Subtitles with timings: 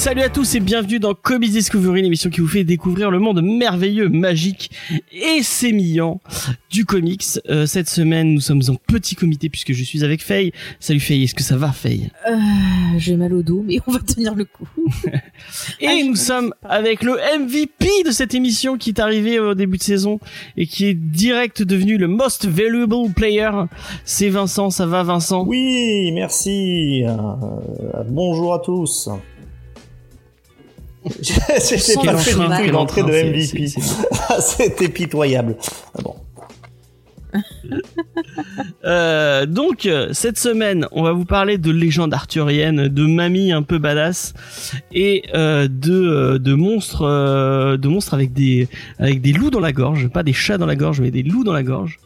[0.00, 3.42] Salut à tous et bienvenue dans Comics Discovery, l'émission qui vous fait découvrir le monde
[3.42, 4.70] merveilleux, magique
[5.12, 6.22] et sémillant
[6.70, 7.22] du comics.
[7.50, 10.52] Euh, cette semaine, nous sommes en petit comité puisque je suis avec Faye.
[10.78, 12.08] Salut Faye, est-ce que ça va Faye?
[12.26, 12.38] Euh,
[12.96, 14.66] j'ai mal au dos, mais on va tenir le coup.
[15.82, 19.38] Et Ah, je nous me sommes avec le MVP de cette émission qui est arrivé
[19.38, 20.18] au début de saison
[20.56, 23.50] et qui est direct devenu le most valuable player.
[24.06, 25.44] C'est Vincent, ça va Vincent?
[25.46, 27.04] Oui, merci.
[27.04, 27.14] Euh,
[28.08, 29.10] bonjour à tous.
[31.04, 33.66] Pas fait du tout une entrée de MVP.
[33.66, 33.80] c'est-
[34.40, 35.56] C'était pitoyable.
[35.98, 36.14] Ah bon.
[38.84, 43.78] Euh, donc cette semaine, on va vous parler de légendes arthuriennes, de mamies un peu
[43.78, 44.32] badass
[44.92, 49.60] et euh, de euh, de monstres euh, de monstres avec des avec des loups dans
[49.60, 51.98] la gorge, pas des chats dans la gorge, mais des loups dans la gorge.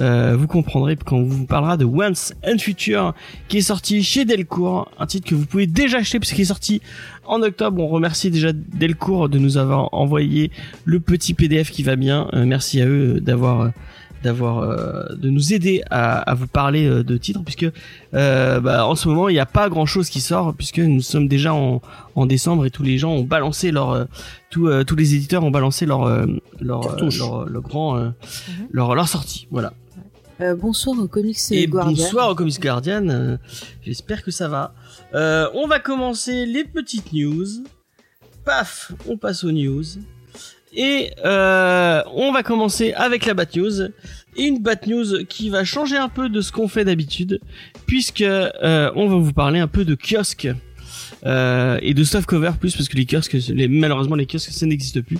[0.00, 3.14] Euh, vous comprendrez quand on vous parlera de Once and Future
[3.48, 6.80] qui est sorti chez Delcourt, un titre que vous pouvez déjà acheter puisqu'il est sorti
[7.24, 7.82] en octobre.
[7.82, 10.50] On remercie déjà Delcourt de nous avoir envoyé
[10.84, 12.28] le petit PDF qui va bien.
[12.32, 13.70] Euh, merci à eux d'avoir
[14.22, 17.66] d'avoir euh, de nous aider à, à vous parler euh, de titres puisque
[18.14, 21.00] euh, bah, en ce moment il n'y a pas grand chose qui sort puisque nous
[21.00, 21.82] sommes déjà en,
[22.14, 24.06] en décembre et tous les gens ont balancé leur
[24.50, 26.08] tous tous les éditeurs ont balancé leur
[26.60, 27.18] leur, Cartouche.
[27.18, 28.10] leur leur grand euh,
[28.70, 29.72] leur leur sortie voilà
[30.40, 32.04] Euh, bonsoir au Comics et Guardian.
[32.04, 33.36] bonsoir au Comics Guardian euh,
[33.82, 34.74] j'espère que ça va
[35.14, 37.46] euh, on va commencer les petites news
[38.44, 39.84] paf on passe aux news
[40.74, 43.82] et on va commencer avec la Bat News.
[44.38, 47.42] Et une Bat News qui va changer un peu de ce qu'on fait d'habitude,
[47.84, 50.48] puisque on va vous parler un peu de kiosques.
[51.24, 54.66] Euh, et de soft cover plus parce que les kiosques les, malheureusement les kiosques ça
[54.66, 55.18] n'existe plus.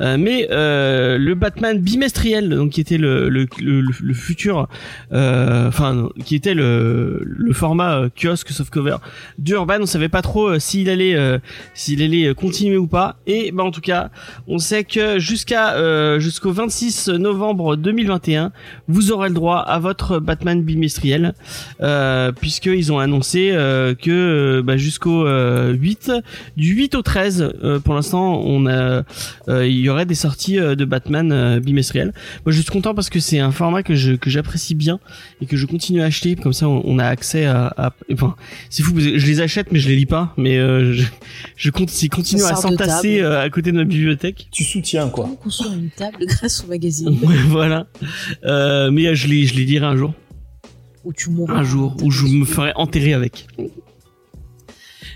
[0.00, 4.68] Euh, mais euh, le Batman bimestriel donc qui était le le, le, le futur
[5.12, 8.96] euh, enfin qui était le, le format euh, kiosque soft cover
[9.38, 11.16] d'Urban on savait pas trop euh, s'il allait
[11.72, 13.16] s'il allait continuer ou pas.
[13.28, 14.10] Et bah en tout cas
[14.48, 18.50] on sait que jusqu'à jusqu'au 26 novembre 2021
[18.88, 21.34] vous aurez le droit à votre Batman bimestriel
[21.80, 23.50] euh, puisqu'ils ont annoncé
[24.02, 25.24] que bah, jusqu'au
[25.72, 26.12] 8
[26.56, 29.02] du 8 au 13 euh, pour l'instant on a
[29.48, 32.12] euh, il y aurait des sorties euh, de Batman euh, bimestriel
[32.44, 35.00] moi je suis content parce que c'est un format que je que j'apprécie bien
[35.40, 36.34] et que je continue à acheter.
[36.36, 38.34] Comme ça on, on a accès à, à- enfin
[38.70, 40.32] c'est fou je les achète mais je les lis pas.
[40.36, 41.04] Mais euh, je
[41.56, 44.48] je continue Ça à s'entasser euh, à côté de ma bibliothèque.
[44.50, 45.28] Tu soutiens quoi.
[45.30, 47.16] On construit une table grâce au magazine.
[47.24, 47.86] Ouais, voilà.
[48.44, 50.14] Euh, mais euh, je les je les lirai un jour.
[51.04, 51.54] Où tu mourras.
[51.56, 53.46] un jour où je me ferai enterrer avec.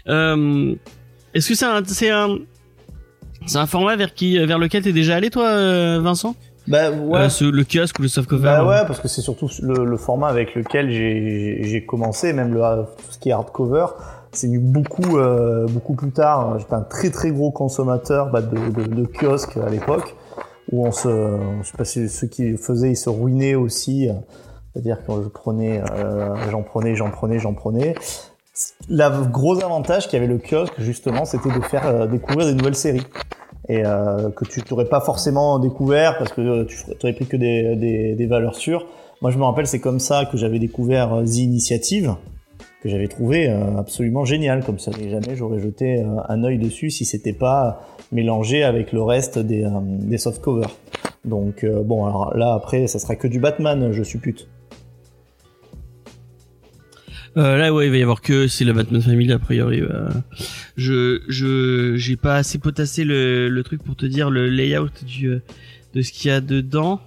[0.08, 0.74] Euh,
[1.34, 2.36] Est-ce que c'est un, c'est un,
[3.46, 6.34] c'est un format vers qui, vers lequel t'es déjà allé toi, euh, Vincent?
[6.66, 7.18] Bah ouais.
[7.20, 9.96] Euh, ce- Le kiosque ou le softcover Bah ouais, parce que c'est surtout le, le
[9.96, 13.86] format avec lequel j'ai j'ai commencé, même le, tout ce qui est hardcover.
[14.32, 16.58] C'est venu beaucoup, euh, beaucoup plus tard.
[16.58, 20.14] J'étais un très très gros consommateur bah, de, de, de kiosques à l'époque,
[20.70, 21.08] où on se,
[21.62, 24.08] je sais pas si ceux qui faisaient, ils se ruinaient aussi.
[24.74, 27.94] C'est-à-dire que je prenais, euh, j'en prenais, j'en prenais, j'en prenais.
[28.88, 32.54] Le gros avantage qu'il y avait le kiosque, justement, c'était de faire euh, découvrir des
[32.54, 33.06] nouvelles séries.
[33.68, 37.36] Et euh, que tu n'aurais pas forcément découvert parce que euh, tu aurais pris que
[37.36, 38.86] des, valeurs sûres.
[39.20, 42.14] Moi, je me rappelle, c'est comme ça que j'avais découvert euh, The Initiative,
[42.82, 44.64] que j'avais trouvé absolument génial.
[44.64, 47.82] Comme ça, jamais j'aurais jeté un œil dessus si c'était pas
[48.12, 50.70] mélangé avec le reste des, des softcovers.
[51.24, 54.48] Donc, euh, bon, alors là, après, ça sera que du Batman, je suppute.
[57.38, 59.80] Euh, là, ouais, il va y avoir que c'est la Batman Family a priori.
[59.80, 60.08] euh.
[60.76, 65.28] Je, je, j'ai pas assez potassé le, le truc pour te dire le layout du,
[65.28, 65.42] euh,
[65.94, 67.00] de ce qu'il y a dedans.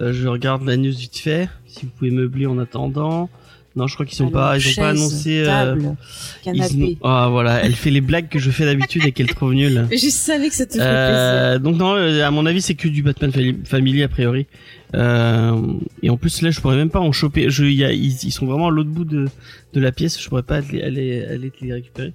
[0.00, 1.48] Euh, je regarde la news vite fait.
[1.66, 3.30] Si vous pouvez meubler en attendant.
[3.74, 5.38] Non, je crois qu'ils sont Alors, pas, ils ont pas annoncé.
[5.40, 6.98] euh, Table, ils canapé.
[7.02, 9.86] Ah voilà, elle fait les blagues que je fais d'habitude et qu'elle trouve nulles.
[9.90, 12.74] Mais je savais que ça te ferait Euh, donc non, euh, à mon avis, c'est
[12.74, 13.30] que du Batman
[13.64, 14.46] Family a priori.
[14.94, 15.60] Euh,
[16.02, 17.48] et en plus là, je pourrais même pas en choper.
[17.50, 19.26] Je, il y a, ils, ils sont vraiment à l'autre bout de,
[19.72, 20.20] de la pièce.
[20.22, 22.12] Je pourrais pas aller, aller, aller te les récupérer.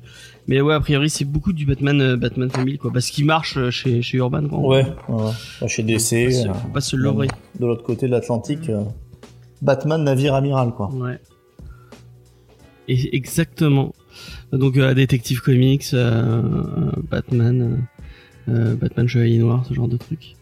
[0.48, 3.58] Mais ouais, a priori, c'est beaucoup du Batman, euh, Batman Family quoi, parce qu'il marche
[3.58, 4.48] euh, chez, chez Urban.
[4.48, 4.60] Quoi.
[4.60, 5.68] Ouais, ouais.
[5.68, 7.28] Chez Faut DC, pas se- faut pas se leurrer.
[7.60, 8.70] de l'autre côté de l'Atlantique,
[9.62, 10.90] Batman navire amiral, quoi.
[10.94, 11.20] Ouais.
[12.88, 13.94] Et exactement.
[14.54, 16.42] Donc euh, Detective Comics, euh,
[17.10, 17.86] Batman,
[18.50, 20.36] euh, Batman Chevalier Noir, ce genre de truc.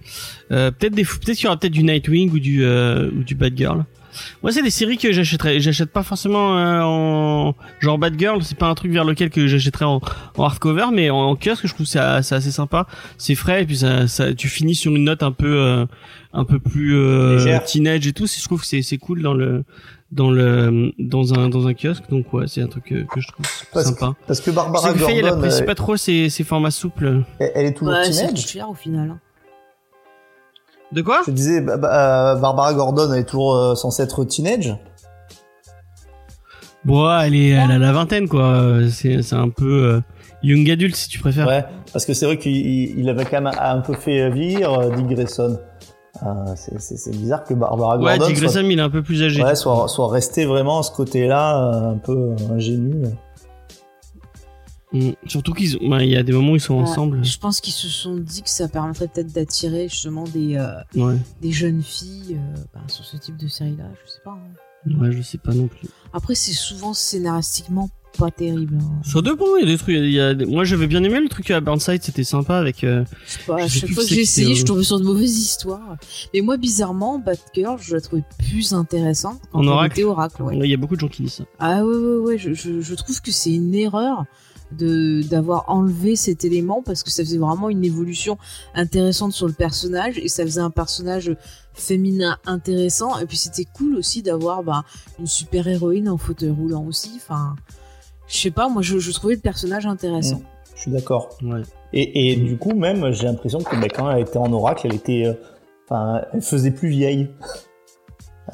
[0.52, 3.36] Euh, peut-être des, peut-être qu'il y aura peut-être du Nightwing ou du euh, ou du
[3.36, 3.86] Batgirl.
[4.44, 5.60] Moi, c'est des séries que j'achèterais.
[5.60, 8.42] J'achète pas forcément euh, en genre Bad Girl.
[8.44, 10.02] C'est pas un truc vers lequel que j'achèterais en,
[10.38, 12.88] en hardcover, mais en, en kiosque, je trouve c'est assez sympa.
[13.18, 15.86] C'est frais et puis ça, ça, tu finis sur une note un peu, euh,
[16.34, 18.28] un peu plus euh, teenage et tout.
[18.28, 19.64] Je trouve que c'est c'est cool dans le,
[20.16, 22.10] dans le, dans un, dans un kiosque.
[22.10, 24.14] Donc ouais, c'est un truc que, que je trouve Parce sympa.
[24.26, 27.24] Parce que Barbara que Faye, elle Gordon, apprécie euh, pas trop ces, ces formats souples.
[27.40, 28.66] elle, elle est toujours Ouais, c'est teenage.
[28.70, 29.16] au final.
[30.92, 31.22] De quoi?
[31.28, 34.76] Je disais, bah, bah, euh, Barbara Gordon, elle est toujours euh, censée être teenage.
[36.86, 38.80] Bon, elle est, elle a la vingtaine quoi.
[38.92, 40.02] C'est, c'est un peu euh,
[40.44, 41.48] young adulte si tu préfères.
[41.48, 44.92] Ouais, parce que c'est vrai qu'il il il avait quand même un peu fait vieillir
[44.92, 45.60] Dick Grayson.
[46.24, 46.80] Euh, c'est-
[47.12, 49.44] bizarre que Barbara Ouais, Gordon Dick soit, il est un peu plus âgé.
[49.44, 53.06] ouais, soit, soit resté vraiment à ce côté-là, euh, un peu euh, ingénu.
[54.94, 55.12] Mm.
[55.28, 57.24] Surtout qu'ils, ont- ouais, il y a des moments où ils sont Ouais, ensemble.
[57.26, 61.16] Je pense qu'ils se sont dit que ça permettrait peut-être d'attirer justement des, euh, Ouais,
[61.42, 63.86] des jeunes filles euh, bah, sur ce type de série-là.
[64.06, 64.32] Je sais pas.
[64.32, 65.00] hein.
[65.02, 65.90] ouais, je sais pas non plus.
[66.14, 68.78] Après, c'est souvent scénaristiquement pas terrible.
[68.82, 69.02] hein.
[69.04, 69.96] Ça dépend, il y a des trucs.
[69.96, 72.84] il y a des- Moi, j'avais bien aimé le truc à Burnside, c'était sympa avec.
[72.84, 73.04] euh,
[73.48, 75.98] pas, Je sais chaque fois que j'ai essayé, je euh, tombais sur de mauvaises histoires.
[76.34, 79.94] Mais moi, bizarrement, Batgirl, je la trouvais plus intéressante quand En oracle.
[80.00, 80.42] était oracle.
[80.44, 80.58] Ouais.
[80.64, 81.44] Il y a beaucoup de gens qui disent ça.
[81.60, 84.26] Ah ouais, ouais, ouais, je, je, je trouve que c'est une erreur
[84.72, 88.40] de d'avoir enlevé cet élément parce que ça faisait vraiment une évolution
[88.74, 91.36] intéressante sur le personnage et ça faisait un personnage
[91.76, 94.84] féminin intéressant et puis c'était cool aussi d'avoir bah,
[95.20, 97.56] une super héroïne en fauteuil roulant aussi enfin
[98.28, 100.42] je sais pas moi je, je trouvais le personnage intéressant
[100.76, 101.38] Je suis d'accord.
[101.44, 101.62] Ouais.
[101.94, 104.96] Et, et du coup, même, j'ai l'impression que bah, quand elle était en oracle, elle
[104.96, 105.34] était, euh,
[105.88, 107.30] enfin, elle faisait plus vieille.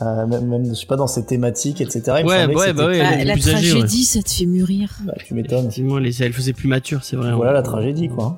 [0.01, 2.01] Euh, même, même, je sais pas, dans ses thématiques, etc.
[2.19, 4.45] Il Ouais, ouais, bah ouais, Bah, elle est la plus âgée, tragédie ça te fait
[4.45, 5.59] mûrir Bah, tu m'étonnes.
[5.61, 7.33] Effectivement, les, elle faisait plus mature, c'est vrai.
[7.33, 7.55] Voilà hein.
[7.55, 8.37] la tragédie, quoi.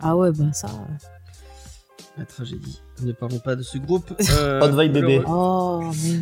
[0.00, 0.68] ah ouais bah ça
[2.16, 2.80] La tragédie.
[3.02, 4.12] Ne parlons pas de ce groupe.
[4.38, 5.20] Euh, Pas de vaille bébé.
[5.26, 6.20] oh mais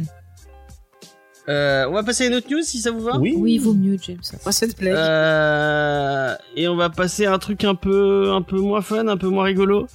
[1.48, 3.18] Euh, on va passer à une autre news si ça vous va.
[3.18, 3.34] Oui.
[3.36, 7.64] oui vaut mieux James pas cette blague Euh, et on va passer à un truc
[7.64, 9.86] un peu, un peu moins fun, un peu moins rigolo.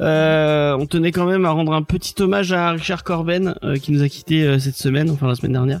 [0.00, 3.92] Euh, on tenait quand même à rendre un petit hommage à Richard Corben euh, qui
[3.92, 5.80] nous a quitté euh, cette semaine, enfin la semaine dernière.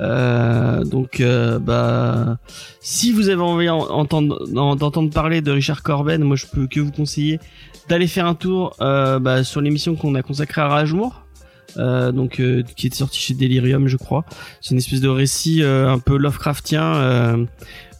[0.00, 2.38] Euh, donc, euh, bah,
[2.80, 6.66] si vous avez envie d'en- entendre- d'en- d'entendre parler de Richard Corben, moi je peux
[6.66, 7.38] que vous conseiller
[7.88, 11.21] d'aller faire un tour euh, bah, sur l'émission qu'on a consacrée à Ragemour.
[11.78, 14.26] Euh, donc euh, qui est sorti chez Delirium je crois
[14.60, 17.46] c'est une espèce de récit euh, un peu Lovecraftien euh,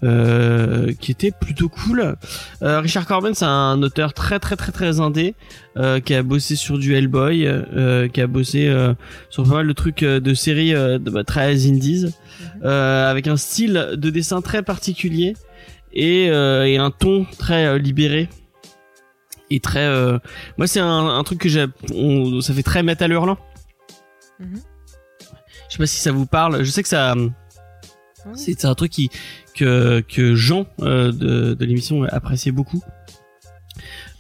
[0.04, 2.16] euh, qui était plutôt cool.
[2.62, 5.36] Euh, Richard Corben, c'est un auteur très très très très indé
[5.76, 8.94] euh, qui a bossé sur du Hellboy, euh, qui a bossé euh,
[9.30, 12.12] sur pas mal de trucs de séries euh, de, bah, très indies,
[12.64, 15.34] euh, avec un style de dessin très particulier
[15.92, 18.28] et, euh, et un ton très libéré.
[19.50, 20.18] Et très, euh,
[20.58, 21.66] moi c'est un, un truc que j'ai,
[22.40, 23.38] ça fait très Metal Hurlant.
[24.40, 24.60] Mhm.
[25.68, 26.62] Je sais pas si ça vous parle.
[26.64, 27.14] Je sais que ça,
[28.34, 29.10] c'est c'est un truc qui
[29.54, 32.82] que que Jean euh, de, de l'émission appréciait beaucoup.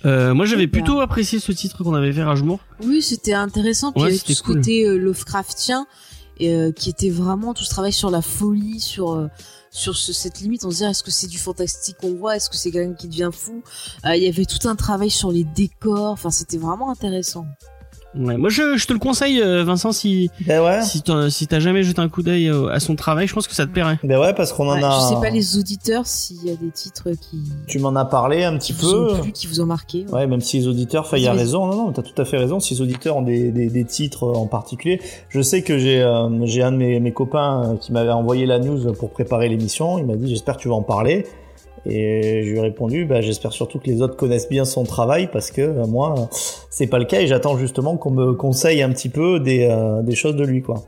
[0.04, 0.72] Euh, moi, j'avais bah.
[0.78, 2.60] plutôt apprécié ce titre qu'on avait fait Ragemour.
[2.82, 3.92] Oui, c'était intéressant.
[3.92, 4.56] Puis Ouais, il y avait tout ce cool.
[4.56, 5.86] côté euh, Lovecraftien,
[6.38, 9.28] et, euh, qui était vraiment tout ce travail sur la folie, sur euh,
[9.70, 10.64] sur ce- cette limite.
[10.64, 13.08] On se dit est-ce que c'est du fantastique qu'on voit, est-ce que c'est quelqu'un qui
[13.08, 13.62] devient fou?
[14.04, 16.10] Euh, Il y avait tout un travail sur les décors.
[16.10, 17.46] Enfin, c'était vraiment intéressant.
[18.14, 20.82] Ouais, moi, je, je te le conseille, euh, Vincent, si Ben ouais.
[20.82, 23.48] si t'as si t'as jamais jeté un coup d'œil euh, à son travail, je pense
[23.48, 23.98] que ça te plairait.
[24.04, 24.90] Ben ouais, parce qu'on en Ouais, a.
[25.00, 28.44] Je sais pas les auditeurs s'il y a des titres qui, Tu m'en as parlé
[28.44, 29.14] un petit peu.
[29.20, 30.04] plu, qui vous ont marqué.
[30.08, 30.12] ouais.
[30.12, 31.66] Ouais, même si les auditeurs, enfin, il y a raison.
[31.66, 32.60] Non, non, t'as tout à fait raison.
[32.60, 35.00] Si les auditeurs ont des, des, des titres en particulier,
[35.30, 38.44] je sais que j'ai euh, j'ai un de mes, mes copains euh, qui m'avait envoyé
[38.44, 39.98] la news pour préparer l'émission.
[39.98, 41.26] Il m'a dit, j'espère que tu vas en parler.
[41.84, 45.28] Et je lui ai répondu, bah, j'espère surtout que les autres connaissent bien son travail
[45.32, 46.28] parce que euh, moi,
[46.70, 50.02] c'est pas le cas et j'attends justement qu'on me conseille un petit peu des, euh,
[50.02, 50.84] des choses de lui, quoi.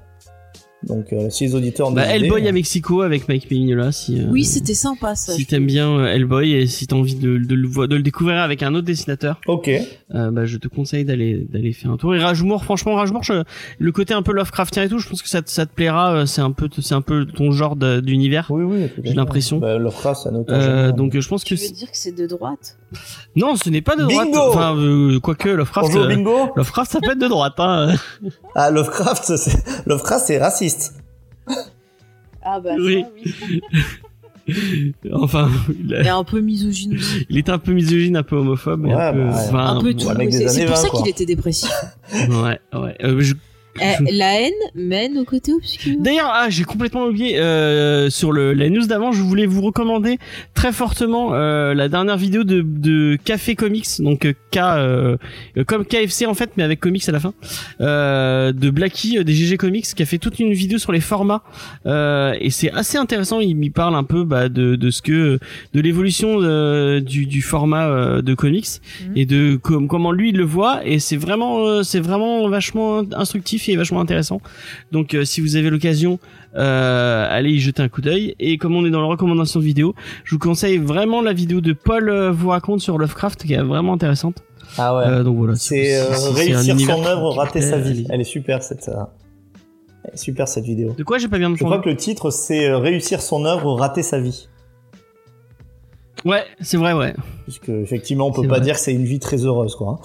[0.87, 3.91] Donc, euh, si les auditeurs ont Bah, idées, Hellboy euh, à Mexico avec Mike Mignola,
[3.93, 5.33] si euh, Oui, c'était sympa ça.
[5.33, 8.39] si t'aimes bien euh, Hellboy et si t'as envie de, de, le, de le découvrir
[8.39, 9.69] avec un autre dessinateur, Ok.
[9.69, 12.15] euh, bah, je te conseille d'aller d'aller faire un tour.
[12.15, 13.43] Et Ragemour, franchement, Ragemour, je-
[13.79, 16.15] le côté un peu Lovecraftien et tout, je pense que ça, te- ça te plaira.
[16.15, 18.49] euh, C'est un peu c'est un peu ton genre d'univers.
[18.51, 18.87] Oui, oui.
[19.03, 19.59] J'ai l'impression.
[19.59, 20.57] Bah, Lovecraft, c'est un auteur.
[20.57, 20.93] Euh, génial.
[20.97, 22.77] donc euh, je pense que Tu veux dire que c'est de droite?
[23.37, 24.27] Non, ce n'est pas de droite.
[24.31, 26.51] Bingo Enfin, euh, quoique Lovecraft, Bonjour euh, Bingo.
[26.57, 27.55] Lovecraft, ça peut être de droite.
[27.59, 27.95] Hein.
[28.55, 30.95] Ah, Lovecraft, c'est Lovecraft, c'est raciste.
[32.43, 33.05] Ah bah Oui.
[35.13, 35.51] enfin,
[35.83, 37.27] il, a- un peu misogyne aussi.
[37.31, 39.19] il est un peu misogyne, un peu homophobe, et Ouais, un peu.
[39.25, 39.45] bah, ouais.
[39.49, 40.15] enfin, un peu tout.
[40.15, 41.71] des C'est c'est pour 20, ça qu'il était dépressif.
[42.13, 42.97] Ouais, ouais.
[43.03, 43.35] Euh, je-
[43.81, 45.97] Eh, la haine mène au côté obscur.
[45.99, 50.19] D'ailleurs, ah, j'ai complètement oublié euh, sur le, la news d'avant, je voulais vous recommander
[50.55, 55.17] très fortement euh, la dernière vidéo de, de Café Comics, donc euh, K euh,
[55.57, 57.35] euh, comme KFC en fait, mais avec comics à la fin,
[57.81, 61.01] euh, de Blacky euh, des GG Comics, qui a fait toute une vidéo sur les
[61.01, 61.43] formats
[61.87, 63.41] euh, et c'est assez intéressant.
[63.41, 65.39] Il m'y parle un peu bah, de, de ce que
[65.75, 66.39] de l'évolution
[67.01, 68.65] du, du format euh, de comics
[69.05, 69.13] Mhm.
[69.17, 73.03] et de com- comment lui il le voit et c'est vraiment euh, c'est vraiment vachement
[73.15, 74.41] instructif et vachement intéressant.
[74.93, 76.19] Donc euh, si vous avez l'occasion,
[76.57, 78.35] euh, allez y jeter un coup d'œil.
[78.39, 79.95] Et comme on est dans la recommandation de vidéo,
[80.25, 83.63] je vous conseille vraiment la vidéo de Paul euh, vous raconte sur Lovecraft qui est
[83.63, 84.43] vraiment intéressante.
[84.79, 85.25] Ah ouais.
[85.25, 85.55] Donc voilà.
[85.57, 86.03] c'est
[86.33, 88.07] réussir son œuvre, rater sa vie.
[88.11, 88.91] Elle est super cette.
[90.13, 90.95] est super cette vidéo.
[90.97, 93.75] De quoi j'ai pas bien Je entendu crois que le titre c'est réussir son œuvre,
[93.75, 94.49] rater sa vie.
[96.25, 97.15] Ouais, c'est vrai, ouais.
[97.45, 98.61] Puisque effectivement on peut pas vrai.
[98.63, 100.01] dire que c'est une vie très heureuse quoi.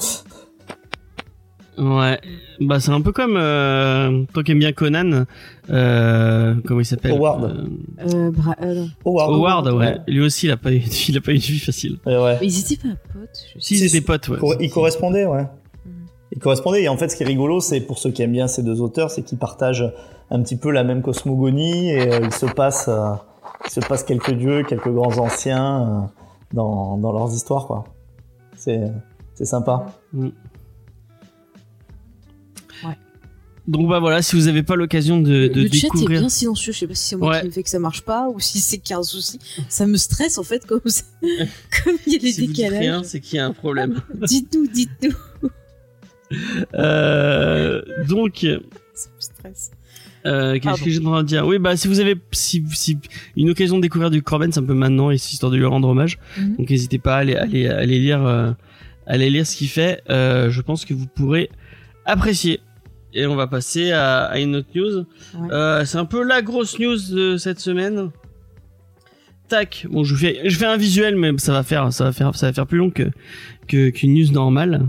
[1.79, 2.19] Ouais,
[2.59, 5.23] bah c'est un peu comme euh, toi qui aimes bien Conan,
[5.69, 7.13] euh, comment il s'appelle?
[7.13, 7.67] Howard.
[8.01, 8.55] Euh, bra-.
[9.05, 9.33] Howard.
[9.33, 9.73] Howard, ouais.
[9.73, 9.97] ouais.
[10.07, 11.97] Lui aussi, il a pas, eu- il a pas eu une vie facile.
[12.05, 12.37] Ouais, ouais.
[12.41, 13.45] Mais ils étaient pas potes.
[13.55, 14.39] je Si, ils étaient potes, ouais.
[14.39, 15.43] Cor- Il correspondait, ouais.
[15.85, 15.91] Mhm.
[16.33, 16.83] Il correspondait.
[16.83, 18.81] Et en fait, ce qui est rigolo, c'est pour ceux qui aiment bien ces deux
[18.81, 19.89] auteurs, c'est qu'ils partagent
[20.31, 23.11] un petit peu la même cosmogonie et euh, il se passe, euh,
[23.65, 25.99] il se passe quelques dieux, quelques grands anciens euh,
[26.53, 27.85] dans, dans leurs histoires, quoi.
[28.57, 28.81] C'est,
[29.33, 29.85] c'est sympa.
[33.69, 36.19] Donc bah voilà, si vous avez pas l'occasion de, de le chat est découvrir.
[36.21, 36.73] bien silencieux.
[36.73, 37.41] Je sais pas si c'est moi Ouais.
[37.43, 39.39] qui fait que ça marche pas ou si c'est qu'il y a un souci.
[39.69, 41.03] Ça me stresse en fait comme ça.
[41.83, 43.05] comme il y a des Si vous dites rien, décalages.
[43.05, 44.01] c'est qu'il y a un problème.
[44.27, 45.49] Dites-nous, dites-nous.
[46.75, 48.45] Euh, donc,
[48.93, 49.71] Ça me stresse.
[50.27, 51.45] euh, qu'est-ce que j'ai en train de dire?
[51.47, 52.97] Oui, bah si vous avez si, si
[53.35, 55.65] une occasion de découvrir du Corben, c'est un peu maintenant, et c'est histoire de lui
[55.65, 56.19] rendre hommage.
[56.37, 56.57] Mhm.
[56.57, 58.51] Donc n'hésitez pas à aller, aller, aller lire, euh,
[59.07, 60.01] aller lire ce qu'il fait.
[60.09, 61.49] Euh, je pense que vous pourrez
[62.05, 62.59] apprécier.
[63.13, 64.99] Et on va passer à, à une autre news.
[65.35, 65.51] Ouais.
[65.51, 68.09] Euh, c'est un peu la grosse news de cette semaine.
[69.47, 69.87] Tac.
[69.89, 72.45] Bon, je fais, je fais un visuel, mais ça va faire, ça va faire, ça
[72.47, 73.09] va faire plus long que
[73.65, 74.87] qu'une news normale.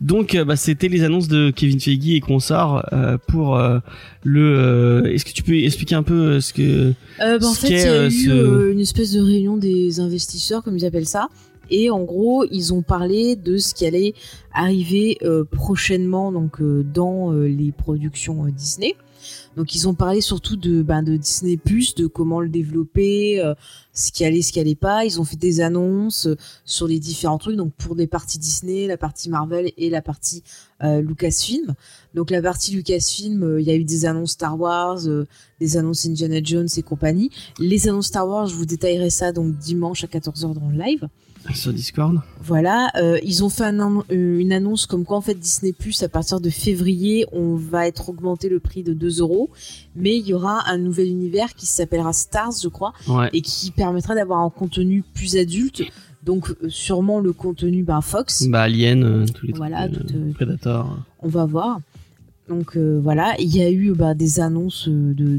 [0.00, 3.78] Donc, euh, bah, c'était les annonces de Kevin Feige et consorts euh, pour euh,
[4.22, 5.04] le.
[5.06, 7.82] Est-ce que tu peux expliquer un peu ce que bah, en Ce fait, il y
[7.82, 11.28] a eu ce- une espèce de réunion des investisseurs, comme ils appellent ça.
[11.70, 14.14] Et en gros, ils ont parlé de ce qui allait
[14.52, 18.94] arriver euh, prochainement donc euh, dans euh, les productions euh, Disney.
[19.56, 23.54] Donc ils ont parlé surtout de ben, de Disney Plus, de comment le développer, euh,
[23.92, 25.04] ce qui allait, ce qui allait pas.
[25.04, 27.56] Ils ont fait des annonces euh, sur les différents trucs.
[27.56, 30.42] Donc pour des parties Disney, la partie Marvel et la partie
[30.82, 31.74] euh, Lucasfilm.
[32.14, 35.00] Donc la partie Lucasfilm, euh, il y a eu des annonces Star Wars,
[35.60, 37.30] des annonces Indiana Jones et compagnie.
[37.58, 41.08] Les annonces Star Wars, je vous détaillerai ça donc dimanche à 14h dans le live.
[41.52, 45.34] Sur Discord Voilà, euh, ils ont fait un euh, une annonce comme quoi en fait
[45.34, 49.50] Disney Plus à partir de février, on va être augmenté le prix de 2 euros,
[49.94, 53.28] mais il y aura un nouvel univers qui s'appellera Stars, je crois, Ouais.
[53.32, 55.82] et qui permettra d'avoir un contenu plus adulte.
[56.24, 59.56] Donc euh, sûrement le contenu ben, Fox, Bah Alien, euh, tous les trucs.
[59.56, 60.98] Voilà, euh, tout, Predator.
[61.20, 61.80] on va voir.
[62.48, 65.12] Donc voilà, il y a eu bah, des annonces de,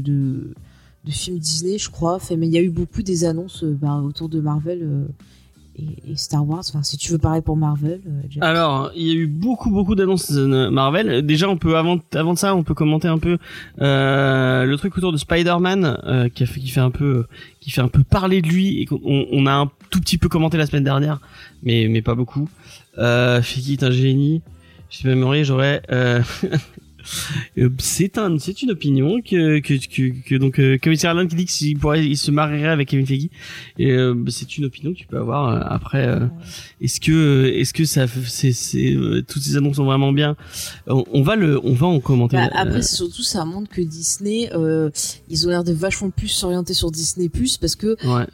[1.04, 3.96] de films Disney, je crois, Fait, mais il y a eu beaucoup des annonces bah,
[4.04, 5.04] autour de Marvel euh,
[5.78, 6.62] et, Star Wars.
[6.68, 8.40] Enfin, si tu veux parler pour Marvel, euh.
[8.40, 11.24] Alors, il y a eu beaucoup beaucoup d'annonces Marvel.
[11.24, 13.38] Déjà, on peut avant avant ça, on peut commenter un peu
[13.80, 17.26] euh, le truc autour de Spider-Man euh, qui fait un peu
[17.60, 20.28] qui fait un peu parler de lui et qu'on on a un tout petit peu
[20.28, 21.20] commenté la semaine dernière,
[21.62, 22.48] mais mais pas beaucoup.
[23.42, 24.42] Fiki est un génie.
[24.90, 25.82] Je m'aimerais, j'aurais.
[27.58, 27.70] Euh...
[27.78, 31.44] c'est un, c'est une opinion que que que, que donc euh, Kevin Ireland qui dit
[31.44, 33.28] qu'il pourrait, il se marierait avec Kevin Feige.
[33.78, 36.06] Et euh, bah, c'est une opinion que tu peux avoir euh, après.
[36.06, 36.26] euh,
[36.80, 38.96] est-ce que est-ce que ça c'est c'est
[39.28, 40.36] toutes ces annonces sont vraiment bien?
[40.86, 44.50] On, on va le on va en commenter Bah, après, surtout, ça montre que Disney,
[45.28, 48.26] ils ont l'air de vachement plus s'orienter sur Disney Plus parce que, ouais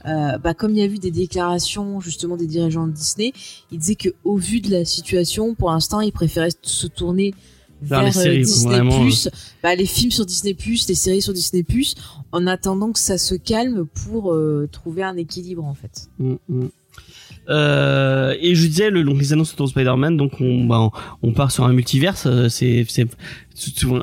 [0.42, 3.32] bah, comme il y a eu des déclarations justement des dirigeants de Disney,
[3.70, 7.34] ils disaient que au vu de la situation, pour l'instant, ils préféraient se tourner
[7.82, 9.28] Vers les euh, séries, Disney vraiment, Plus,
[9.62, 11.94] bah, les films sur Disney Plus, les séries sur Disney Plus,
[12.30, 16.08] en attendant que ça se calme pour euh, trouver un équilibre en fait.
[16.18, 16.68] Mm, mm.
[17.48, 20.90] Euh, et je disais le, donc les annonces autour de Spider-Man donc on bah, on,
[21.22, 22.84] on part sur un multiverse c'est-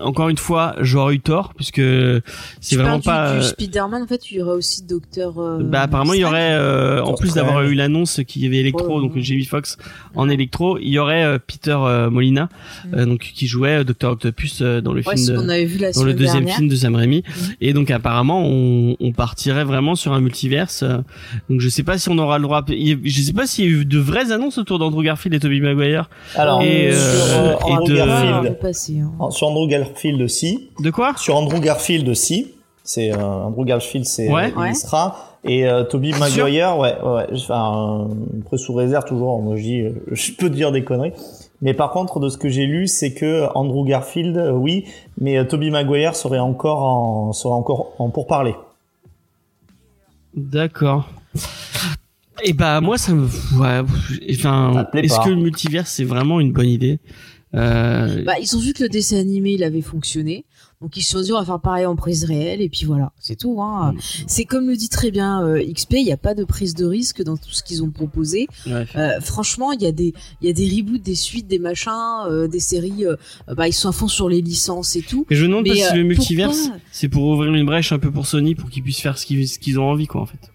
[0.02, 2.22] encore une fois j'aurais eu tort puisque c'est
[2.70, 5.40] Tu vraiment pas du, du euh, Spider-Man en fait, il y aurait aussi Docteur.
[5.40, 8.58] euh, bah apparemment il y aurait euh, en plus d'avoir eu l'annonce qu'il y avait
[8.58, 9.22] Electro Ouais, donc ouais.
[9.22, 9.78] Jamie Foxx
[10.16, 12.50] en Electro il y aurait euh, Peter euh, Molina
[12.86, 12.94] Mm.
[12.96, 15.66] euh, donc qui jouait Docteur Octopus euh, dans le Ouais, film ce de, qu'on avait
[15.66, 16.56] vu la dans le deuxième dernière.
[16.58, 17.54] film de Sam Raimi Mhm.
[17.62, 20.84] et donc apparemment on, on partirait vraiment sur un multiverse.
[20.84, 20.98] euh,
[21.50, 22.64] Donc je sais pas si on aura le droit.
[22.70, 25.60] Je sais pas s'il y a eu de vraies annonces autour d'Andrew Garfield et Tobey
[25.60, 26.10] Maguire.
[26.36, 28.56] Alors, Et, sur euh, euh, et Andrew de- Ah, Garfield, hein.
[29.40, 30.70] Sur Andrew Garfield aussi.
[30.82, 31.14] De quoi?
[31.18, 32.52] Sur Andrew Garfield aussi.
[32.84, 34.50] C'est euh, Andrew Garfield, c'est Ouais.
[34.54, 34.74] il Ouais.
[34.74, 35.38] sera.
[35.46, 37.28] Et euh, Toby Maguire, ouais, ouais, ouais.
[37.34, 39.42] Enfin, euh, après sous réserve toujours.
[39.42, 41.14] Moi, je dis, euh, je peux dire des conneries.
[41.62, 44.86] Mais par contre, de ce que j'ai lu, c'est que Andrew Garfield, euh, oui,
[45.22, 48.56] mais euh, Toby Maguire serait encore en, serait encore en pourparler.
[50.36, 51.08] D'accord.
[52.44, 53.26] Et bah moi ça me
[53.60, 53.82] ouais
[54.32, 57.00] enfin est-ce que le multivers c'est vraiment une bonne idée?
[57.56, 60.46] Euh, Bah, ils ont vu que le dessin animé il avait fonctionné,
[60.82, 63.12] donc ils se sont dit on va faire pareil en prise réelle et puis voilà,
[63.20, 63.62] c'est tout.
[63.62, 63.96] Hein.
[64.28, 66.86] C'est comme le dit très bien euh, XP, il n'y a pas de prise de
[66.86, 68.48] risque dans tout ce qu'ils ont proposé.
[68.68, 68.86] ouais.
[68.96, 72.48] Euh, franchement, il y a des il y a des reboots, des suites, des machins,
[72.50, 73.06] des séries.
[73.48, 75.26] bah ils sont à fond sur les licences et tout.
[75.30, 78.00] Mais je me demande pas si le multivers pourquoi c'est pour ouvrir une brèche un
[78.00, 80.26] peu pour Sony pour qu'ils puissent faire ce qu'ils ce qu'ils ont envie quoi en
[80.26, 80.52] fait.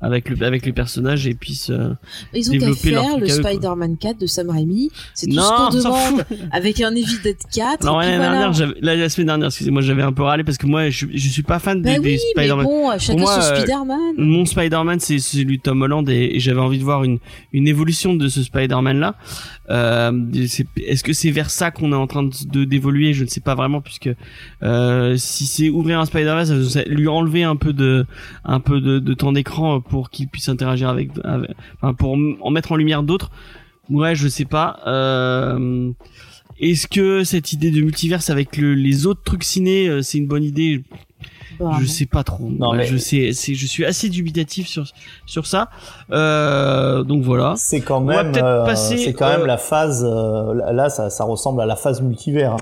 [0.00, 1.90] Avec le avec les personnages et puissent euh,
[2.32, 3.28] Ils ont qu'à Développer leur faire le.
[3.28, 4.90] Spider-Man 4 de Sam Raimi.
[5.12, 7.84] C'est tout Non, ce qu'on demande avec un Evil Dead 4.
[7.84, 8.30] Non, et puis l'année voilà.
[8.38, 11.06] dernière, j'avais- la, la semaine dernière, excusez-moi, j'avais un peu râlé parce que moi, je,
[11.12, 12.64] je suis pas fan Bah des, oui, des mais Spider-Man.
[12.64, 14.14] bon, chacun moi, son euh, Spider-Man.
[14.18, 17.18] Mon Spider-Man, c'est celui de Tom Holland et, et j'avais envie de voir une,
[17.52, 19.16] une évolution de ce Spider-Man là.
[19.70, 20.12] Euh,
[20.46, 23.12] c'est- Est-ce que c'est vers ça qu'on est en train de de- d'évoluer?
[23.14, 24.10] Je ne sais pas vraiment puisque
[24.62, 28.06] euh, si c'est ouvrir un Spider-Man, ça veut- ça- lui enlever un peu de
[28.44, 32.50] un peu de, de temps d'écran pour qu'il puisse interagir avec, avec- enfin pour en
[32.50, 33.30] mettre en lumière d'autres.
[33.90, 34.80] Ouais, je sais pas.
[34.86, 35.90] Euh,
[36.60, 40.26] Est-ce que cette idée de multiverse avec le- les autres trucs ciné, euh, c'est une
[40.26, 40.82] bonne idée?
[41.60, 42.48] Bah, je sais pas trop.
[42.50, 44.84] Non, Ouais, mais- je sais, c'est, je suis assez dubitatif sur
[45.24, 45.70] sur ça.
[46.12, 47.54] Euh, donc voilà.
[47.56, 50.04] C'est quand On va même, peut-être euh, passer, c'est quand euh, même la phase.
[50.04, 52.54] euh, là, ça, ça ressemble à la phase multivers.
[52.54, 52.56] hein.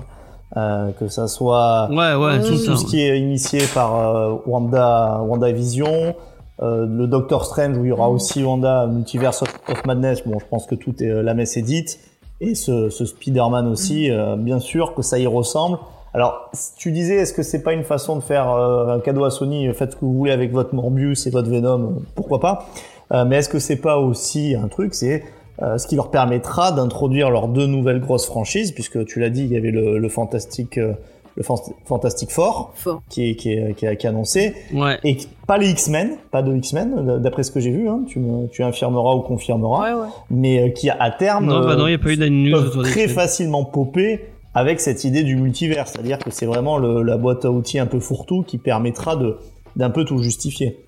[0.55, 2.71] Euh, que ça soit Ouais, ouais, tout ça.
[2.71, 6.15] tout ce qui est initié par euh, Wanda, Wanda Vision,
[6.61, 8.13] euh, le Doctor Strange où il y aura Mm.
[8.13, 10.23] aussi Wanda Multiverse of, Madness.
[10.25, 11.99] Bon, je pense que tout est euh, la messe est dite.
[12.41, 15.79] Et ce, ce Spider-Man aussi, euh, bien sûr que ça y ressemble.
[16.13, 19.29] Alors, tu disais, est-ce que c'est pas une façon de faire euh, un cadeau à
[19.31, 22.65] Sony Faites ce que vous voulez avec votre Morbius et votre Venom, euh, pourquoi pas
[23.11, 25.23] Euh, Mais est-ce que c'est pas aussi un truc C'est
[25.61, 29.43] euh, ce qui leur permettra d'introduire leurs deux nouvelles grosses franchises, puisque tu l'as dit,
[29.43, 30.93] il y avait le, le Fantastic, euh,
[31.37, 33.01] le Fan- Fantastic Four Fort.
[33.09, 34.99] qui est, qui est, qui est, qui est annoncé, Ouais.
[35.03, 38.47] et pas les X-Men, pas de X-Men, d'après ce que j'ai vu, hein, tu, me,
[38.47, 40.07] tu infirmeras ou confirmeras, Ouais, ouais.
[40.31, 42.51] mais euh, qui à terme Non, bah euh, non, il y a pas eu des
[42.83, 44.21] très facilement popper
[44.55, 47.85] avec cette idée du multivers, c'est-à-dire que c'est vraiment le, la boîte à outils un
[47.85, 49.37] peu fourre-tout qui permettra de
[49.75, 50.83] d'un peu tout justifier.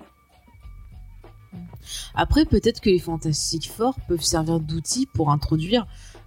[2.14, 5.86] Après, peut-être que les Fantastic Four peuvent servir d'outils pour introduire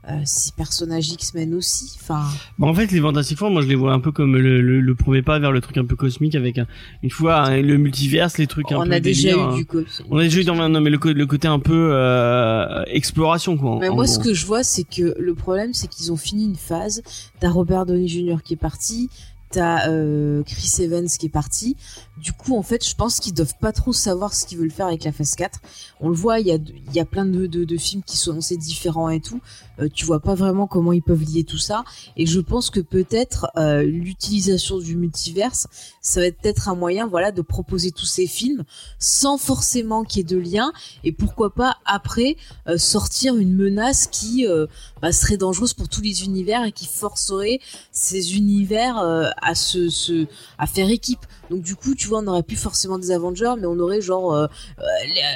[0.09, 1.97] euh, ces personnages X-Men aussi.
[2.01, 2.23] Enfin,
[2.59, 4.81] Bah, en fait, les Fantastic Four, moi, je les vois un peu comme le, le,
[4.81, 6.67] le premier pas vers le truc un peu cosmique avec un,
[7.03, 9.55] une fois hein, le multiverse, les trucs un on peu a déjà délire, eu hein.
[9.55, 9.83] du cos.
[10.09, 13.77] On a déjà eu dans non, mais le, côté un peu euh, exploration quoi.
[13.79, 14.13] Mais moi, gros.
[14.13, 17.01] ce que je vois, c'est que le problème, c'est qu'ils ont fini une phase.
[17.39, 18.37] T'as Robert Downey Jr.
[18.43, 19.09] qui est parti,
[19.51, 21.77] t'as euh, Chris Evans qui est parti.
[22.17, 24.87] Du coup, en fait, je pense qu'ils doivent pas trop savoir ce qu'ils veulent faire
[24.87, 25.59] avec la phase 4.
[25.99, 28.17] On le voit, il y a, il y a plein de, de, de films qui
[28.17, 29.39] sont annoncés différents et tout.
[29.79, 31.83] Euh, tu vois pas vraiment comment ils peuvent lier tout ça.
[32.17, 35.67] Et je pense que peut-être euh, l'utilisation du multiverse,
[36.01, 38.63] ça va être peut-être un moyen, voilà, de proposer tous ces films
[38.99, 40.71] sans forcément qu'il y ait de lien.
[41.03, 42.36] Et pourquoi pas après
[42.67, 44.67] euh, sortir une menace qui euh,
[45.01, 47.59] bah, serait dangereuse pour tous les univers et qui forcerait
[47.91, 51.25] ces univers euh, à se, se à faire équipe.
[51.49, 54.33] Donc du coup, tu vois, on n'aurait plus forcément des Avengers, mais on aurait genre
[54.33, 54.47] euh,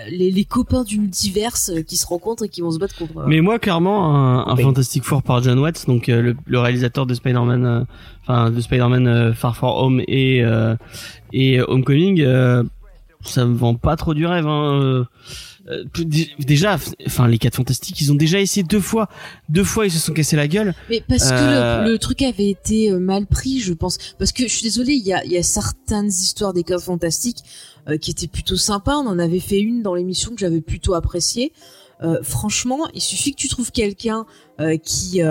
[0.10, 3.26] les, les, les copains du multiverse qui se rencontrent et qui vont se battre contre.
[3.28, 4.64] Mais moi, clairement, un, un Oui.
[4.64, 7.84] Fantastic Four par John Watts, donc euh, le, le réalisateur de Spider-Man, euh,
[8.24, 10.76] enfin de Spider-Man euh, Far From Home et euh,
[11.34, 12.64] et Homecoming, euh,
[13.22, 14.46] ça me vend pas trop du rêve.
[14.48, 15.08] Hein.
[15.98, 19.10] dé- déjà, enfin les quatre fantastiques, ils ont déjà essayé deux fois,
[19.50, 20.74] deux fois ils se sont cassés la gueule.
[20.90, 23.98] Mais parce que le, le truc avait été mal pris, je pense.
[24.18, 26.80] Parce que je suis désolée, il y a, il y a certaines histoires des cas
[26.80, 27.40] fantastiques
[27.90, 28.96] euh, qui étaient plutôt sympas.
[28.96, 31.52] On en avait fait une dans l'émission que j'avais plutôt appréciée.
[32.04, 34.26] Euh, franchement, il suffit que tu trouves quelqu'un
[34.60, 35.22] euh, qui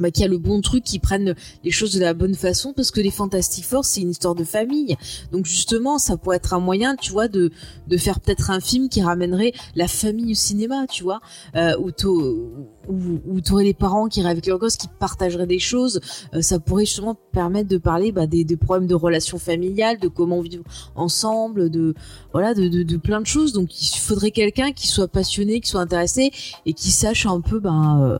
[0.00, 1.34] bah, qui a le bon truc, qui prenne
[1.64, 4.44] les choses de la bonne façon, parce que les Fantastic Four, c'est une histoire de
[4.44, 4.96] famille.
[5.32, 7.50] Donc justement, ça pourrait être un moyen, tu vois, de
[7.86, 11.20] de faire peut-être un film qui ramènerait la famille au cinéma, tu vois,
[11.56, 12.50] euh, où t'au-
[12.88, 16.00] où, où t'aurais les parents qui iraient avec leurs gosses, qui partageraient des choses.
[16.34, 20.08] Euh, ça pourrait justement permettre de parler bah, des, des problèmes de relations familiales, de
[20.08, 21.94] comment vivre ensemble, de
[22.32, 23.52] voilà, de, de, de plein de choses.
[23.52, 26.30] Donc il faudrait quelqu'un qui soit passionné, qui soit intéressé
[26.66, 28.18] et qui sache un peu ben euh,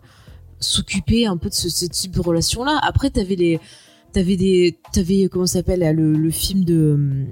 [0.61, 2.79] s'occuper un peu de ce, ce type de relation là.
[2.83, 3.61] Après t'avais les
[4.13, 7.27] T'avais des, t'avais comment ça s'appelle le, le film de, hum,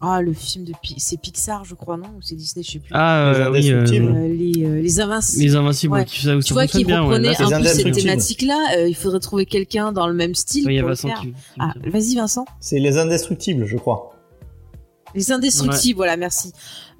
[0.00, 2.06] ah le film de, c'est Pixar je crois non?
[2.16, 2.88] Ou c'est Disney je sais plus.
[2.94, 4.14] Ah, Les euh, oui, euh.
[4.14, 5.44] Euh, les, euh, les Invincibles.
[5.44, 6.04] les Invincibles, Ouais.
[6.06, 6.96] qui, ça, ça tu vois qui ouais.
[6.96, 8.68] reprenait Là, un peu cette thématique-là.
[8.78, 11.08] euh, il faudrait trouver quelqu'un dans le même style il y a pour le Vincent
[11.08, 11.20] faire.
[11.20, 11.34] qui.
[11.58, 12.46] Ah, vas-y Vincent.
[12.58, 14.14] C'est les indestructibles, je crois.
[15.14, 16.52] Les indestructibles, voilà, merci.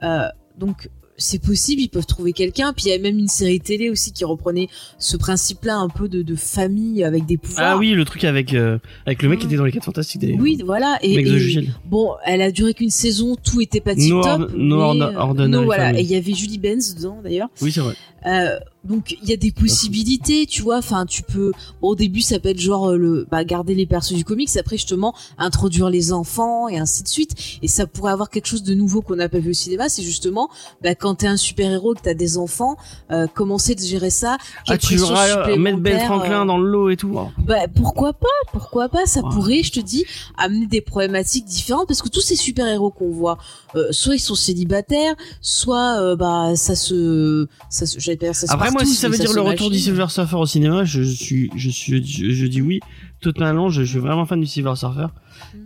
[0.03, 0.27] Euh,
[0.59, 2.73] donc c'est possible, ils peuvent trouver quelqu'un.
[2.73, 6.09] Puis il y a même une série télé aussi qui reprenait ce principe-là un peu
[6.09, 7.73] de, de famille avec des pouvoirs.
[7.73, 10.21] Ah oui, le truc avec, euh, avec le mec qui était dans les 4 Fantastiques
[10.23, 10.39] d'ailleurs.
[10.41, 10.99] Oui, voilà.
[11.03, 14.41] Et, et- bon, elle a duré qu'une saison, tout était pas tip No top.
[14.43, 15.99] Ord- no Ord- Ordinary voilà.
[15.99, 17.49] Et il y avait Julie Benz dedans d'ailleurs.
[17.61, 17.95] Oui, c'est vrai.
[18.27, 20.79] Euh, donc il y a des possibilités, tu vois.
[20.79, 21.53] Enfin, tu peux.
[21.81, 24.49] Bon, au début, ça peut être genre euh, le bah, garder les persos du comics,
[24.57, 27.35] après justement introduire les enfants et ainsi de suite.
[27.63, 29.89] Et ça pourrait avoir quelque chose de nouveau qu'on n'a pas vu au cinéma.
[29.89, 30.49] C'est justement
[30.83, 32.77] bah, quand t'es un super héros, que t'as des enfants,
[33.11, 34.37] euh, commencer de gérer ça.
[34.67, 37.19] Ah, tu pression vas mettre Ben Franklin euh, dans le lot et tout.
[37.39, 39.35] Bah pourquoi pas Pourquoi pas Ça Ouais.
[39.35, 40.05] pourrait, je te dis,
[40.37, 43.39] amener des problématiques différentes parce que tous ces super héros qu'on voit,
[43.75, 48.47] euh, soit ils sont célibataires, soit euh, bah ça se, ça se, j'allais dire ça
[48.47, 49.79] se moi, si ça veut dire le retour du.
[49.79, 52.81] Silver Surfer au cinéma, je suis, je suis, je, je dis oui.
[53.21, 55.07] Totalement, je, je suis vraiment fan du Silver Surfer.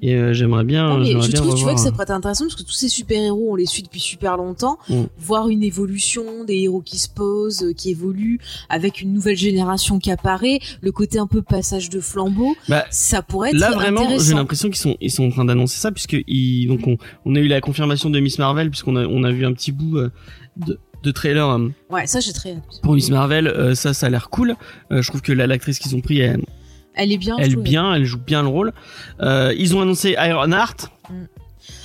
[0.00, 0.88] Et euh, j'aimerais bien.
[0.88, 2.62] Non, mais je bien trouve, tu vois, que ça euh, pourrait être intéressant parce que
[2.62, 4.78] tous ces super-héros, on les suit depuis super longtemps.
[4.88, 5.02] Mm.
[5.18, 9.98] Voir une évolution, des héros qui se posent, euh, qui évoluent, avec une nouvelle génération
[9.98, 14.18] qui apparaît, le côté un peu passage de flambeau, Bah, ça pourrait être Là vraiment,
[14.18, 17.34] j'ai l'impression qu'ils sont ils sont en train d'annoncer ça puisque ils, donc on, on
[17.34, 19.98] a eu la confirmation de Miss Marvel puisqu'on a on a vu un petit bout
[20.56, 23.46] de, de trailer euh, Ouais, ça j'ai très pour Miss Marvel.
[23.46, 24.54] euh, ça ça a l'air cool.
[24.90, 26.44] Euh, je trouve que la- l'actrice qu'ils ont pris elle,
[26.94, 27.36] Elle est bien.
[27.38, 27.62] elle trouve.
[27.62, 28.72] bien, elle joue bien le rôle.
[29.20, 30.90] Ils ont annoncé Ironheart.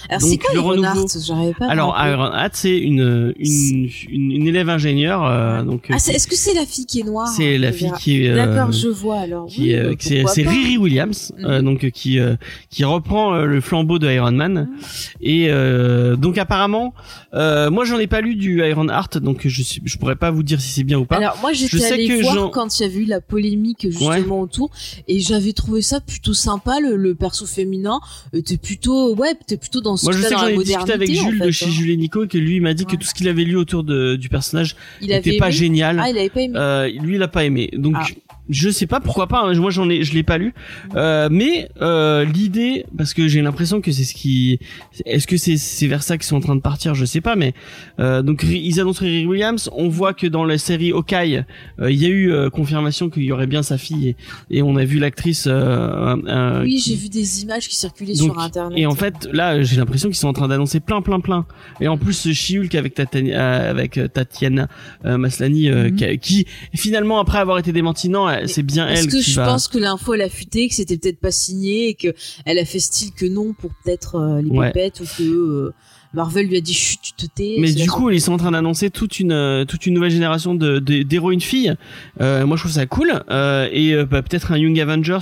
[0.09, 1.67] Alors c'est quoi renouveau- J'arrivais pas.
[1.67, 2.11] Alors rappeler.
[2.13, 6.53] Ironheart c'est une une, une une élève ingénieure euh, donc euh, Ah, est-ce que c'est
[6.53, 9.19] la fille qui est noire c'est la On fille qui est euh, D'accord, je vois
[9.19, 9.47] alors.
[9.47, 10.47] qui Oui, est, euh, c'est.
[10.47, 11.65] Riri Williams euh, Mhm.
[11.65, 12.35] donc euh, qui euh,
[12.69, 14.77] qui reprend euh, le flambeau de Iron Man Mhm.
[15.21, 16.93] et euh, donc apparemment
[17.33, 20.43] euh, moi j'en ai pas lu du Iron Heart donc je je pourrais pas vous
[20.43, 22.99] dire si c'est bien ou pas Alors moi j'étais que voir quand il y avait
[22.99, 24.69] eu la polémique justement autour
[25.07, 27.99] et j'avais trouvé ça plutôt sympa le, le perso féminin
[28.33, 31.09] était plutôt ouais était plutôt dans ce moi je sais que j'en ai discuté avec
[31.09, 31.69] en Jules fait, de chez hein.
[31.71, 33.55] Jules et Nico et que lui il m'a dit que tout ce qu'il avait lu
[33.55, 37.15] autour de, du personnage n'était pas aimé génial ah il avait pas aimé Euh, lui
[37.15, 38.05] il a pas aimé donc Ah.
[38.49, 39.53] Je sais pas pourquoi pas hein.
[39.55, 40.53] moi j'en ai je l'ai pas lu
[40.95, 44.59] euh, mais euh, l'idée parce que j'ai l'impression que c'est ce qui
[45.05, 47.35] est-ce que c'est c'est vers ça qu'ils sont en train de partir je sais pas
[47.35, 47.53] mais
[47.99, 51.43] euh, donc ils annoncent Riri Williams on voit que dans la série Hawkeye
[51.79, 54.09] euh, il y a eu euh, confirmation qu'il y aurait bien sa fille
[54.49, 58.13] et, et on a vu l'actrice euh, euh, oui j'ai vu des images qui circulaient
[58.15, 61.01] donc, sur internet et en fait, là, j'ai l'impression qu'ils sont en train d'annoncer plein,
[61.01, 61.45] plein, plein.
[61.81, 64.67] Et en plus, ce She-Hulk avec, euh, avec Tatiana
[65.03, 65.95] Maslany, euh, Mhm.
[65.95, 69.31] qui, qui, finalement, après avoir été démentie, non, elle- c'est bien Est-ce elle que qui
[69.31, 69.45] je va.
[69.45, 72.13] pense que l'info elle a fuité, que c'était peut-être pas signé et que
[72.45, 74.67] elle a fait style que non pour peut-être euh, les Ouais.
[74.71, 75.73] pépettes ou que euh,
[76.17, 77.55] Marvel lui a dit chut tu te tais.
[77.59, 80.53] Mais du coup, ils sont en train d'annoncer toute une euh, toute une nouvelle génération
[80.55, 81.75] de d'héroïnes filles.
[82.19, 83.11] Euh, moi, je trouve ça cool.
[83.29, 85.19] Euh, et euh, bah, peut-être un Young Avengers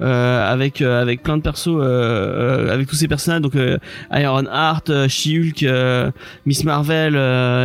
[0.00, 1.68] euh, avec euh, avec plein de persos,
[2.70, 3.40] avec tous ces personnages.
[3.42, 3.54] Donc
[4.12, 5.66] Iron Heart, She-Hulk,
[6.46, 7.14] Miss Marvel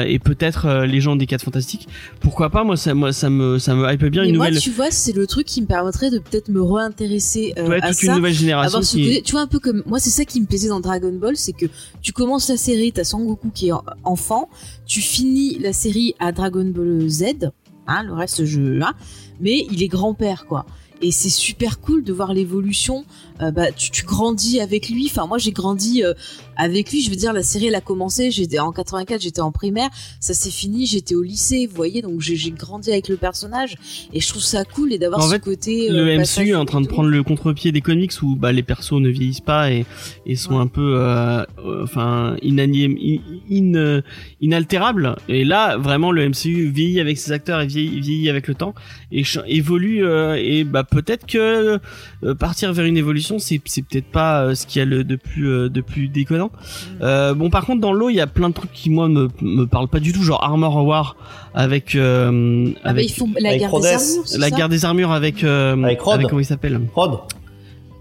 [0.08, 1.88] et peut-être les gens des Quatre Fantastiques.
[2.20, 2.63] Pourquoi pas?
[2.63, 4.62] Moi, ça moi ça me ça me hype bien Mais une moi, nouvelle.
[4.62, 7.98] tu vois, c'est le truc qui me permettrait de peut-être me réintéresser ouais, à toute
[7.98, 8.08] ça.
[8.08, 9.04] une nouvelle génération qui.
[9.04, 11.36] côté- tu vois un peu comme moi c'est ça qui me plaisait dans Dragon Ball
[11.38, 11.65] c'est que
[12.02, 14.49] tu commences la série t'as Sangoku qui est en- enfant
[14.86, 17.51] tu finis la série à Dragon Ball Z
[17.88, 18.93] hein, le reste je hein,
[19.39, 20.65] mais il est grand-père quoi.
[20.99, 23.05] Et c'est super cool de voir l'évolution.
[23.39, 25.05] Euh, bah tu, tu grandis avec lui.
[25.05, 26.15] Enfin moi j'ai grandi euh,
[26.58, 27.02] avec lui.
[27.02, 28.32] Je veux dire la série elle a commencé.
[28.32, 29.89] J'étais en 84 j'étais en primaire.
[30.20, 30.86] Ça s'est fini.
[30.86, 32.02] J'étais au lycée vous voyez.
[32.02, 33.76] Donc j'ai grandi avec le personnage.
[34.13, 36.56] Et je trouve ça cool et d'avoir ce fait, côté le euh, MCU passage est
[36.56, 39.72] en train de prendre le contre-pied des comics où bah, les persos ne vieillissent pas
[39.72, 39.86] et,
[40.26, 40.62] et sont Ouais.
[40.62, 44.02] un peu euh, euh, enfin in, in- euh,
[44.41, 45.15] inaltérables.
[45.30, 48.74] Et là vraiment le MCU vieillit avec ses acteurs et vieillit, vieillit avec le temps
[49.12, 51.80] et évolue euh, et bah peut-être que
[52.24, 55.15] euh, partir vers une évolution c'est c'est peut-être pas ce qu'il y a le, de
[55.15, 56.46] plus euh, de plus déconnant
[57.01, 59.27] euh, bon par contre dans l'eau il y a plein de trucs qui moi me
[59.41, 61.15] me parlent pas du tout genre Armor War
[61.53, 64.69] avec euh, Ah bah, avec ils font la avec guerre des armures, la ça guerre
[64.69, 66.27] des armures avec euh, Avec Rod.
[66.27, 66.79] comment il s'appelle?
[66.95, 67.19] Rod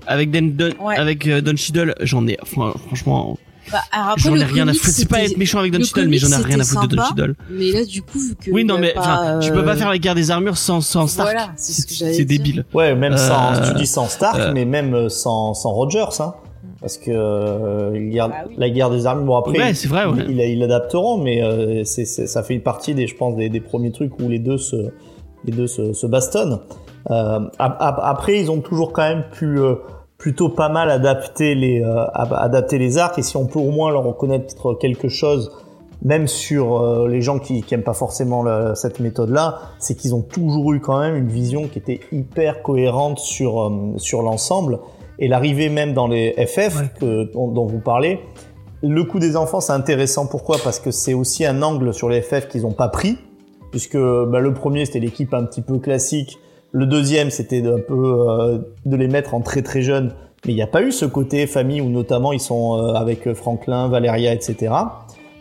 [0.09, 0.97] avec Dan, Don, Ouais.
[0.97, 3.37] avec euh, Don Cheadle j'en ai fran- franchement
[3.73, 5.85] Bah, alors après, j'en ai rien à foutre c'est pas être méchant avec Don le
[5.85, 7.03] Cheadle mais j'en ai rien à foutre de Don.
[7.09, 8.51] Cheadle Mais là, du coup, vu que.
[8.53, 8.95] oui non mais
[9.43, 11.93] tu peux pas faire la guerre des armures sans sans Stark Voilà, c'est ce que
[11.95, 12.39] j'allais c'est dire.
[12.39, 16.05] débile Ouais, même sans, Euh, tu dis sans Stark, euh, mais même sans, sans Rogers,
[16.21, 16.35] hein.
[16.87, 18.55] Parce que euh, il y a- Bah oui.
[18.59, 20.25] la guerre des armes, bon après, Ouais, c'est vrai, ouais.
[20.29, 23.61] ils, ils l'adapteront, mais euh, c'est, c'est- ça fait partie des, je pense, des, des
[23.61, 24.77] premiers trucs où les deux se,
[25.45, 26.61] les deux se, se bastonnent.
[27.11, 29.75] Euh, ap- ap- après, ils ont toujours quand même pu euh,
[30.17, 33.19] plutôt pas mal adapter les euh, adapter les arcs.
[33.19, 35.51] Et si on peut au moins leur reconnaître quelque chose,
[36.03, 40.15] même sur euh, les gens qui, qui aiment pas forcément la- cette méthode-là, c'est qu'ils
[40.15, 44.79] ont toujours eu quand même une vision qui était hyper cohérente sur euh, sur l'ensemble.
[45.19, 46.91] Et l'arrivée même dans les FF Ouais.
[47.01, 48.21] que, dont, dont vous parlez,
[48.83, 50.27] le coup des enfants, c'est intéressant.
[50.27, 50.59] Pourquoi?
[50.63, 53.17] Parce que c'est aussi un angle sur les FF qu'ils n'ont pas pris,
[53.71, 56.39] puisque bah, le premier c'était l'équipe un petit peu classique,
[56.73, 57.95] le deuxième c'était un peu
[58.29, 60.13] euh, de les mettre en très très jeunes,
[60.45, 63.33] mais il n'y a pas eu ce côté famille où notamment ils sont euh, avec
[63.33, 64.75] Franklin, Valeria, etc.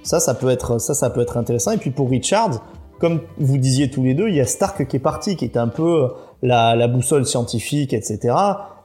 [0.03, 1.71] Ça, ça peut être ça, ça peut être intéressant.
[1.71, 2.63] Et puis pour Richards,
[2.99, 5.57] comme vous disiez tous les deux, il y a Stark qui est parti, qui est
[5.57, 6.07] un peu
[6.41, 8.33] la, la boussole scientifique, etc.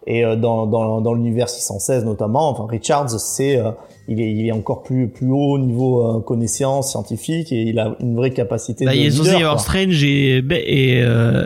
[0.07, 3.71] Et euh, dans, dans, dans l'univers 616 notamment, enfin Richards, c'est euh,
[4.09, 7.95] il est, il est encore plus plus haut niveau euh, connaissance scientifique et il a
[8.01, 9.61] une vraie capacité Bah, de il est leader, avoir.
[9.61, 11.45] Strange et, et, euh,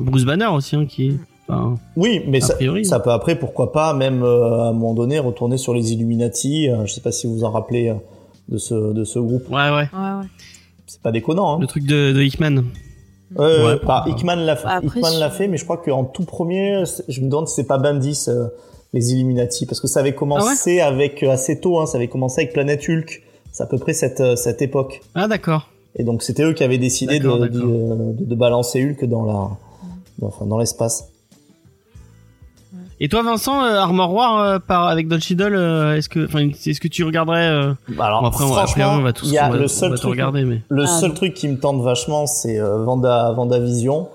[0.00, 1.12] Bruce Banner aussi, hein, qui est.
[1.48, 2.84] Enfin, Oui, mais A ça, priori.
[2.84, 6.68] ça peut après, pourquoi pas, même euh, à un moment donné, retourner sur les Illuminati.
[6.68, 7.94] Euh, je sais pas si vous vous en rappelez euh,
[8.48, 9.48] de ce de ce groupe.
[9.50, 9.70] ouais, ouais.
[9.70, 10.26] Ouais, ouais.
[10.88, 11.54] C'est pas déconnant.
[11.56, 11.58] Hein.
[11.60, 12.62] Le truc de, de Hickman.
[13.38, 14.04] Euh, Ouais, bah.
[14.06, 14.68] Hickman l'a fait,
[15.18, 18.26] l'a fait, mais je crois qu'en tout premier, je me demande si c'est pas Bendis
[18.28, 18.46] euh,
[18.92, 22.40] les Illuminati, parce que ça avait commencé avec euh, assez tôt, hein, ça avait commencé
[22.42, 23.22] avec Planète Hulk.
[23.52, 25.00] C'est à peu près cette euh, cette époque.
[25.14, 25.68] Ah, d'accord.
[25.96, 27.68] Et donc c'était eux qui avaient décidé de, D'accord, de, d'accord.
[27.68, 29.48] de- de balancer Hulk dans la
[30.18, 31.08] dans, enfin, dans l'espace.
[32.98, 36.48] Et toi, Vincent, euh, Armor War euh, par avec Don Cheadle, euh, est-ce que, enfin,
[36.48, 37.72] est-ce que tu regarderais euh...
[37.90, 39.50] Bah, Alors bon, après, on, va- après, franchement, on va tous, il y a on
[39.50, 40.62] va, le on seul va tout truc regarder, mais.
[40.70, 41.14] Le Ah, seul non.
[41.14, 44.08] truc qui me tente vachement, c'est euh, Vanda, Vendavision.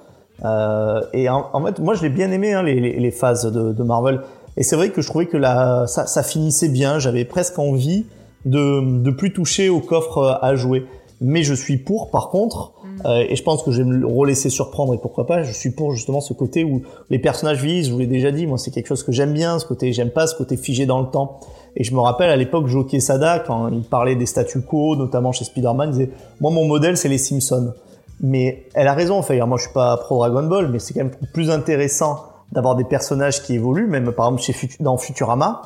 [0.44, 3.46] Euh, et en, en fait, moi, je l'ai bien aimé hein, les, les, les phases
[3.52, 4.22] de, de Marvel.
[4.58, 6.98] Et c'est vrai que je trouvais que la, ça, ça finissait bien.
[6.98, 8.06] J'avais presque envie
[8.46, 10.88] de de plus toucher au coffre à jouer.
[11.22, 12.72] Mais je suis pour, par contre,
[13.06, 15.44] euh, et je pense que je vais me relaisser surprendre et pourquoi pas.
[15.44, 17.88] Je suis pour justement ce côté où les personnages vieillissent.
[17.88, 19.60] Je vous l'ai déjà dit, moi, c'est quelque chose que j'aime bien.
[19.60, 21.40] Ce côté, j'aime pas ce côté figé dans le temps.
[21.76, 25.32] Et je me rappelle à l'époque, Joe Quesada, quand il parlait des statu quo, notamment
[25.32, 27.74] chez Spider-Man, il disait Moi, mon modèle, c'est les Simpsons.
[28.20, 31.04] Mais elle a raison, enfin, moi, je suis pas pro Dragon Ball, mais c'est quand
[31.04, 35.62] même plus intéressant d'avoir des personnages qui évoluent, même par exemple chez dans Futurama,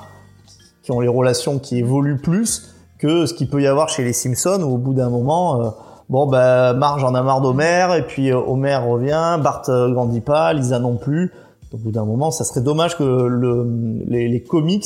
[0.83, 4.13] qui ont les relations qui évoluent plus que ce qu'il peut y avoir chez les
[4.13, 5.69] Simpsons, où au bout d'un moment, euh,
[6.09, 10.21] bon, bah, Marge en a marre d'Homer, et puis euh, Homer revient, Bart euh, grandit
[10.21, 11.31] pas, Lisa non plus.
[11.73, 13.67] Au bout d'un moment, ça serait dommage que le,
[14.07, 14.85] les, les comics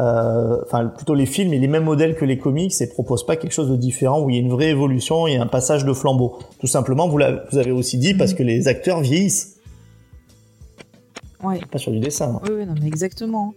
[0.00, 3.36] euh, enfin plutôt les films et les mêmes modèles que les comics et proposent pas
[3.36, 5.92] quelque chose de différent où il y a une vraie évolution et un passage de
[5.94, 6.38] flambeau.
[6.58, 9.56] Tout simplement, vous, l'avez- vous avez aussi dit parce que les acteurs vieillissent,
[11.42, 11.60] Ouais.
[11.70, 12.34] pas sur du dessin.
[12.36, 12.40] hein.
[12.44, 13.54] Oui, oui, non, mais exactement.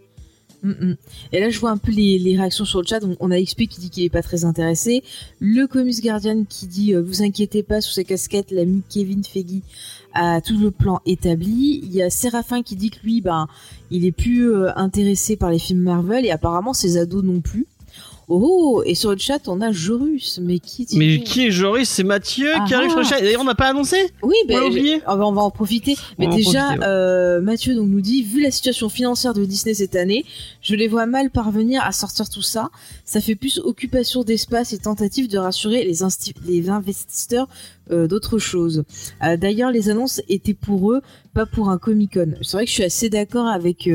[0.64, 0.98] Mm, mm.
[1.32, 3.00] Et là, je vois un peu les, réactions sur le chat.
[3.04, 5.04] On, on a XP qui dit qu'il est pas très intéressé.
[5.40, 9.62] Le Comus Guardian qui dit euh, Vous inquiétez pas, sous sa casquette, l'ami Kevin Feige
[10.14, 11.82] a tout le plan établi.
[11.84, 13.48] Il y a Séraphin qui dit que lui, ben,
[13.92, 17.68] il est plus euh, intéressé par les films Marvel et apparemment ses ados non plus.
[18.32, 20.40] Oh, et sur le chat, on a Jorus.
[20.40, 23.10] Mais qui Mais qui est Joris C'est Mathieu qui Ah arrive sur le ah.
[23.10, 23.22] chat.
[23.22, 25.02] D'ailleurs, on n'a pas annoncé Oui, On ben, oublié.
[25.08, 25.98] on va, en profiter.
[26.20, 26.86] Mais On déjà, profiter, ouais.
[26.88, 30.26] euh, Mathieu donc nous dit, vu la situation financière de Disney cette année,
[30.62, 32.70] je les vois mal parvenir à sortir tout ça.
[33.04, 36.04] Ça fait plus occupation d'espace et tentative de rassurer les,
[36.70, 37.48] investisseurs
[37.90, 38.84] euh, d'autre chose.
[39.24, 41.02] Euh, D'ailleurs, les annonces étaient pour eux,
[41.34, 42.34] pas pour un Comic Con.
[42.44, 43.90] C'est vrai que je suis assez d'accord avec.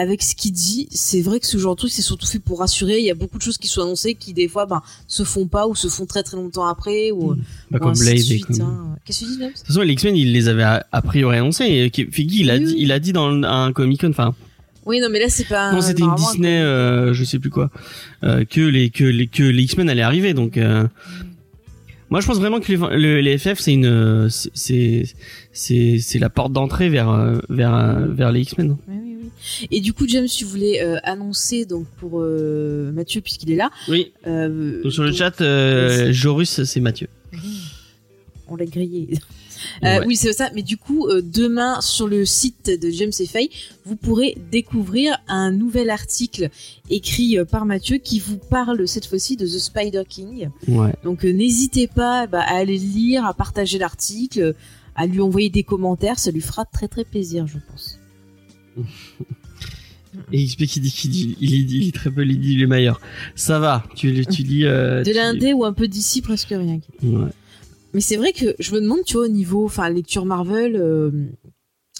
[0.00, 2.60] Avec ce qu'il dit, c'est vrai que ce genre de truc, c'est surtout fait pour
[2.60, 2.98] rassurer.
[2.98, 5.46] Il y a beaucoup de choses qui sont annoncées qui, des fois, ben, se font
[5.46, 7.10] pas ou se font très très longtemps après.
[7.10, 7.34] Ou,
[7.70, 8.60] Bah, ou comme Blade comme.
[8.60, 8.96] hein.
[9.04, 11.90] Qu'est-ce que tu dis, De toute façon, les X-Men, il les avait a, priori annoncés.
[12.12, 12.78] Feige, il a Oui, dit, oui.
[12.82, 14.34] il a dit dans un Comic Con, enfin,
[14.86, 15.72] Oui, non, mais là, c'est pas.
[15.72, 17.70] non, c'était une Disney, euh, je sais plus quoi,
[18.24, 20.32] euh, que les que les que les X-Men allaient arriver.
[20.32, 20.86] Donc, euh,
[22.10, 25.04] moi, je pense vraiment que les, le- les FF, c'est une, euh, c'est
[25.52, 27.10] c'est la porte d'entrée vers
[27.50, 28.76] vers vers les X-Men.
[28.88, 29.07] Oui, oui,
[29.60, 29.68] oui.
[29.70, 33.70] Et du coup, James, tu voulais euh, annoncer donc pour euh, Mathieu puisqu'il est là.
[33.88, 34.12] Oui.
[34.26, 37.08] euh, Donc sur le donc- chat, euh, Jorus, c'est Mathieu.
[38.48, 39.08] On l'a grillé.
[39.82, 40.00] Ouais.
[40.06, 40.50] Oui, c'est ça.
[40.54, 43.50] Mais du coup, demain, sur le site de James et Faye,
[43.84, 46.48] vous pourrez découvrir un nouvel article
[46.90, 50.50] écrit par Mathieu qui vous parle cette fois-ci de The Spider King.
[50.68, 50.92] Ouais.
[51.02, 54.54] Donc, n'hésitez pas bah, à aller le lire, à partager l'article,
[54.94, 56.20] à lui envoyer des commentaires.
[56.20, 57.98] Ça lui fera très très plaisir, je pense.
[60.32, 63.00] Et XP qui dit qu'il dit, il, il très peu, il dit les meilleurs.
[63.34, 64.64] Ça va, tu, tu lis.
[64.64, 66.80] Euh, De l'indé ou un peu d'ici, presque rien.
[67.02, 67.30] Ouais.
[67.94, 71.10] Mais c'est vrai que je me demande, tu vois, au niveau, enfin, lecture Marvel, euh,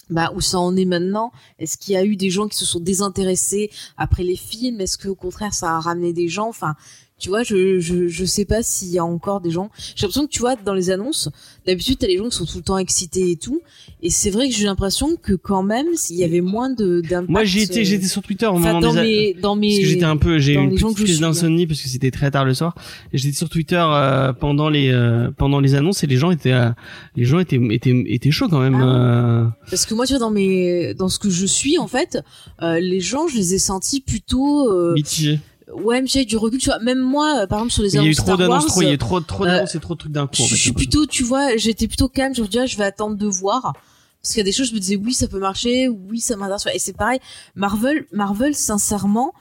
[0.09, 1.31] bah, où ça en est maintenant.
[1.59, 4.81] Est-ce qu'il y a eu des gens qui se sont désintéressés après les films?
[4.81, 6.49] Est-ce que au contraire, ça a ramené des gens?
[6.49, 6.75] Enfin,
[7.19, 9.69] Tu vois, je, je, je sais pas s'il y a encore des gens.
[9.95, 11.29] J'ai l'impression que tu vois, dans les annonces,
[11.67, 13.61] d'habitude, t'as les gens qui sont tout le temps excités et tout.
[14.01, 17.29] Et c'est vrai que j'ai l'impression que quand même, il y avait moins de d'impact.
[17.29, 19.67] Moi, j'ai été, euh, j'étais sur Twitter au moment dans des a- mes, dans mes.
[19.69, 22.31] parce que j'étais un peu, j'ai eu une petite crise d'insomnie parce que c'était très
[22.31, 22.73] tard le soir.
[23.13, 26.69] J'étais sur Twitter euh, pendant les euh, pendant les annonces et les gens étaient euh,
[27.17, 28.75] les gens étaient étaient étaient chauds quand même.
[28.75, 29.57] Ah.
[29.69, 32.17] Parce que moi, tu vois, dans mes, dans ce que je suis, en fait,
[32.61, 35.39] les gens, je les ai sentis plutôt, mitigés.
[35.73, 36.79] Ouais, mais j'ai du recul, tu vois.
[36.79, 38.65] Même moi, euh, par exemple, sur les Mais il y a eu annonces trop d'annonces,
[38.67, 40.35] trop, il y a trop trop d'annonces et trop de trucs d'un coup.
[40.37, 42.33] je en fait, suis plutôt, tu vois, j'étais plutôt calme.
[42.35, 43.73] Je me disais, ah, je vais attendre de voir.
[44.21, 46.35] Parce qu'il y a des choses, je me disais, oui, ça peut marcher, oui, ça
[46.35, 46.67] m'intéresse.
[46.73, 47.19] Et c'est pareil.
[47.55, 49.33] Marvel, Marvel, sincèrement,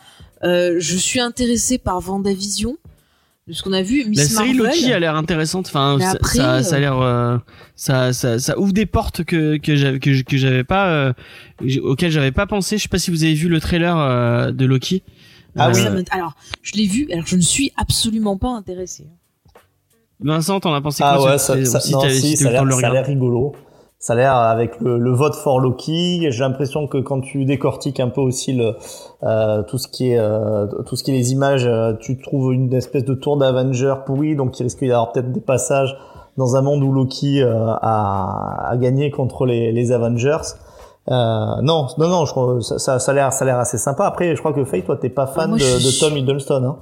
[0.45, 2.77] euh, je suis intéressée par Vendavision.
[3.49, 4.75] De ce qu'on a vu, La Miss série Marvel.
[4.75, 5.69] Loki a l'air intéressante.
[5.69, 7.39] Enfin, ça, après, ça, ça a euh, l'air, euh,
[7.77, 11.13] ça, ça, ça ouvre des portes que que j'avais que, que j'avais pas, euh,
[11.83, 12.77] auxquelles j'avais pas pensé.
[12.77, 15.03] Je sais pas si vous avez vu le trailer euh, de Loki.
[15.57, 16.05] Ah Euh, oui.
[16.11, 16.33] Alors,
[16.63, 19.07] je l'ai vu, alors je ne suis absolument pas intéressée.
[20.21, 22.37] Vincent, t'en as pensé Ah quoi ouais, si- ça, ça, si non, t'avais- si, si
[22.39, 23.13] ça a l'air le ça a l'air regarder.
[23.13, 23.53] rigolo.
[24.01, 26.31] Ça a l'air avec le, le vote for Loki.
[26.31, 28.77] J'ai l'impression que quand tu décortiques un peu aussi le
[29.25, 32.53] euh, tout ce qui est euh, tout ce qui est les images, euh, tu trouves
[32.53, 35.97] une espèce de tour d'Avenger pourri, donc il risque d'y avoir peut-être des passages
[36.37, 40.39] dans un monde où Loki euh, a, a gagné contre les, les Avengers.
[41.11, 43.79] Euh, non, non, non, je crois, ça, ça, ça a l'air, ça a l'air assez
[43.79, 44.07] sympa.
[44.07, 46.77] Après, je crois que Faye, toi, t'es pas fan moi, de, suis- Tom Hiddleston, hein.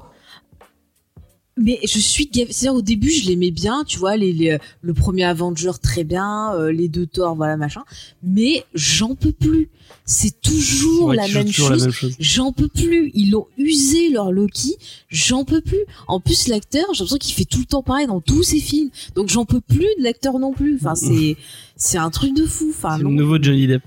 [1.58, 5.24] Mais je suis c'est-à-dire au début je l'aimais bien, tu vois, les, les- le premier
[5.24, 7.80] Avenger très bien, euh, les deux Thor, voilà machin.
[8.22, 9.70] Mais j'en peux plus.
[10.04, 11.78] C'est toujours la toujours- même toujours chose.
[11.78, 12.14] la même chose.
[12.20, 13.10] J'en peux plus.
[13.14, 14.76] Ils ont usé leur Loki.
[15.08, 15.80] J'en peux plus.
[16.08, 18.90] En plus, l'acteur, j'ai l'impression qu'il fait tout le temps pareil dans tous ses films.
[19.14, 20.76] Donc, j'en peux plus de l'acteur non plus.
[20.78, 21.38] Enfin, c'est,
[21.76, 22.66] c'est un truc de fou.
[22.68, 23.82] Enfin, C'est le nouveau Johnny Depp.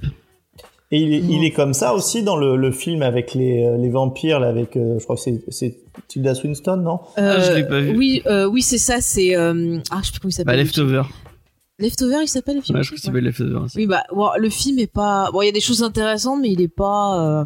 [0.91, 1.43] Et il est, il Non.
[1.43, 4.75] est comme ça aussi dans le, le film avec les, euh, les vampires, là, avec,
[4.75, 5.21] euh, je crois que
[5.52, 6.99] c'est, Tilda Swinton, non?
[7.15, 7.95] Ah, je l'ai pas vu.
[7.95, 8.99] Oui, euh, oui, c'est ça.
[9.02, 10.58] C'est, euh, ah, je sais plus comment il Bah, s'appelle.
[10.58, 11.04] le Leftover.
[11.78, 12.78] Leftover, il s'appelle le film.
[12.78, 13.56] Ouais, je crois que ça s'appelle Leftover.
[13.58, 13.78] aussi.
[13.78, 15.30] Oui, bah, bon, le film est pas.
[15.32, 17.39] Bon, il y a des choses intéressantes, mais il est pas.
[17.41, 17.45] euh,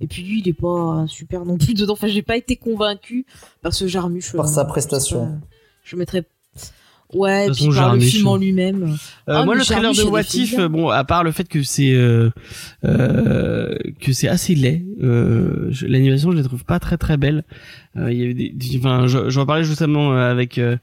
[0.00, 1.94] Et puis lui, il est pas super non plus dedans.
[1.94, 3.24] Enfin, j'ai pas été convaincu
[3.62, 4.32] par ce Jarmusch.
[4.34, 5.26] Par euh, sa prestation.
[5.26, 5.32] pas.
[5.82, 6.24] Je mettrais.
[7.12, 8.82] Ouais, De puis toute façon, par le film en lui-même.
[8.84, 8.96] Euh,
[9.28, 12.30] Ah, moi, le trailer de What If, bon, à part le fait que c'est euh,
[12.84, 17.44] euh, que c'est assez laid, euh, l'animation, je la trouve pas très très belle.
[17.96, 20.76] Euh, Il y avait des, des- enfin, je- j'en parlais justement euh, avec euh,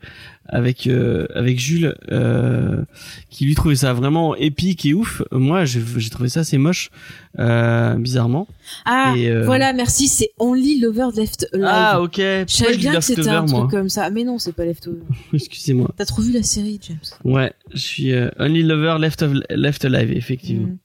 [0.51, 2.83] avec euh, avec Jules, euh,
[3.29, 5.23] qui lui trouvait ça vraiment épique et ouf.
[5.31, 6.91] Moi, j'ai trouvé ça assez moche,
[7.39, 8.47] euh, bizarrement.
[8.85, 10.07] Ah, Et, voilà, merci.
[10.07, 11.65] C'est Only Lover Left Alive.
[11.67, 12.17] Ah, ok.
[12.17, 14.09] je savais bien que c'était un truc comme ça.
[14.09, 14.99] Mais non, c'est pas Leftover.
[15.33, 15.89] Excusez-moi.
[15.97, 20.11] T'as trop vu la série, James Ouais, je suis Only Lover Left of, Left Alive,
[20.11, 20.67] effectivement.
[20.67, 20.77] Mm.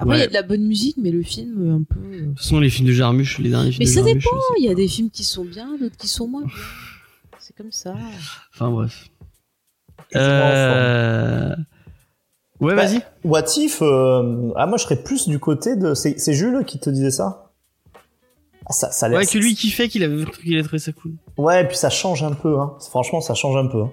[0.00, 2.00] Après, il y a de la bonne musique, mais le film, un peu.
[2.28, 4.36] toute façon, les films de Jarmusch, les derniers films Mais de ça Jarmusch, dépend.
[4.54, 6.52] c'est- Il y a des films qui sont bien, d'autres qui sont moins bien.
[7.58, 7.92] Comme ça.
[8.54, 9.08] Enfin bref.
[10.14, 11.54] Euh...
[12.60, 13.02] Ouais, Bah, vas-y.
[13.24, 16.78] What if, euh, ah, moi, je serais plus du côté de, c'est, c'est Jules qui
[16.78, 17.50] te disait ça?
[18.66, 21.14] Ah, ça, ça Ouais, que lui qui fait qu'il avait qu'il a trouvé ça cool.
[21.36, 22.76] Ouais, et puis ça change un peu, hein.
[22.90, 23.82] Franchement, ça change un peu.
[23.82, 23.90] hein.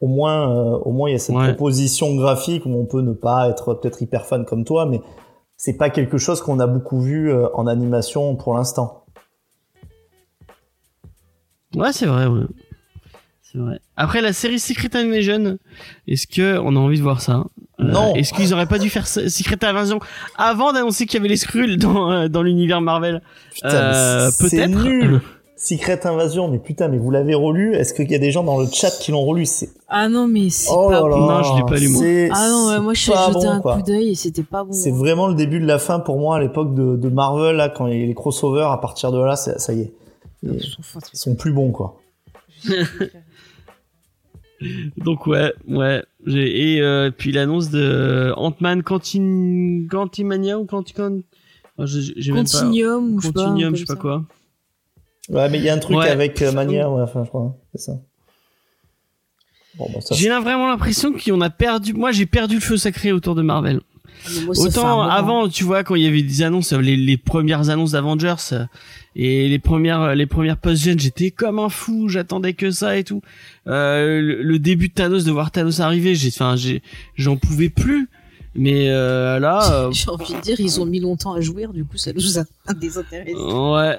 [0.00, 1.48] Au moins, euh, au moins, il y a cette Ouais.
[1.54, 5.00] proposition graphique où on peut ne pas être peut-être hyper fan comme toi, mais
[5.56, 9.06] c'est pas quelque chose qu'on a beaucoup vu euh, en animation pour l'instant.
[11.74, 12.44] Ouais, c'est vrai, ouais.
[13.52, 13.80] C'est vrai.
[13.96, 15.58] Après, la série Secret Invasion,
[16.08, 17.44] est-ce que on a envie de voir ça?
[17.80, 18.14] Euh, Non.
[18.14, 20.00] Est-ce qu'ils auraient pas dû faire Secret Invasion
[20.36, 23.22] avant d'annoncer qu'il y avait les Skrulls dans, euh, dans l'univers Marvel?
[23.54, 24.82] Putain, Euh, c'est Peut-être.
[24.84, 25.20] nul.
[25.58, 28.60] Secret Invasion, mais putain, mais vous l'avez relu Est-ce qu'il y a des gens dans
[28.60, 29.46] le chat qui l'ont relu?
[29.46, 31.16] C'est Ah non, mais c'est oh pas là bon.
[31.16, 32.02] Non, je l'ai pas lu, moi.
[32.36, 33.76] Ah non, ouais, moi je suis pas jeté bon, un quoi.
[33.76, 34.72] coup d'œil et c'était pas bon.
[34.72, 34.96] C'est hein.
[34.96, 37.86] vraiment le début de la fin pour moi à l'époque de, de Marvel là quand
[37.86, 39.92] il y a les crossovers à partir de là ça y est
[40.42, 40.60] Ils
[41.14, 41.96] sont plus bons quoi.
[44.96, 46.02] Donc ouais, ouais.
[46.26, 49.86] Et euh, puis l'annonce de Ant-Man Quantin...
[49.90, 51.22] Quantimania ou Quanticon
[51.78, 52.32] j'ai.
[52.32, 53.42] Continuum ou je sais pas.
[53.42, 54.24] un Continuum, je sais pas quoi.
[55.28, 56.08] Ouais mais il y a un truc Ouais.
[56.08, 57.92] avec euh, Mania ouais enfin je crois hein, c'est ça.
[59.76, 61.92] Bon bah ça J'ai là vraiment l'impression qu'on a perdu.
[61.92, 63.80] Moi, j'ai perdu le feu sacré autour de Marvel.
[64.56, 68.34] Autant avant, tu vois, quand il y avait des annonces, les, les premières annonces d'Avengers
[69.14, 72.08] et les premières, les premières post-gen, j'étais comme un fou.
[72.08, 73.22] J'attendais que ça et tout.
[73.66, 76.82] Euh, le, le début de Thanos, de voir Thanos arriver, j'ai, enfin, j'ai,
[77.16, 78.08] j'en pouvais plus.
[78.58, 81.84] Mais euh, là, euh, J'ai envie de dire, ils ont mis longtemps à jouer, du
[81.84, 83.34] coup, ça nous a désintéressé.
[83.34, 83.98] ouais.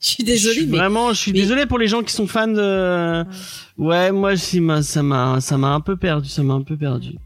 [0.00, 2.46] Je suis suis mais vraiment, je suis mais- désolé pour les gens qui sont fans
[2.48, 3.24] de.
[3.76, 7.16] Ouais, moi, ça m'a, ça m'a un peu perdu, ça m'a un peu perdu.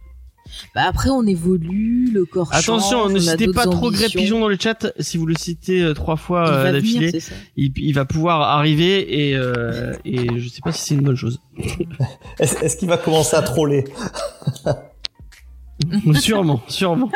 [0.75, 4.11] Bah après, on évolue, le corps Attention, change, ne citez pas trop Greg.
[4.11, 4.93] Pigeon dans le chat.
[4.99, 7.21] Si vous le citez euh, trois fois euh, d'affilée,
[7.57, 11.17] il, il va pouvoir arriver et euh, et je sais pas si c'est une bonne
[11.17, 11.41] chose.
[12.39, 13.85] Est-ce qu'il va commencer à troller
[16.15, 17.11] sûrement, sûrement.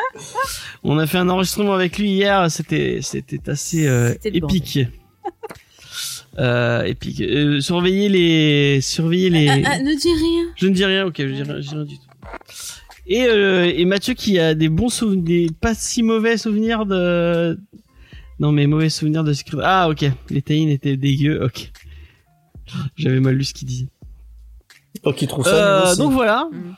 [0.83, 2.49] On a fait un enregistrement avec lui hier.
[2.49, 4.79] C'était c'était assez euh, épique.
[6.37, 7.21] Euh, épique.
[7.21, 9.47] Euh, surveillez les surveillez les.
[9.49, 10.53] Ah, ah, ne dis rien.
[10.55, 12.03] Je ne dis rien, ok, je dis rien, je dis rien du tout.
[13.07, 17.59] Et, euh, et Mathieu qui a des bons souvenirs, des pas si mauvais souvenirs de...
[18.39, 19.57] Non mais mauvais souvenirs de Secret...
[19.63, 21.71] Ah ok, les taïns étaient dégueux, ok.
[22.97, 23.87] J'avais mal lu ce qu'il disait.
[25.03, 26.49] Donc il trouve ça Euh, donc voilà.
[26.51, 26.75] Mm.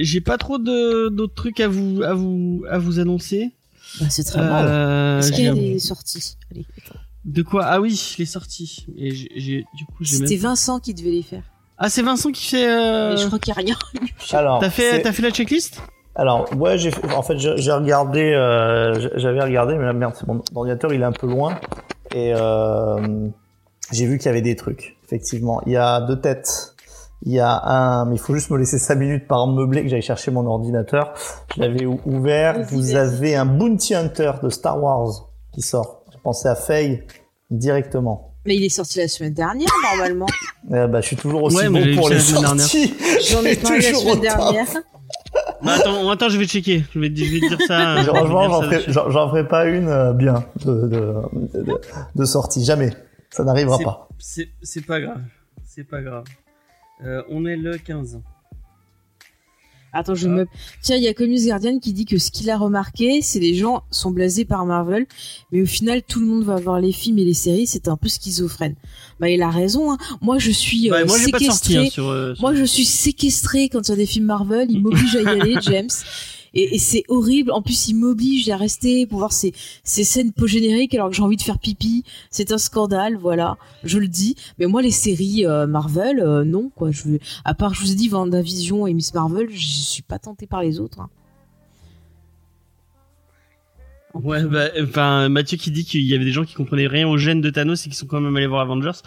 [0.00, 3.50] J'ai pas trop de d'autres trucs à vous à vous à vous annoncer.
[4.00, 4.66] Bah, c'est très mal.
[4.66, 6.36] Euh, Est-ce qu'il y a des sorties?
[6.50, 6.64] Allez.
[7.24, 7.66] De quoi?
[7.66, 8.86] Ah oui, les sorties.
[8.96, 10.42] Et j'ai j'ai- du coup j'ai C'était même...
[10.42, 11.42] Vincent qui devait les faire.
[11.78, 12.68] Ah c'est Vincent qui fait.
[12.68, 13.76] euh, Mais je crois qu'il n'y a rien.
[14.38, 15.80] Alors, T'as fait t'as fait la checklist?
[16.16, 20.26] Alors, ouais, j'ai, en fait, j'ai j'ai regardé, euh, j'avais regardé, mais la merde, c'est
[20.26, 21.60] mon ordinateur, il est un peu loin,
[22.12, 23.28] et euh,
[23.92, 24.96] j'ai vu qu'il y avait des trucs.
[25.04, 26.74] Effectivement, il y a deux têtes.
[27.22, 29.88] Il y a un, mais il faut juste me laisser cinq minutes par meubler que
[29.88, 31.14] j'aille chercher mon ordinateur.
[31.54, 32.60] Je l'avais ou- ouvert.
[32.70, 36.02] Vous avez un Bounty Hunter de Star Wars qui sort.
[36.12, 37.04] J'ai pensé à Faye
[37.50, 38.27] directement.
[38.48, 40.26] Mais il est sorti la semaine dernière, normalement.
[40.70, 42.92] Euh, bah, je suis toujours aussi Ouais, bon pour les sorties.
[43.30, 44.66] J'en ai parlé la toujours semaine dernière.
[45.62, 46.84] Bah, attends, attends, je vais checker.
[46.94, 47.96] Je vais, te- je dire ça.
[48.02, 51.14] je Franchement, dire j'en ferai, pas une euh, bien de, de,
[51.62, 51.80] de,
[52.14, 52.62] de sortie.
[52.66, 52.92] Jamais.
[53.30, 54.08] Ça n'arrivera pas.
[54.18, 55.22] C'est c'est pas grave.
[55.64, 56.24] C'est pas grave.
[57.02, 58.20] Euh, on est le 15.
[59.92, 60.30] Attends, je Ah.
[60.30, 60.46] me.
[60.82, 63.54] Tiens, il y a Comus Guardian qui dit que ce qu'il a remarqué, c'est les
[63.54, 65.06] gens sont blasés par Marvel,
[65.50, 67.96] mais au final, tout le monde va voir les films et les séries, c'est un
[67.96, 68.74] peu schizophrène.
[69.20, 69.92] Bah, il a raison.
[69.92, 69.98] Hein.
[70.20, 71.76] Moi, je suis Bah, euh, moi, sortie séquestrée.
[71.78, 72.08] hein, sur.
[72.08, 74.66] euh, sur- Moi, je suis séquestrée quand il y a des films Marvel.
[74.70, 75.88] Il m'oblige à y aller, James.
[76.54, 77.52] Et, et c'est horrible.
[77.52, 79.52] En plus, il m'oblige à rester pour voir ces,
[79.84, 82.04] ces scènes post-génériques alors que j'ai envie de faire pipi.
[82.30, 83.56] C'est un scandale, voilà.
[83.84, 84.34] Je le dis.
[84.58, 86.90] Mais moi, les séries euh, Marvel, euh, non, quoi.
[86.90, 87.18] Je veux...
[87.44, 90.62] À part, je vous ai dit, WandaVision et Miss Marvel, je suis pas tentée par
[90.62, 91.00] les autres.
[91.00, 91.10] hein.
[94.14, 97.18] Ouais, bah, enfin, Mathieu qui dit qu'il y avait des gens qui comprenaient rien au
[97.18, 98.98] gène de Thanos et qui sont quand même allés voir Avengers.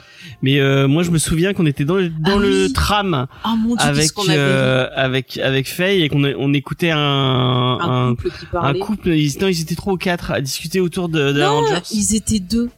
[0.44, 2.74] Mais euh, moi, je me souviens qu'on était dans le, dans Ah le oui.
[2.74, 8.10] tram Ah mon dieu, avec euh, avec avec Faye et qu'on on écoutait un un,
[8.10, 8.80] un, couple qui un parlait.
[8.80, 9.10] couple.
[9.10, 11.82] Ils, non, ils étaient trois ou quatre à discuter autour de, de non, Avengers.
[11.92, 12.70] ils étaient deux.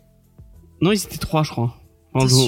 [0.81, 1.75] Non, ils étaient trois, je crois.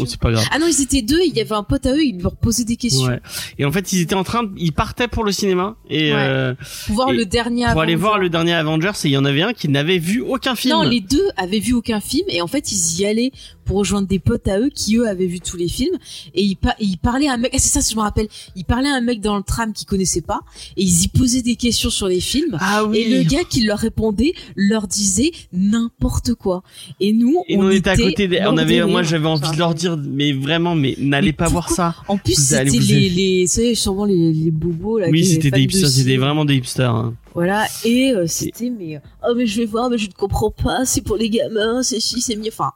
[0.07, 0.45] C'est pas grave.
[0.51, 1.19] Ah non, ils étaient deux.
[1.25, 2.03] Il y avait un pote à eux.
[2.03, 3.07] Il leur posait des questions.
[3.07, 3.19] Ouais.
[3.57, 6.17] Et en fait, ils étaient en train, de, ils partaient pour le cinéma et Ouais.
[6.19, 6.53] euh,
[6.87, 7.65] Pour voir Et le dernier.
[7.71, 8.91] pour aller voir le dernier Avengers.
[9.03, 10.73] Et il y en avait un qui n'avait vu aucun film.
[10.75, 13.31] Non, les deux avaient vu aucun film et en fait ils y allaient
[13.65, 15.95] pour rejoindre des potes à eux qui eux avaient vu tous les films
[16.33, 17.51] et ils, pa- et ils parlaient à un mec.
[17.53, 18.27] Ah, c'est ça, je me rappelle.
[18.55, 20.39] Ils parlaient à un mec dans le tram qu'ils connaissaient pas
[20.77, 22.57] et ils y posaient des questions sur les films.
[22.59, 22.97] Ah oui.
[22.97, 26.63] Et le gars qui leur répondait leur disait n'importe quoi.
[26.99, 29.57] Et nous, Et on, nous, était à côté des, on avait, moi j'avais envie de
[29.57, 31.95] leur dire, mais vraiment, mais n'allez pas voir ça.
[32.07, 35.07] En plus, c'était vous les, les, vous savez, sûrement les, les bobos là.
[35.09, 36.93] Oui, c'était des de hipsters, c'était vraiment des hipsters.
[36.93, 37.15] hein.
[37.33, 40.51] Voilà, et euh, c'était, mais, euh, oh, mais je vais voir, mais je ne comprends
[40.51, 42.71] pas, c'est pour les gamins, c'est si, c'est mieux, enfin,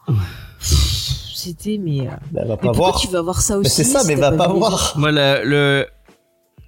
[1.40, 3.00] c'était, mais, euh, Bah, elle va mais pas pourquoi voir.
[3.02, 4.94] tu vas voir ça aussi Mais c'est ça, mais va pas voir.
[4.98, 5.86] Moi, la- le,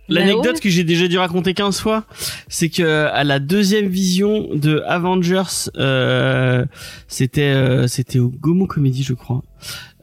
[0.09, 0.59] Bah l'anecdote ouais.
[0.59, 2.03] que j'ai déjà dû raconter 15 fois,
[2.49, 6.65] c'est que à la deuxième vision de Avengers, euh,
[7.07, 9.41] c'était, euh, c'était au Gomo Comedy, je crois.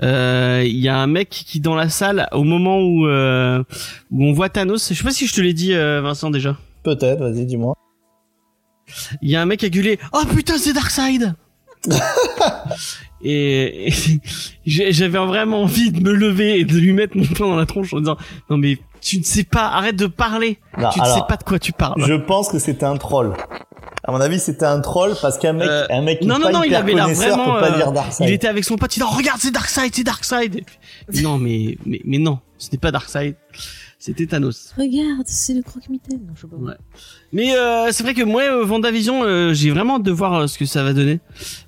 [0.02, 3.62] Euh, Il y a un mec qui dans la salle, au moment où, euh,
[4.10, 6.56] où on voit Thanos, je sais pas si je te l'ai dit, euh, Vincent déjà.
[6.84, 7.74] Peut-être, vas-y, dis-moi.
[9.20, 11.34] il y a un mec qui a gueulé oh putain c'est Darkseid
[13.22, 13.92] et,
[14.66, 17.92] j'avais vraiment envie de me lever et de lui mettre mon poing dans la tronche
[17.94, 18.16] en disant
[18.50, 20.58] non mais tu ne sais pas arrête de parler.
[20.76, 23.34] Non, tu ne sais pas de quoi tu parles Je pense que c'était un troll.
[24.04, 26.38] À mon avis, c'était un troll parce qu'un mec, Euh, un mec qui non, est
[26.38, 29.00] non, pas non, il avait l'air vraiment, pas euh, il était avec son pote il
[29.00, 30.64] dit oh, regarde c'est Darkseid c'est Darkseid
[31.22, 33.36] non mais mais mais non ce n'est pas Darkseid
[34.00, 36.20] c'était Thanos Regarde, c'est le croque-mitaine.
[36.26, 36.56] Non, je sais pas.
[36.56, 36.74] Ouais.
[37.32, 40.46] Mais euh, c'est vrai que moi, euh, Vendavision, euh, j'ai vraiment hâte de voir euh,
[40.46, 41.20] ce que ça va donner.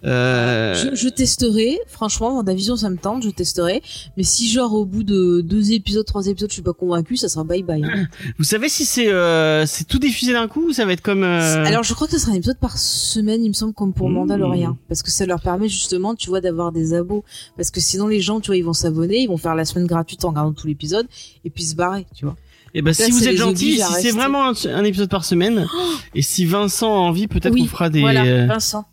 [0.05, 3.83] Euh, Je, je testerai, franchement, Vendavision ça me tente, je testerai.
[4.17, 7.29] Mais si genre au bout de deux épisodes, trois épisodes, je suis pas convaincu, ça
[7.29, 7.83] sera bye bye.
[7.85, 8.07] hein.
[8.39, 11.23] Vous savez si c'est euh, c'est tout diffusé d'un coup ou ça va être comme
[11.25, 13.93] euh, Alors je crois que ça sera un épisode par semaine, il me semble, comme
[13.93, 14.15] pour Mmh.
[14.15, 17.25] Mandalorian, parce que ça leur permet justement, tu vois, d'avoir des abos.
[17.57, 19.87] Parce que sinon les gens, tu vois, ils vont s'abonner, ils vont faire la semaine
[19.87, 21.07] gratuite en regardant tout l'épisode
[21.45, 22.30] et puis se barrer, tu vois.
[22.73, 25.67] Et ben Là, si vous êtes gentil, si c'est vraiment un, un épisode par semaine,
[26.15, 28.85] et si Vincent a envie, peut-être oui, qu'on fera des Voilà, euh, Vincent.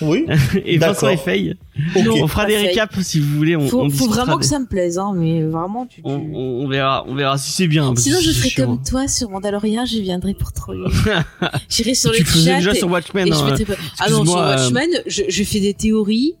[0.00, 0.24] Oui.
[0.64, 1.54] et Vincent et Faye,
[1.96, 3.56] on fera pas des récaps si vous voulez.
[3.56, 5.96] On, Faut, on faut discutera vraiment que ça me plaise, hein, mais vraiment, tu.
[5.96, 7.92] tu- on, on- on verra, on verra si c'est bien.
[7.96, 8.66] Sinon, je ferai chiant.
[8.66, 10.88] comme toi sur Mandalorian, je viendrai pour troller.
[11.68, 13.26] J'irai sur tu le le faisais chat déjà et, sur Watchmen.
[13.28, 13.50] et je hein.
[13.58, 16.36] mettrai Ah non, sur euh, Watchmen, je, je fais des théories.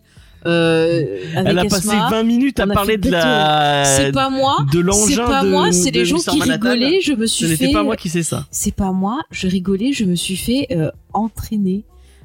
[0.46, 2.08] Euh, avec Elle a passé Asma.
[2.10, 4.56] 20 minutes à parler de la C'est pas moi.
[4.72, 6.70] de C'est pas de moi, c'est les gens qui Manhattan.
[6.70, 7.00] rigolaient.
[7.00, 7.72] Je me Ce suis n'était fait.
[7.72, 8.46] pas moi qui sais ça.
[8.50, 9.20] C'est pas moi.
[9.30, 9.92] Je rigolais.
[9.92, 11.84] Je me suis fait euh, entraîner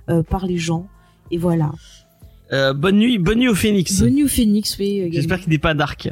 [0.10, 0.88] euh, par les gens.
[1.32, 1.72] Et voilà.
[2.54, 4.02] Euh, bonne nuit, bonne nuit au Phoenix.
[4.02, 5.10] Venu au Phoenix, oui.
[5.14, 6.12] J'espère qu'il n'est pas dark.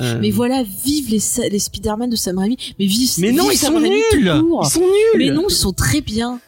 [0.00, 2.56] Euh, Mais voilà, vive les, les Spider-Man de Sam Raimi.
[2.78, 3.08] Mais vive.
[3.18, 4.32] Mais non, vive ils Sam sont Raimi nuls.
[4.62, 4.88] Ils sont nuls.
[5.18, 6.40] Mais non, ils sont très bien.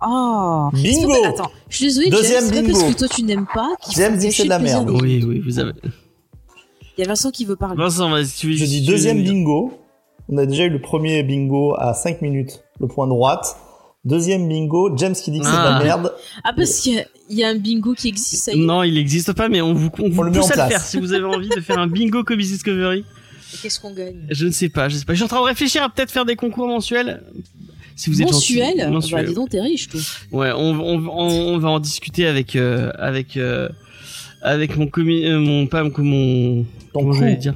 [0.00, 0.68] Ah.
[0.74, 2.78] C'est Bingo pas- Attends, je suis désolée, Deuxième James, c'est pas bingo.
[2.80, 4.86] parce que toi tu n'aimes pas James dit que c'est de la le merde.
[4.86, 5.72] des Oui, oui, vous avez.
[6.96, 7.76] Il y a Vincent qui veut parler.
[7.76, 9.72] Vincent, vas-y, tu veux Je dis deuxième bingo.
[10.28, 13.56] On a déjà eu le premier bingo à 5 minutes, le point droite.
[14.04, 15.78] Deuxième bingo, James qui dit que c'est de Ah.
[15.78, 16.12] la merde.
[16.44, 18.64] Ah, parce qu'il y a- il y, a un bingo qui existe, ça y est.
[18.64, 20.68] Non, il n'existe pas, mais on vous, on vous le met pousse en à le
[20.68, 20.70] place.
[20.70, 23.00] faire si vous avez envie de faire un bingo Kobe Discovery.
[23.00, 24.26] Et Qu'est-ce qu'on gagne?
[24.30, 25.14] Je ne sais pas, je sais pas.
[25.14, 27.22] Je suis en train de réfléchir à peut-être faire des concours mensuels.
[27.98, 28.58] Si vous êtes gentil.
[28.60, 29.26] Mensuel Bah, Mensuel.
[29.26, 30.00] dis donc, t'es riche, toi.
[30.30, 33.68] Ouais, on, on, on, on va en discuter avec euh, avec euh,
[34.40, 37.18] avec mon commis, euh, mon pas mon, mon Ton comment coup.
[37.18, 37.54] j'allais dire?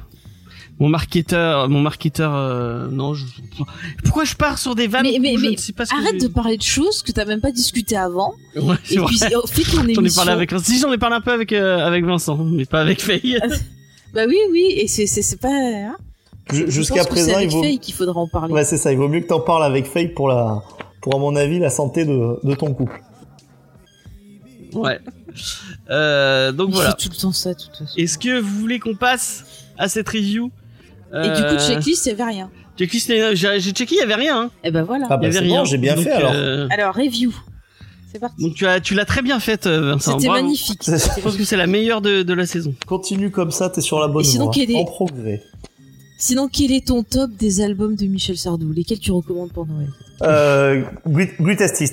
[0.79, 2.33] Mon marketeur, mon marketeur.
[2.35, 3.23] euh, non, je,
[4.03, 5.91] pourquoi je pars sur des vannes Mais- mais- où je mais ne sais pas ce
[5.91, 8.33] que Arrête de parler de choses que t'as même pas discuté avant.
[8.55, 9.07] Ouais, c'est Et vrai.
[9.07, 10.01] puis, oh, fais ton émission.
[10.03, 12.65] J'en ai parlé avec si j'en ai parlé un peu avec euh, avec Vincent, mais
[12.65, 13.37] pas avec Faye.
[14.13, 15.47] Bah oui, oui, et c'est, c'est, c'est pas.
[15.49, 15.95] hein.
[16.51, 17.61] Jusqu'à présent, il vaut.
[17.81, 18.53] Qu'il faudra en parler.
[18.53, 18.91] Ouais, c'est ça.
[18.91, 20.61] Il vaut mieux que t'en parles avec Faye pour la,
[21.01, 23.01] pour à mon avis la santé de, de ton couple.
[24.73, 24.99] Ouais.
[25.89, 26.89] Euh, donc Il voilà.
[26.91, 27.93] fait tout le temps ça, de toute façon.
[27.97, 29.45] Est-ce que vous voulez qu'on passe
[29.77, 30.51] à cette review?
[31.13, 32.49] Et du coup, Euh, checklist, il y avait rien.
[32.77, 34.41] checklist, euh, j'ai j'ai checké, il y avait rien.
[34.43, 34.49] Hein.
[34.63, 35.05] Et ben voilà.
[35.09, 35.59] Ah Il y bah avait c'est rien.
[35.59, 36.31] bon, j'ai bien Donc, fait alors.
[36.33, 37.31] euh, Alors, review.
[38.11, 38.43] C'est parti.
[38.43, 40.13] donc tu as, tu l'as très bien faite, euh, Vincent.
[40.17, 40.43] C'était Bravo.
[40.43, 40.81] magnifique.
[40.85, 42.73] Je pense que c'est la meilleure de, de la saison.
[42.87, 44.63] Continue comme ça, t'es sur la bonne Et sinon, voie.
[44.63, 45.43] est- En progrès.
[46.25, 48.71] Sinon, quel est ton top des albums de Michel Sardou?
[48.71, 49.89] Lesquels tu recommandes pour Noël?
[50.21, 51.91] Euh, Great- Greatest Hits.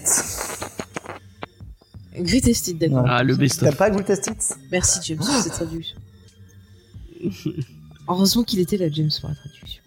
[2.17, 3.07] Greatest Hits, d'accord.
[3.09, 3.77] Ah, le T'aimes best-of.
[3.77, 5.97] pas Greatest Hits Merci, James, pour cette traduction.
[8.09, 9.83] Heureusement qu'il était là, James, pour la traduction.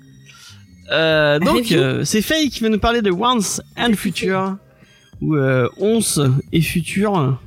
[0.92, 4.58] Euh, donc, euh, c'est Faye qui va nous parler de Once and Future,
[5.22, 6.20] ou euh, Once
[6.52, 7.40] et Future,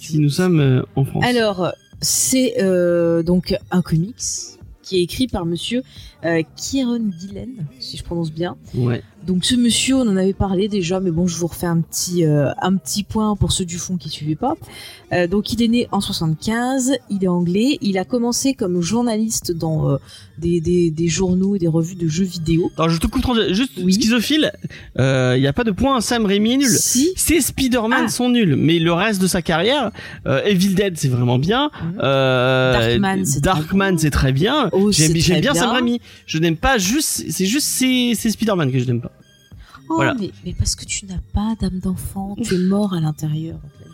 [0.00, 1.24] si nous sommes euh, en France.
[1.24, 1.70] Alors,
[2.00, 4.16] c'est euh, donc un comics
[4.86, 5.82] qui est écrit par monsieur
[6.24, 8.56] euh, Kieron Gillen, si je prononce bien.
[8.74, 9.02] Ouais.
[9.26, 12.24] Donc ce monsieur, on en avait parlé déjà, mais bon, je vous refais un petit,
[12.24, 14.54] euh, un petit point pour ceux du fond qui ne suivaient pas.
[15.12, 19.52] Euh, donc il est né en 75, il est anglais, il a commencé comme journaliste
[19.52, 19.96] dans euh,
[20.38, 22.70] des, des, des journaux et des revues de jeux vidéo.
[22.76, 23.94] Alors, je te coupe 30 juste Oui.
[23.94, 24.52] schizophile.
[24.98, 26.00] Il n'y a pas de point.
[26.00, 26.68] Sam Raimi est nul.
[26.68, 28.08] Si, Ces Spider-Man Ah.
[28.08, 29.90] sont nuls, mais le reste de sa carrière,
[30.26, 31.70] euh, Evil Dead c'est vraiment bien.
[31.82, 31.98] Mhm.
[32.02, 33.96] Euh, Darkman, c'est très bien.
[33.98, 34.68] c'est très bien.
[34.72, 35.54] Oh, J'aime bien, bien.
[35.54, 36.00] Sam Raimi.
[36.26, 39.12] Je n'aime pas juste, c'est juste ces, ces Spider-Man que je n'aime pas.
[39.88, 40.14] Oh, Voilà.
[40.18, 43.56] mais, mais parce que tu n'as pas d'âme d'enfant, tu es mort à l'intérieur.
[43.56, 43.84] en fait.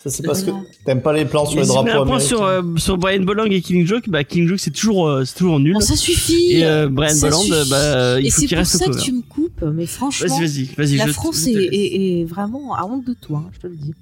[0.00, 0.60] Ça, c'est parce Voilà.
[0.60, 2.26] que t'aimes pas les plans sur les si je mets drapeaux un point américains.
[2.28, 5.36] sur, euh, sur Brian Bolland et Killing Joke, bah Killing Joke c'est toujours, euh, c'est
[5.38, 5.72] toujours nul.
[5.74, 6.52] Bon, ça suffit.
[6.52, 7.70] Et euh, Brian ça Bolland, suffit.
[7.70, 9.02] bah, il Et faut c'est qu'il pour reste au ça que cover.
[9.02, 10.96] tu me coupes, mais franchement, Vas-y, vas-y, vas-y.
[10.98, 11.70] la je- France je te est, laisse.
[11.72, 13.94] est- est vraiment à honte de toi, hein, je te le dis.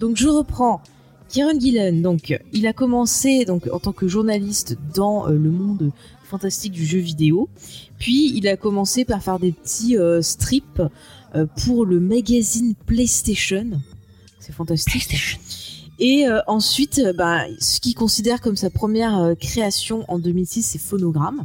[0.00, 0.82] Donc je reprends.
[1.32, 5.90] Kieran Gillen, donc il a commencé en tant que journaliste dans euh, le monde
[6.24, 7.48] fantastique du jeu vidéo,
[7.98, 10.82] puis il a commencé par faire des petits euh, strips
[11.34, 13.80] euh, pour le magazine PlayStation.
[14.40, 15.38] C'est fantastique.
[16.04, 20.62] Et euh, ensuite, euh, bah, ce qu'il considère comme sa première euh, création en 2006,
[20.64, 21.44] c'est Phonogramme.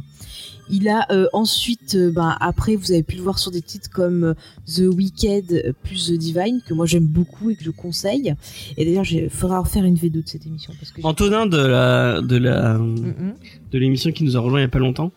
[0.68, 4.34] Il a euh, ensuite, bah, après, vous avez pu le voir sur des titres comme
[4.66, 8.34] The Wicked plus The Divine, que moi j'aime beaucoup et que je conseille.
[8.76, 10.72] Et d'ailleurs, il faudra refaire une V2 de cette émission.
[10.78, 14.64] Parce que j'ai- Antonin de la de la de l'émission qui nous a rejoint il
[14.64, 15.12] y a pas longtemps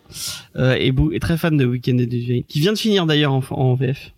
[0.54, 3.32] est, beau- est très fan de Weekend et de Divine, qui vient de finir d'ailleurs
[3.32, 4.12] en, en VF.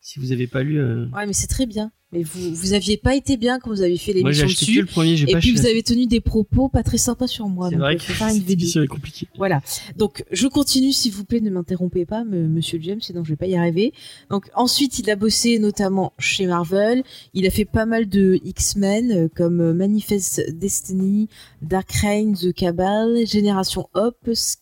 [0.00, 1.90] Si vous avez pas lu, Ouais, mais c'est très bien.
[2.12, 4.64] Mais vous, vous aviez pas été bien quand vous avez fait moi j'ai l'émission acheté
[4.66, 4.80] que dessus.
[4.80, 7.48] le premier, j'ai Et pas puis vous avez tenu des propos pas très sympas sur
[7.48, 7.68] moi.
[7.68, 8.52] C'est vrai que faire une cette V2.
[8.52, 9.28] émission est compliquée.
[9.36, 9.60] Voilà.
[9.96, 13.46] Donc, je continue, s'il vous plaît, ne m'interrompez pas, monsieur James, sinon je vais pas
[13.46, 13.92] y arriver.
[14.30, 17.02] Donc, ensuite, il a bossé notamment chez Marvel.
[17.34, 21.28] Il a fait pas mal de X-Men, euh, comme euh, Manifest Destiny,
[21.60, 24.16] Dark Reign, The Cabal, Génération Hop,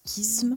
[0.04, 0.56] Schism.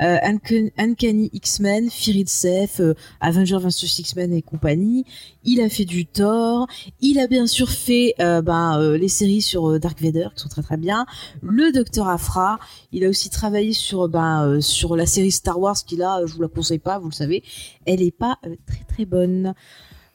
[0.00, 5.04] Euh, Uncan- Uncanny X-Men, Fear Itself, euh, Avengers vs X-Men et compagnie.
[5.44, 6.66] Il a fait du Thor.
[7.00, 10.62] Il a bien sûr fait euh, ben, les séries sur Dark Vader qui sont très
[10.62, 11.06] très bien.
[11.42, 12.58] Le Docteur Afra.
[12.92, 16.42] Il a aussi travaillé sur ben sur la série Star Wars qui là, je vous
[16.42, 17.42] la conseille pas, vous le savez,
[17.86, 19.54] elle est pas très très bonne.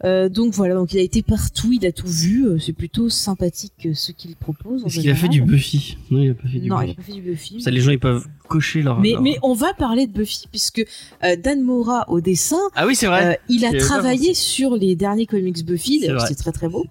[0.06, 2.46] Euh, donc voilà, donc il a été partout, il a tout vu.
[2.46, 4.84] euh, C'est plutôt sympathique euh, ce qu'il propose.
[4.86, 5.42] Est-ce qu'il a fait du.
[5.42, 6.96] Buffy Non, il a pas fait du Non, il a Buffy.
[6.96, 7.62] pas fait du Buffy.
[7.62, 9.00] Ça, les gens ils peuvent cocher leur.
[9.00, 10.86] Mais, leur- mais on va parler de Buffy puisque
[11.24, 13.26] euh, Dan Mora au dessin, Ah oui, c'est vrai.
[13.26, 16.86] euh, il a travaillé sur les derniers comics Buffy, C'est très très beau.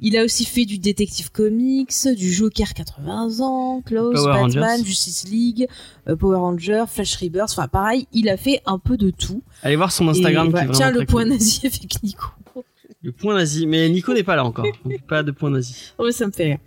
[0.00, 4.84] Il a aussi fait du Detective Comics, du Joker 80 ans, Klaus, Power Batman, Rangers.
[4.84, 5.66] Justice League,
[6.18, 9.42] Power Rangers, Flash Rebirth, enfin pareil, il a fait un peu de tout.
[9.62, 10.46] Allez voir son Instagram.
[10.46, 10.70] Et qui voilà.
[10.70, 12.26] est Tiens, le point nazi avec Nico.
[13.00, 13.66] Le point nazi.
[13.66, 14.66] Mais Nico n'est pas là encore.
[14.84, 15.92] Donc, pas de point nazi.
[15.98, 16.58] Oh, ça me fait rire.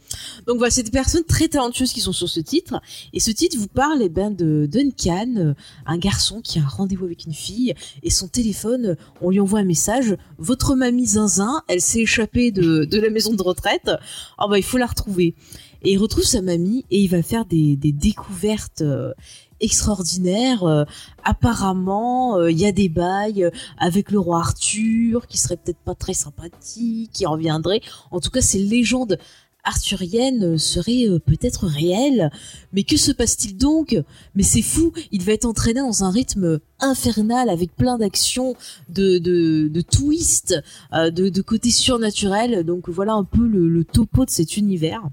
[0.47, 2.81] Donc voilà, c'est des personnes très talentueuses qui sont sur ce titre.
[3.11, 5.53] Et ce titre vous parle eh ben, de Duncan, euh,
[5.85, 7.73] un garçon qui a un rendez-vous avec une fille.
[8.01, 10.15] Et son téléphone, on lui envoie un message.
[10.37, 13.91] Votre mamie Zinzin, elle s'est échappée de, de la maison de retraite.
[14.39, 15.35] Oh bah il faut la retrouver.
[15.83, 19.13] Et il retrouve sa mamie et il va faire des, des découvertes euh,
[19.61, 20.63] extraordinaires.
[20.63, 20.83] Euh,
[21.23, 25.79] apparemment, euh, il y a des bails euh, avec le roi Arthur qui serait peut-être
[25.79, 27.81] pas très sympathique, qui reviendrait.
[28.11, 29.17] En tout cas, ces légendes
[29.63, 32.31] arthuriennes euh, seraient euh, peut-être réelles.
[32.73, 33.97] Mais que se passe-t-il donc?
[34.35, 38.55] Mais c'est fou, il va être entraîné dans un rythme infernal avec plein d'actions,
[38.89, 40.55] de, twists,
[40.93, 42.63] euh, de, de côté surnaturel.
[42.63, 45.03] Donc voilà un peu le topo de cet univers.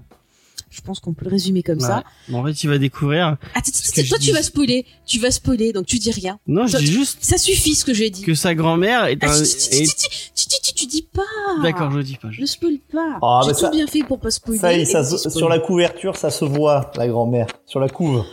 [0.69, 2.03] Je pense qu'on peut le résumer comme ça.
[2.27, 3.37] Bon, en fait, il va découvrir.
[3.55, 6.39] Attends, toi tu dis- vas spoiler, tu vas spoiler, donc tu dis rien.
[6.47, 8.21] Non, je Toi, dis juste Ça suffit ce que j'ai dit.
[8.21, 9.33] que sa grand-mère est un.
[9.43, 9.95] tu, tu, tu,
[10.35, 11.21] tu, tu, tu, tu dis pas.
[11.63, 12.29] D'accord, je dis pas.
[12.31, 13.17] je- Ne spoil pas.
[13.21, 14.59] Ah, J'ai tout ça- bien fait pour pas spoiler.
[14.59, 15.33] Ça, y est, ça se- tu spoil.
[15.33, 17.47] sur la couverture, ça se voit, la grand-mère.
[17.65, 18.23] Sur la couve.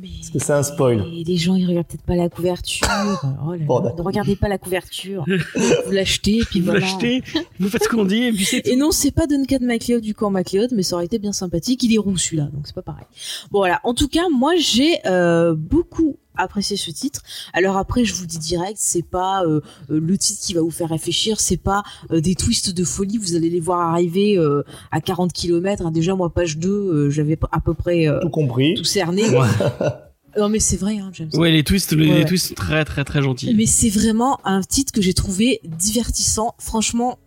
[0.00, 0.08] Mais...
[0.32, 1.04] que c'est un spoil.
[1.12, 2.86] Et les gens ils regardent peut-être pas la couverture.
[3.44, 5.24] Oh là là, Bon, ne regardez pas la couverture.
[5.86, 6.80] Vous l'achetez et puis Vous voilà.
[6.80, 7.22] l'achetez,
[7.58, 10.14] vous faites ce qu'on dit, et puis c'est Et non, c'est pas Duncan MacLeod du
[10.14, 11.82] camp MacLeod, mais ça aurait été bien sympathique.
[11.82, 13.04] Il est roux celui-là, donc c'est pas pareil.
[13.50, 13.80] Bon voilà.
[13.84, 17.22] En tout cas, moi j'ai euh, beaucoup apprécié ce titre.
[17.52, 19.60] Alors après, je vous dis direct, c'est pas euh,
[19.90, 23.18] euh, le titre qui va vous faire réfléchir, c'est pas euh, des twists de folie.
[23.18, 25.90] Vous allez les voir arriver euh, à 40 km.
[25.90, 28.74] Déjà, moi page 2, euh, j'avais à peu près euh, Tout compris.
[28.74, 29.28] tout cerné.
[29.30, 29.48] Ouais.
[30.38, 31.28] Non mais c'est vrai, hein, James.
[31.34, 33.52] Ouais, les twists, les, Ouais, les twists très très très gentils.
[33.54, 36.54] Mais c'est vraiment un titre que j'ai trouvé divertissant.
[36.58, 37.18] Franchement,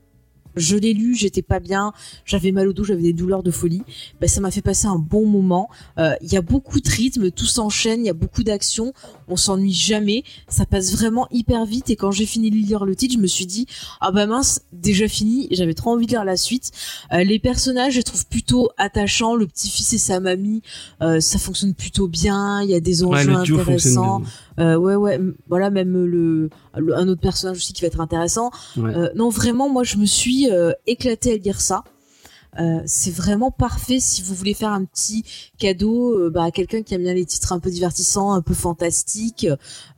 [0.56, 1.94] je l'ai lu, j'étais pas bien,
[2.26, 3.84] j'avais mal au dos, j'avais des douleurs de folie.
[4.22, 5.70] Ben, ça m'a fait passer un bon moment.
[5.98, 8.94] Euh, Il y a beaucoup de rythme, tout s'enchaîne, il y a beaucoup d'action,
[9.28, 10.24] on s'ennuie jamais.
[10.48, 11.90] Ça passe vraiment hyper vite.
[11.90, 13.68] Et quand j'ai fini de lire le titre, je me suis dit
[14.02, 15.48] ah bah mince, déjà fini.
[15.52, 16.72] J'avais trop envie de lire la suite.
[17.14, 19.36] Euh, les personnages, je les trouve plutôt attachants.
[19.36, 20.62] Le petit-fils et sa mamie,
[21.02, 22.62] euh, ça fonctionne plutôt bien.
[22.62, 24.22] Il y a des enjeux intéressants.
[24.60, 28.52] Euh, ouais, ouais, voilà, même le, le- un autre personnage aussi qui va être intéressant.
[28.78, 28.96] Ouais.
[28.96, 31.84] Euh, non, vraiment, moi, je me suis euh, éclatée à lire ça.
[32.58, 35.26] Euh, c'est vraiment parfait si vous voulez faire un petit
[35.58, 38.54] cadeau euh, bah, à quelqu'un qui aime bien les titres un peu divertissants, un peu
[38.54, 39.46] fantastiques.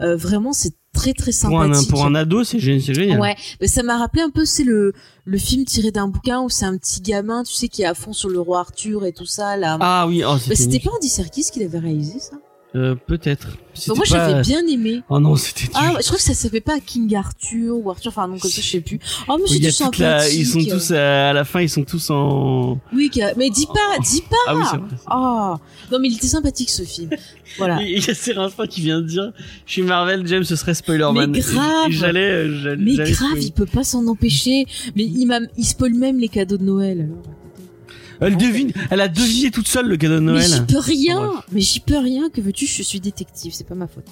[0.02, 1.90] Euh, vraiment, c'est très très Pour un, sympathique.
[1.92, 3.22] pour un ado, c'est gé- c'est génial.
[3.22, 4.94] Ouais, mais ça m'a rappelé un peu, c'est le,
[5.26, 7.94] le film tiré d'un bouquin où c'est un petit gamin, tu sais, qui est à
[7.94, 9.56] fond sur le roi Arthur et tout ça.
[9.56, 9.78] Là.
[9.80, 10.90] Ah oui, oh, c'était nickel.
[10.90, 12.38] pas Andy Serkis qui l'avait réalisé, ça?
[12.78, 13.48] Euh, Peut-être.
[13.88, 15.02] Bah, Moi, pas- j'avais bien aimé.
[15.10, 18.28] Oh non, c'était Ah, je crois que ça s'appelait pas King Arthur ou Arthur, enfin
[18.28, 19.00] nom comme ça, je sais plus.
[19.28, 20.40] Oh, mais Oui, c'est tout la- sympathique.
[20.40, 22.80] ils sont tous à, à la fin, ils sont tous en.
[22.94, 24.36] Oui, mais dis pas, dis pas.
[24.48, 24.88] Ah oui, c'est vrai.
[25.12, 25.56] Oh,
[25.92, 27.10] non, mais il était sympathique ce film.
[27.58, 27.82] Voilà.
[27.82, 29.32] Il y a Séraphin qui vient de dire
[29.66, 31.32] chez Marvel, James, ce serait Spoilerman.
[31.32, 31.90] Mais grave.
[31.90, 32.76] J'allais, euh.
[32.78, 33.46] Mais grave, spoiler.
[33.46, 34.66] il peut pas s'en empêcher.
[34.96, 37.00] Mais il il spoil même les cadeaux de Noël.
[37.10, 37.24] Alors.
[38.22, 40.46] Elle devine, elle a deviné toute seule le cadeau de Mais Noël.
[40.52, 41.26] j'y peux rien.
[41.28, 41.44] Bref.
[41.52, 42.30] Mais j'y peux rien.
[42.30, 43.54] Que veux-tu Je suis détective.
[43.56, 44.06] C'est pas ma faute.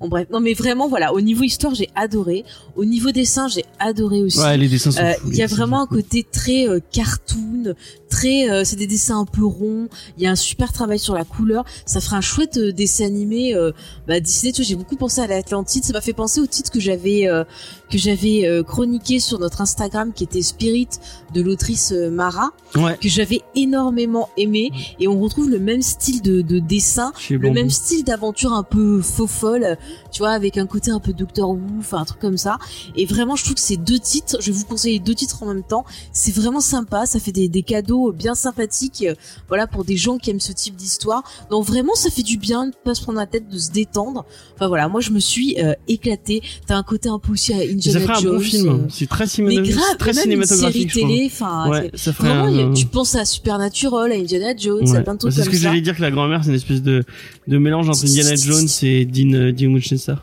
[0.00, 0.26] Bon bref.
[0.32, 1.12] Non mais vraiment voilà.
[1.12, 2.44] Au niveau histoire, j'ai adoré.
[2.76, 4.38] Au niveau dessin, j'ai adoré aussi.
[4.40, 7.74] Ouais, les dessins sont Euh, Il y a vraiment un côté très euh, cartoon,
[8.08, 9.88] très, euh, c'est des dessins un peu ronds.
[10.16, 11.64] Il y a un super travail sur la couleur.
[11.86, 13.72] Ça ferait un chouette euh, dessin animé euh,
[14.06, 14.52] bah, Disney.
[14.52, 15.84] Tu vois, j'ai beaucoup pensé à l'Atlantide.
[15.84, 17.44] Ça m'a fait penser au titre que j'avais euh,
[17.90, 20.88] que j'avais chroniqué sur notre Instagram, qui était Spirit
[21.34, 22.50] de l'autrice Mara.
[22.74, 22.96] Ouais.
[22.98, 24.70] que j'avais énormément aimé.
[25.00, 29.00] Et on retrouve le même style de, de dessin le même style d'aventure un peu
[29.00, 29.76] faux folle,
[30.10, 32.58] tu vois, avec un côté un peu Doctor Who, enfin un truc comme ça.
[32.96, 35.46] Et vraiment, je trouve que ces deux titres, je vais vous conseiller deux titres en
[35.46, 39.04] même temps, c'est vraiment sympa, ça fait des, des cadeaux bien sympathique.
[39.06, 39.14] euh,
[39.48, 41.22] Voilà pour des gens qui aiment ce type d'histoire.
[41.50, 44.24] Donc vraiment, ça fait du bien de pas se prendre la tête, de se détendre.
[44.54, 46.42] Enfin voilà, moi je me suis euh, éclatée.
[46.66, 48.34] T'as un côté un peu aussi à Ça Indiana ferait un Jones.
[48.36, 48.68] bon film.
[48.68, 49.74] euh, C'est très, cinématographique.
[49.76, 50.90] grave, très même une série cinématographique.
[50.92, 51.08] je crois.
[51.08, 51.26] télé.
[51.32, 54.96] Enfin, Ouais, ça vraiment, un- tu penses à Supernatural, à Indiana Jones, Ouais.
[54.98, 55.62] à plein de trucs C'est ce que ça.
[55.64, 57.02] j'allais dire que la grand-mère, c'est une espèce de,
[57.48, 60.14] de mélange entre Indiana Jones et Dean, euh, Dean Winchester.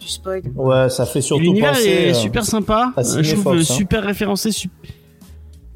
[0.00, 0.42] Du spoil.
[0.56, 2.92] Ouais, ça fait surtout L'univers est euh, super sympa.
[2.98, 3.74] Euh, Je trouve Fox, hein.
[3.74, 4.50] super référencé.
[4.50, 4.72] sup-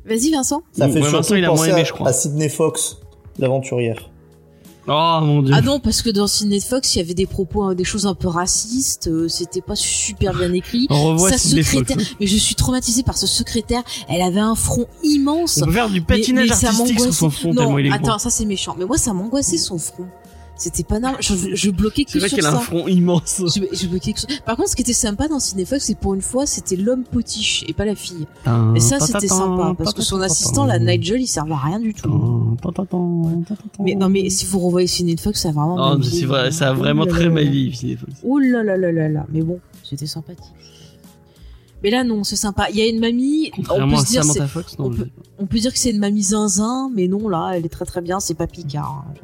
[0.04, 0.62] Vas-y Vincent.
[0.72, 2.08] Ça fait Ouais, Vincent, surtout il a moins aimé, à, je crois.
[2.08, 2.98] à Sidney Fox,
[3.38, 4.10] l'aventurière.
[4.90, 5.54] Oh mon dieu.
[5.56, 8.06] Ah non, parce que dans Sidney Fox, il y avait des propos, hein, des choses
[8.06, 9.08] un peu racistes.
[9.08, 10.86] euh, C'était pas super bien écrit.
[10.90, 12.14] On revoit Sa secrétaire, Fox.
[12.20, 13.82] mais je suis traumatisée par ce secrétaire.
[14.08, 15.58] Elle avait un front immense.
[15.62, 17.92] On peut faire du patinage mais ça artistique sur son front Non, tellement il est
[17.92, 18.74] attends, ça c'est méchant.
[18.78, 20.06] Mais moi, ça m'angoissait son front.
[20.60, 21.20] C'était pas normal.
[21.22, 23.42] Je, je bloquais que C'est vrai sur qu'elle a un front immense.
[23.46, 26.14] Je, je bloquais que sur- Par contre, ce qui était sympa dans Cinefox, c'est pour
[26.14, 28.26] une fois, c'était l'homme potiche et pas la fille.
[28.74, 31.94] Et ça, c'était sympa parce que son assistant, la Nigel, il servait à rien du
[31.94, 32.10] tout.
[33.84, 35.76] Mais non, mais si vous revoyez Cinefox, ça a vraiment.
[35.96, 37.50] Oh, c'est vrai, ça a vraiment très mal là.
[37.50, 38.12] vieilli, Sidney Fox.
[38.24, 39.26] Ouh là là là là là.
[39.32, 40.44] Mais bon, c'était sympathique.
[41.84, 42.66] Mais là, non, c'est sympa.
[42.70, 43.52] Il y a une mamie.
[43.56, 44.86] On peut dire, c'est- Samantha Fox, non.
[44.86, 47.68] on peut- on peut dire que c'est une mamie zinzin, mais non, là, elle est
[47.68, 48.18] très très bien.
[48.18, 49.04] C'est pas Picard.
[49.08, 49.14] hein.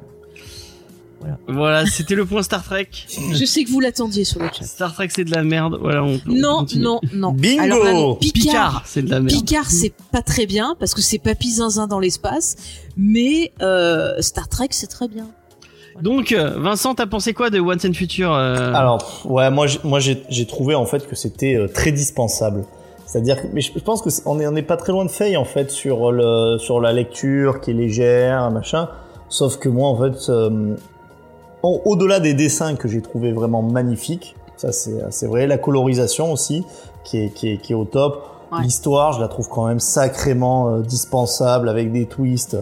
[1.48, 2.88] Voilà, c'était le point Star Trek.
[3.32, 4.64] Je sais que vous l'attendiez sur le chat.
[4.64, 5.78] Star Trek, c'est de la merde.
[5.80, 7.32] Voilà, on, on Non, non, non.
[7.32, 8.42] Bingo Alors là, non, Picard.
[8.42, 9.30] Picard, c'est de la merde.
[9.36, 12.56] Picard, c'est pas très bien parce que c'est papy zinzin dans l'espace,
[12.96, 15.26] mais euh, Star Trek, c'est très bien.
[16.02, 19.78] Donc, euh, Vincent, t'as pensé quoi de Once and Future euh, Alors, ouais, moi, j'ai-
[19.84, 22.64] moi, j'ai j'ai trouvé en fait que c'était euh, très dispensable.
[23.06, 25.10] C'est-à-dire que, mais je je pense que on est, on est pas très loin de
[25.10, 28.88] Faye en fait sur le, sur la lecture qui est légère, machin.
[29.28, 30.74] Sauf que moi, en fait, euh,
[31.64, 36.32] au- au-delà des dessins que j'ai trouvé vraiment magnifiques, ça c'est c'est vrai, la colorisation
[36.32, 36.64] aussi
[37.04, 38.22] qui est qui est, qui est au top.
[38.52, 38.62] Ouais.
[38.62, 42.56] L'histoire, je la trouve quand même sacrément euh, dispensable avec des twists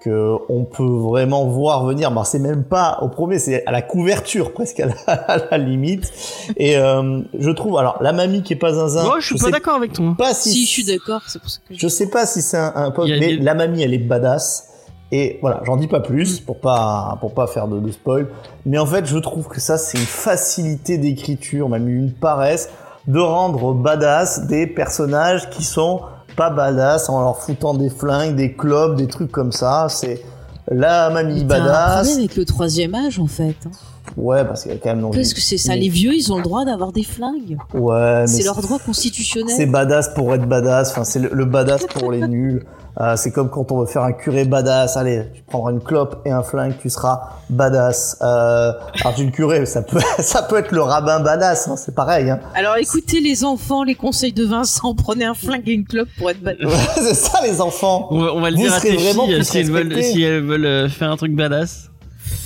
[0.00, 2.10] que on peut vraiment voir venir.
[2.10, 5.58] Bah, c'est même pas au premier, c'est à la couverture presque à la, à la
[5.58, 6.10] limite.
[6.56, 9.50] Et euh, je trouve, alors la mamie qui est pas zinzin, Moi, je suis pas
[9.50, 10.14] d'accord avec toi.
[10.16, 11.78] pas si, Si, je suis d'accord, c'est pour ça que je...
[11.80, 14.68] je sais pas si c'est un, un mais des- la mamie elle est badass.
[15.16, 18.26] Et voilà, j'en dis pas plus pour pas pour pas faire de, de spoil.
[18.66, 22.68] Mais en fait, je trouve que ça c'est une facilité d'écriture, même une paresse,
[23.06, 26.00] de rendre badass des personnages qui sont
[26.36, 29.86] pas badass en leur foutant des flingues, des clubs, des trucs comme ça.
[29.88, 30.20] C'est
[30.68, 31.94] la mamie un badass.
[31.98, 33.54] problème avec le troisième âge, en fait.
[33.66, 33.70] hein.
[34.16, 35.10] Ouais, parce qu'il y a quand même.
[35.10, 37.56] Qu'est-ce une- que c'est ça Les vieux, ils ont le droit d'avoir des flingues.
[37.72, 39.70] Ouais, mais C'est leur droit C'est constitutionnel.
[39.70, 40.90] badass pour être badass.
[40.92, 42.64] Enfin, c'est le, le badass pour les nuls.
[43.00, 44.96] Euh, c'est comme quand on veut faire un curé badass.
[44.96, 48.18] Allez, tu prendras une clope et un flingue, tu seras badass.
[48.22, 51.66] Euh, alors, tu le curé, ça peut, ça peut être le rabbin badass.
[51.66, 52.30] Hein, c'est pareil.
[52.30, 52.38] Hein.
[52.54, 56.30] Alors écoutez les enfants, les conseils de Vincent, prenez un flingue et une clope pour
[56.30, 56.56] être bad.
[56.94, 58.06] c'est ça, les enfants.
[58.12, 60.02] On va, on va le Vous dire à tes vraiment filles euh, si elles veulent,
[60.02, 61.90] si elles veulent euh, faire un truc badass.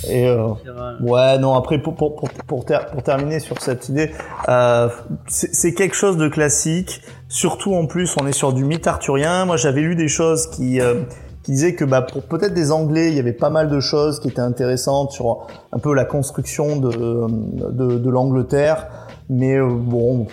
[0.07, 0.49] Et euh,
[1.01, 4.11] Ouais, non, après, pour, pour, pour, pour, ter- pour terminer sur cette idée,
[4.47, 4.89] euh,
[5.27, 7.01] c'est quelque chose de classique.
[7.27, 9.45] Surtout, en plus, on est sur du mythe arthurien.
[9.45, 11.01] Moi, j'avais lu des choses qui, euh,
[11.43, 14.19] qui disaient que bah, pour peut-être des Anglais, il y avait pas mal de choses
[14.19, 18.87] qui étaient intéressantes sur un peu la construction de, de, de l'Angleterre.
[19.29, 20.27] Mais euh, bon,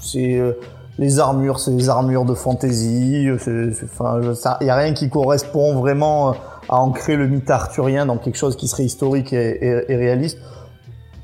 [0.00, 0.36] c'est...
[0.36, 0.52] euh,
[0.98, 3.26] les armures, c'est des armures de fantasy.
[3.38, 4.20] c'est- c'est- Enfin,
[4.60, 6.32] il y a rien qui correspond vraiment euh,
[6.72, 10.38] à ancrer le mythe arthurien dans quelque chose qui serait historique et, et- et réaliste.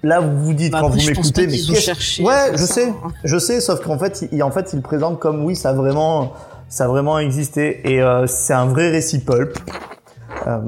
[0.03, 2.89] Là, vous vous dites Bah, quand vous m'écoutez, mais qu'est-ce- cherché Ouais, je ça, sais,
[2.91, 3.11] hein.
[3.25, 6.33] je sais, sauf qu'en fait, il, en fait, il présente comme oui, ça a vraiment,
[6.69, 9.59] ça a vraiment existé et euh, c'est un vrai récit pulp.
[10.47, 10.59] Euh,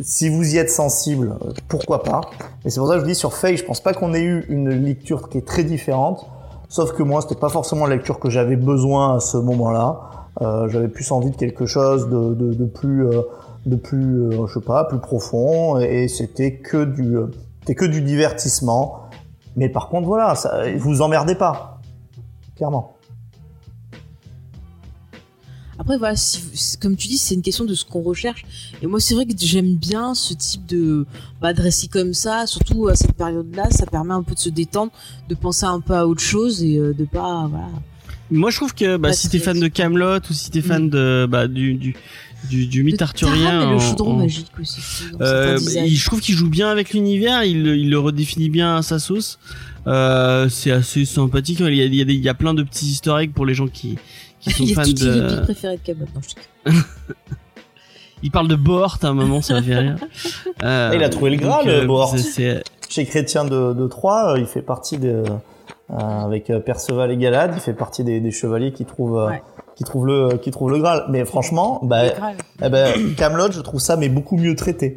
[0.00, 1.34] si vous y êtes sensible,
[1.68, 2.22] pourquoi pas?
[2.64, 4.46] Et c'est pour ça que je dis sur Faye, je pense pas qu'on ait eu
[4.48, 6.26] une lecture qui est très différente.
[6.70, 10.00] Sauf que moi, c'était pas forcément la lecture que j'avais besoin à ce moment-là.
[10.40, 13.22] Euh, j'avais plus envie de quelque chose de, de, de plus, euh,
[13.68, 15.78] de plus, euh, je sais pas, plus profond.
[15.78, 17.26] Et c'était que du, euh,
[17.60, 19.02] c'était que du divertissement.
[19.56, 21.80] Mais par contre, voilà, ça, vous emmerdez pas,
[22.56, 22.94] clairement.
[25.80, 28.44] Après, voilà, si, comme tu dis, c'est une question de ce qu'on recherche.
[28.82, 31.06] Et moi, c'est vrai que j'aime bien ce type de,
[31.40, 33.70] bah, de récit comme ça, surtout à cette période-là.
[33.70, 34.90] Ça permet un peu de se détendre,
[35.28, 37.68] de penser un peu à autre chose et euh, de pas, voilà.
[38.30, 41.26] Moi, je trouve que bah, si t'es fan de Camelot ou si t'es fan de
[41.30, 41.96] bah, du, du
[42.48, 44.80] du du mythe Le arthurien, en- le chaudron en- magique aussi.
[45.20, 48.82] Euh, je trouve qu'il joue bien avec l'univers, il, le- il le redéfinit bien à
[48.82, 49.38] sa sauce.
[49.86, 51.60] Euh, c'est assez sympathique.
[51.60, 53.46] Il y, a, il, y a des- il y a plein de petits historiques pour
[53.46, 53.98] les gens qui,
[54.40, 55.40] qui sont fans de.
[55.42, 55.94] préférées de.
[55.94, 56.20] Non,
[56.66, 56.72] je
[58.22, 59.96] Il parle de Bohort à un moment, ça m'a fait rire.
[60.64, 62.16] Euh, Il a trouvé le Graal, euh, Bohort.
[62.88, 65.22] Chez Chrétien de, de Troyes, euh, il fait partie de,
[65.90, 69.42] euh, avec Perceval et Galade, il fait partie des, des chevaliers qui trouvent, euh, Ouais.
[69.78, 71.04] Qui trouve le qui trouve le Graal.
[71.08, 72.02] Mais franchement, bah,
[72.62, 74.96] eh ben, Camelot, je trouve ça mais beaucoup mieux traité.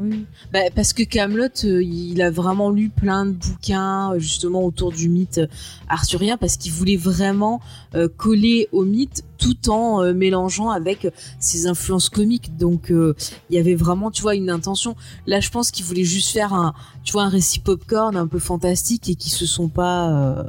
[0.00, 0.24] Oui.
[0.52, 5.08] Bah, parce que Camelot, il a vraiment lu plein de bouquins euh, justement autour du
[5.08, 5.46] mythe euh,
[5.88, 7.60] arthurien parce qu'il voulait vraiment
[7.96, 11.08] euh, coller au mythe tout en euh, mélangeant avec
[11.40, 12.56] ses influences comiques.
[12.56, 13.14] Donc euh,
[13.50, 14.94] il y avait vraiment, tu vois, une intention.
[15.26, 18.38] Là, je pense qu'il voulait juste faire un, tu vois, un récit popcorn un peu
[18.38, 20.46] fantastique et qui se sont pas.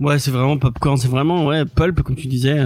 [0.00, 2.58] Ouais, c'est vraiment popcorn, c'est vraiment ouais pulp comme tu disais.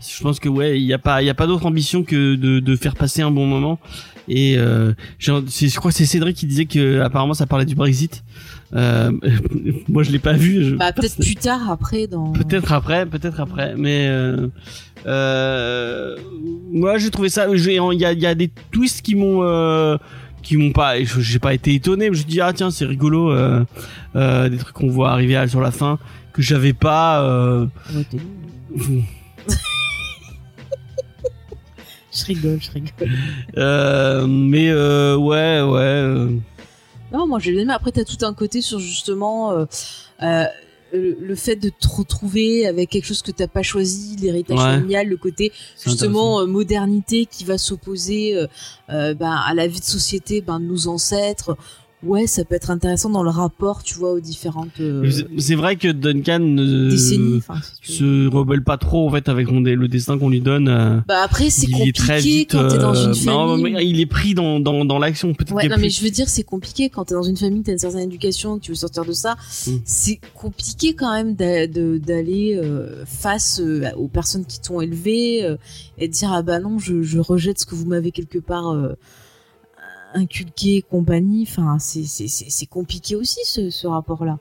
[0.00, 2.34] Je pense que ouais, il y a pas il y a pas d'autre ambition que
[2.34, 3.78] de, de faire passer un bon moment.
[4.28, 8.24] Et euh, je crois que c'est Cédric qui disait que apparemment ça parlait du Brexit.
[8.74, 9.12] Euh,
[9.88, 10.64] moi je l'ai pas vu.
[10.64, 12.32] je- Bah, peut-être plus tard après dans.
[12.32, 14.48] Peut-être après, peut-être après, mais euh,
[15.06, 16.16] euh,
[16.72, 17.46] moi j'ai trouvé ça.
[17.48, 17.60] Il
[17.98, 19.96] y a, il y a des twists qui m'ont euh,
[20.42, 21.02] qui m'ont pas.
[21.02, 22.10] J'ai pas été étonné.
[22.10, 23.30] mais Je dis ah tiens c'est rigolo.
[23.32, 23.64] Euh,
[24.16, 25.98] euh, des trucs qu'on voit arriver à- sur la fin
[26.32, 27.22] que j'avais pas.
[27.22, 27.66] Euh,
[32.14, 33.08] Je rigole, je rigole.
[33.56, 35.80] euh, mais euh, ouais ouais.
[35.80, 36.28] euh,
[37.10, 37.72] Non, moi j'ai bien aimé.
[37.72, 39.66] Après, t'as tout un côté sur justement
[40.94, 44.64] euh, le, fait de te retrouver avec quelque chose que t'as pas choisi, l'héritage Ouais.
[44.64, 49.84] familial, le côté justement euh, modernité qui va s'opposer euh, ben, à la vie de
[49.84, 51.56] société ben, de nos ancêtres.
[52.04, 55.08] Ouais, ça peut être intéressant dans le rapport, tu vois, aux différentes euh.
[55.38, 57.40] C'est vrai que Duncan ne décennies.
[57.82, 60.68] si se rebelle pas trop en fait avec le destin qu'on lui donne.
[60.68, 62.52] euh, Bah après, c'est est très compliqué vite.
[62.52, 63.72] quand t'es dans euh, une non, famille.
[63.74, 65.54] mais il est pris dans dans dans l'action peut-être.
[65.54, 67.78] Ouais, non, mais je veux dire, c'est compliqué quand t'es dans une famille, t'as une
[67.78, 69.36] certaine éducation, que tu veux sortir de ça.
[69.66, 69.70] Mm.
[69.84, 75.56] C'est compliqué quand même d'aller euh, face euh, aux personnes qui t'ont élevé euh,
[75.98, 78.74] et de dire ah bah non, je, je rejette ce que vous m'avez quelque part
[80.14, 81.46] inculqué, et compagnie.
[81.48, 84.38] Enfin, c'est c'est c'est c'est compliqué aussi ce, ce rapport-là.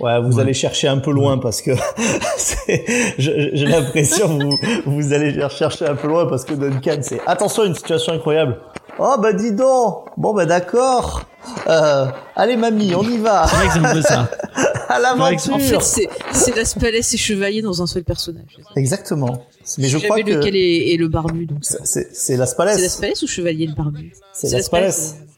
[0.00, 0.42] Ouais, vous Ouais.
[0.42, 1.70] allez chercher un peu loin parce que
[3.18, 7.64] j'ai l'impression que vous, vous allez chercher un peu loin parce que Duncan, c'est attention,
[7.64, 8.58] une situation incroyable.
[8.98, 10.06] Oh bah dis donc.
[10.16, 11.22] Bon bah d'accord.
[11.68, 13.46] Euh, allez mamie, on y va.
[13.46, 14.30] C'est vrai que c'est un peu ça.
[14.86, 15.82] À que- En fait, l'aventure.
[15.82, 18.58] c'est c'est Las Palais et Chevalier dans un seul personnage.
[18.76, 19.46] Exactement.
[19.78, 21.46] Mais je crois jamais que lequel est, est le barbu.
[21.46, 22.78] Donc c'est- c'est c'est Las c'est Palais.
[22.80, 24.12] Las Palais ou Chevalier le barbu?
[24.32, 24.70] C'est c'est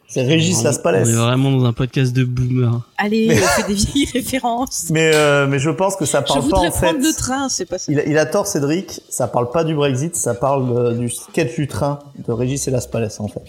[0.09, 2.81] C'est Régis Las On est vraiment dans un podcast de boomer.
[2.97, 4.87] Allez, Mais- on fait des vieilles références.
[4.91, 6.87] Mais euh, mais je pense que ça Je parle pas voudrais en fait.
[6.87, 7.91] prendre le train, c'est pas ça.
[7.91, 11.11] Il a, il a tort Cédric, ça parle pas du Brexit, ça parle euh, du
[11.11, 13.43] sketch du train de Régis et Las Palais en fait.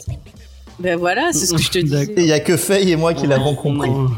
[0.79, 2.13] Ben voilà, c'est ce que je te disais.
[2.17, 3.89] il y a que Faye et moi qui l'avons compris.
[3.89, 4.09] Non.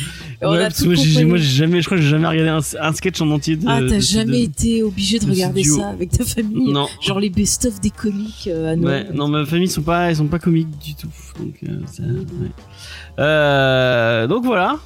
[0.42, 2.50] On Ouais, a tout moi, j'ai, moi, j'ai jamais, je crois que j'ai jamais regardé
[2.50, 3.64] un, un sketch en entier de.
[3.66, 6.86] Ah, t'as jamais été obligé de regarder ça avec ta famille Non.
[7.00, 9.10] Genre les best-of des comiques euh, à Ouais, Noël.
[9.14, 11.08] non, ma famille ils sont pas, ils sont pas comiques du tout.
[11.40, 12.50] Donc, euh, ça, ouais.
[13.18, 14.78] Euh, donc voilà.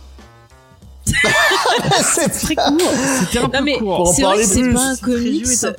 [2.02, 2.78] C'est Très court.
[3.20, 3.96] C'était un Non, peu mais court.
[3.96, 4.74] Pour en c'est vrai c'est plus.
[4.74, 5.46] pas un comics.
[5.64, 5.72] Euh,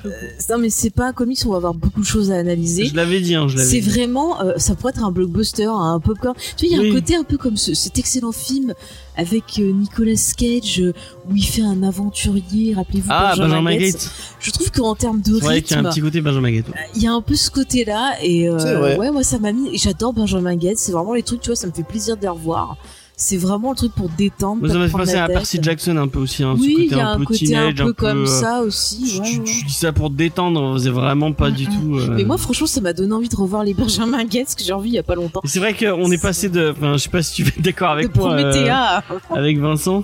[0.49, 2.85] Non, mais c'est pas un comics où on va avoir beaucoup de choses à analyser.
[2.85, 5.99] Je l'avais dit, hein, je l'avais C'est vraiment, euh, ça pourrait être un blockbuster, un
[5.99, 6.35] popcorn.
[6.57, 6.89] Tu vois, il y a Oui.
[6.91, 8.73] un côté un peu comme ce- cet excellent film
[9.17, 10.93] avec euh, Nicolas Cage euh,
[11.29, 12.73] où il fait un aventurier.
[12.75, 13.93] Rappelez-vous Ah, Benjamin, Benjamin Gates.
[13.93, 14.11] Gates.
[14.39, 16.67] Je trouve qu'en termes de vrai qu'il y a rythme, un petit côté Benjamin Gates.
[16.69, 16.75] ouais.
[16.95, 19.77] il y a un peu ce côté-là et euh, ouais, moi ça m'a mis.
[19.77, 20.77] J'adore Benjamin Gates.
[20.77, 22.77] C'est vraiment les trucs, tu vois, ça me fait plaisir de les revoir.
[23.23, 24.67] C'est vraiment le truc pour détendre.
[24.67, 25.27] Prendre penser la à.
[25.27, 26.43] Percy Jackson un peu aussi.
[26.43, 28.25] Hein, ce Oui, il côté y a un peu côté teenage, un peu comme euh,
[28.25, 29.19] ça aussi.
[29.21, 29.43] Ouais, ouais.
[29.43, 31.69] tu dis ça pour te détendre, c'est vraiment pas Mm, du mm.
[31.69, 31.95] tout.
[31.99, 34.73] euh, Mais moi, franchement, ça m'a donné envie de revoir les Benjamin Gates que j'ai
[34.73, 35.41] revu il y a pas longtemps.
[35.45, 36.71] C'est vrai qu'on est passé de.
[36.75, 38.33] Enfin, je sais pas si tu es d'accord avec de moi.
[38.33, 39.03] euh, Promethea.
[39.29, 40.03] avec Vincent.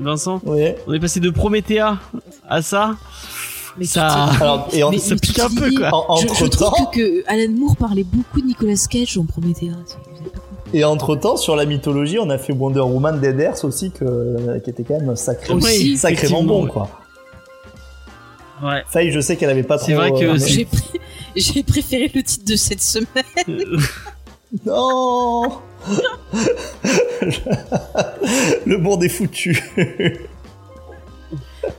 [0.00, 0.76] Vincent, Ouais.
[0.88, 1.98] on est passé de Promethea
[2.48, 2.96] à ça.
[3.78, 4.08] Mais ça-
[4.40, 5.90] Alors, et en- Mais- ça mais pique un peu, quoi.
[6.10, 9.24] En- Je, je trouve temps, que, que Alan Moore parlait beaucoup de Nicolas Cage dans
[9.24, 9.74] Promethea.
[10.74, 14.70] Et entre temps, sur la mythologie, on a fait Wonder Woman d'Eders aussi, que, qui
[14.70, 16.88] était quand même sacrément, bon, quoi.
[18.62, 18.82] Ouais.
[18.88, 19.86] Faye, je sais qu'elle avait pas trop.
[19.86, 20.66] C'est vrai que euh, c'est- J'ai
[21.36, 23.06] j'ai préféré le titre de cette semaine.
[24.64, 25.42] Non
[28.66, 29.62] Le monde est foutu.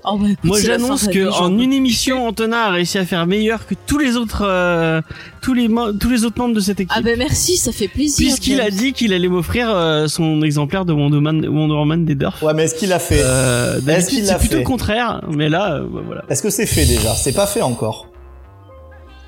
[0.03, 2.27] Oh, bah, écoute, Moi c'est j'annonce fin de que l'année, j'en en peux une émission,
[2.27, 5.01] Antonin a réussi à faire meilleur que tous les autres, euh,
[5.41, 5.69] tous les
[5.99, 6.91] tous les autres membres de cette équipe.
[6.95, 8.17] Ah bah merci, ça fait plaisir.
[8.27, 12.15] Puisqu'il a dit qu'il allait m'offrir euh, son exemplaire de Wonder Woman, Wonder Woman des
[12.15, 12.41] Durf.
[12.41, 13.21] Ouais, mais est-ce qu'il l'a fait?
[13.23, 14.59] Euh, Est-ce qu'il c'est l'a plutôt fait?
[14.59, 16.23] le contraire, mais là, euh, bah, voilà.
[16.29, 17.13] Est-ce que c'est fait déjà?
[17.15, 18.07] C'est pas fait encore.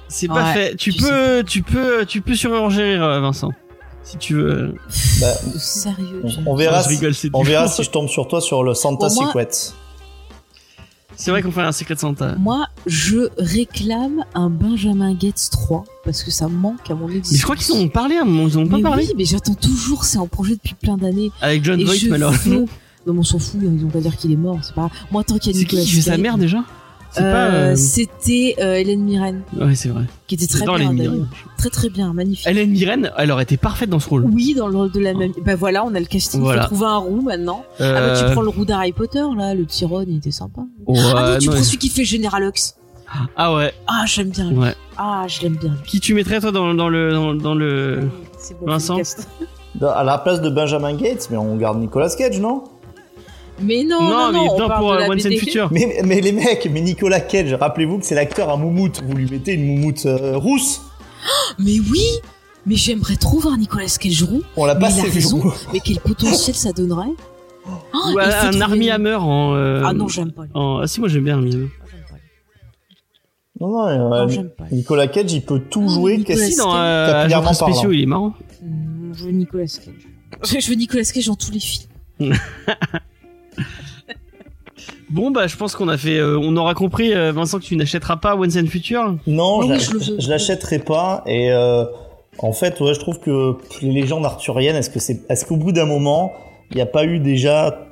[0.10, 0.76] C'est pas fait.
[0.76, 3.52] Tu tu peux, tu peux, tu peux surenchérir, Vincent,
[4.04, 4.76] si tu veux.
[5.22, 5.28] Bah,
[5.58, 6.22] Sérieux.
[6.46, 6.78] on, on verra.
[6.78, 9.10] Non, je si- rigole, c'est on verra si je tombe sur toi sur le Santa
[9.10, 9.48] Secret.
[11.24, 12.36] C'est vrai qu'on fait un Secret Santa.
[12.40, 17.32] Moi, je réclame un Benjamin Gates 3 parce que ça manque à mon existence.
[17.34, 18.82] Mais je crois qu'ils en ont parlé à un moment, ils en ont pas Mais
[18.82, 19.06] parlé.
[19.06, 21.32] oui, mais j'attends toujours, c'est en projet depuis plein d'années.
[21.42, 22.66] Avec John Voight, veux-
[23.08, 24.82] Non, mais on s'en fout, ils ont pas dire qu'il est mort, c'est pas.
[24.88, 24.92] grave.
[25.12, 26.64] Moi, tant qu'il y a C'est qui Nicolas fait sa mère déjà?
[27.18, 27.54] Euh, pas.
[27.54, 30.04] euh, C'était euh, Hélène Mirren, Ouais, c'est vrai.
[30.28, 30.92] qui était très bien.
[30.94, 31.28] Mirren.
[31.58, 32.48] Très très bien, magnifique.
[32.48, 34.26] Hélène Mirren, elle aurait été parfaite dans ce rôle.
[34.32, 35.32] Oui, dans le rôle de la même.
[35.46, 36.40] Bah voilà, on a le casting.
[36.42, 36.62] Voilà.
[36.64, 37.66] Faut trouver un roux maintenant.
[37.82, 40.62] Euh, Ah bah tu prends le roux d'Harry Potter là, le Tyrone, il était sympa.
[40.88, 42.74] ouais, ah non, tu non, prends mais- celui qui fait General Hux.
[43.36, 44.50] Ah ouais, Ah, j'aime bien.
[44.50, 44.58] lui.
[44.58, 44.74] ouais.
[44.98, 45.72] Ah, je l'aime bien.
[45.72, 45.80] lui.
[45.86, 48.08] Qui tu mettrais toi dans, dans le dans, dans le
[48.38, 49.96] C'est bon, Vincent c'est le cast.
[49.98, 52.64] À la place de Benjamin Gates, mais on garde Nicolas Cage, non?
[53.64, 55.38] Mais non, non, non, mais on non, parle pour de la Once and BD.
[55.38, 55.70] Future.
[55.72, 59.02] mais, mais les mecs, mais Nicolas Cage, rappelez-vous que c'est l'acteur à moumoute.
[59.06, 60.82] Vous lui mettez une moumoute euh, rousse.
[61.60, 62.04] Mais oui,
[62.66, 64.42] mais j'aimerais trop voir Nicolas Cage roux.
[64.58, 65.20] On l'a Mais pas il a assez vu.
[65.20, 65.44] raison.
[65.74, 67.08] Mais quel potentiel ça donnerait
[67.94, 69.54] Oh, un Army une- Hammer en.
[69.56, 70.44] euh, Ah non, j'aime pas.
[70.46, 70.52] lui.
[70.56, 71.68] en- Ah si, moi j'aime bien Army Hammer.
[71.80, 72.22] Ah, j'aime pas lui.
[73.60, 74.64] Non, non, euh, Non, j'aime pas.
[74.72, 76.18] Nicolas Cage, il peut tout Oh, jouer.
[76.18, 77.32] Nicolas Qu'est-ce Si, dans Cage.
[77.34, 78.34] euh, spéciaux, il est marrant.
[78.64, 80.60] Hmm, Je veux Nicolas Cage.
[80.60, 81.90] Je veux Nicolas Cage dans tous les films.
[85.10, 87.76] Bon bah je pense qu'on a fait, euh, on aura compris euh, Vincent que tu
[87.76, 89.18] n'achèteras pas Once and Future.
[89.28, 91.22] Non, Oh je, je l'achèterai pas.
[91.28, 91.84] Et euh,
[92.40, 95.74] en fait, ouais, je trouve que les légendes arthuriennes, est-ce que c'est, est-ce qu'au bout
[95.74, 96.32] d'un moment,
[96.72, 97.88] il n'y a pas eu déjà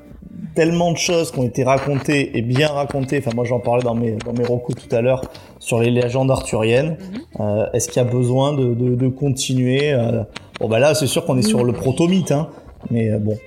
[0.55, 3.19] tellement de choses qui ont été racontées et bien racontées.
[3.19, 5.21] Enfin, moi, j'en parlais dans mes dans mes recos tout à l'heure
[5.59, 6.97] sur les légendes arthuriennes.
[7.39, 10.23] Euh, est-ce qu'il y a besoin de de, de continuer euh,
[10.59, 12.47] Bon, bah là, c'est sûr qu'on est sur le proto-mythe, hein.
[12.91, 13.37] Mais euh, bon.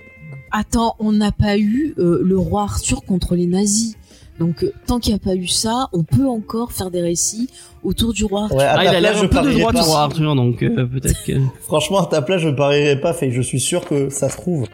[0.53, 3.97] Attends, on n'a pas eu euh, le roi Arthur contre les nazis.
[4.39, 7.49] Donc euh, tant qu'il n'y a pas eu ça, on peut encore faire des récits
[7.83, 8.57] autour du roi Arthur.
[8.59, 9.83] Ouais, Ah, il a l'air je un peu de droite pas.
[9.83, 11.33] sur Arthur, donc euh, peut-être que.
[11.63, 13.13] Franchement, à ta place, je parierais pas.
[13.13, 14.67] Fait, je suis sûr que ça se trouve.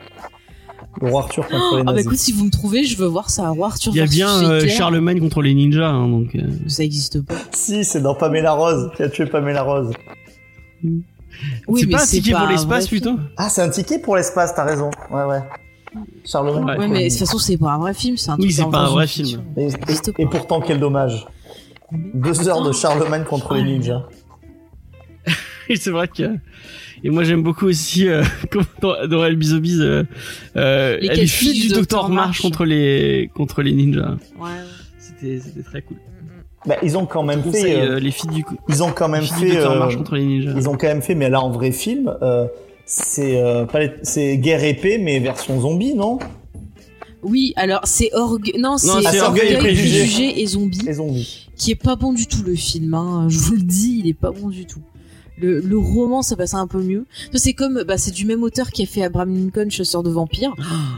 [1.00, 2.06] Le roi Arthur contre les Ah bah nazis.
[2.06, 3.48] écoute, si vous me trouvez, je veux voir ça.
[3.50, 4.66] Roi Arthur Il y a bien euh.
[4.68, 6.34] Charlemagne contre les ninjas, hein, donc.
[6.34, 7.34] euh, Ça existe pas.
[7.52, 9.92] Si, c'est dans Pamela Rose qui a tué Pamela Rose.
[11.68, 14.64] Oui, c'est pas un ticket pour l'espace plutôt Ah, c'est un ticket pour l'espace, t'as
[14.64, 14.90] raison.
[15.10, 15.40] Ouais, ouais.
[16.24, 16.64] Charlemagne.
[16.64, 16.78] Ouais.
[16.78, 18.80] Ouais, mais de toute façon, c'est pas un vrai film, c'est un Oui, c'est pas
[18.80, 19.42] un vrai film.
[19.56, 21.26] Et, pourtant, quel dommage.
[21.92, 24.04] Deux heures de Charlemagne contre les ninjas.
[25.68, 26.36] Et c'est vrai que.
[27.04, 30.02] Et moi j'aime beaucoup aussi euh, comment dans, dans El Bizobiz, euh,
[30.56, 32.08] euh, Les filles du docteur.
[32.08, 34.16] March contre les contre les ninjas.
[34.38, 34.48] Ouais.
[34.98, 35.96] C'était c'était très cool.
[36.66, 38.56] Bah, ils ont quand même fait, euh, euh, les filles du coup.
[38.68, 40.52] ils ont quand Les même filles du fait, docteur euh, March contre les ninjas.
[40.56, 42.46] ils ont quand même fait, mais là en vrai film, euh,
[42.88, 43.66] c'est euh,
[44.02, 46.18] c'est guerre épée, mais version zombie, non?
[47.22, 48.52] Oui, alors c'est orgue...
[48.58, 50.40] non, c'est c'est Orgueil et Préjugés.
[50.40, 51.48] Et Zombies, Les zombies.
[51.56, 52.94] qui est pas bon du tout le film.
[52.94, 53.26] Hein.
[53.28, 54.80] Je vous le dis, il est pas bon du tout.
[55.40, 57.06] Le, le roman, ça passait un peu mieux.
[57.34, 60.54] C'est comme, bah, c'est du même auteur qui a fait Abraham Lincoln, Chasseur de vampires.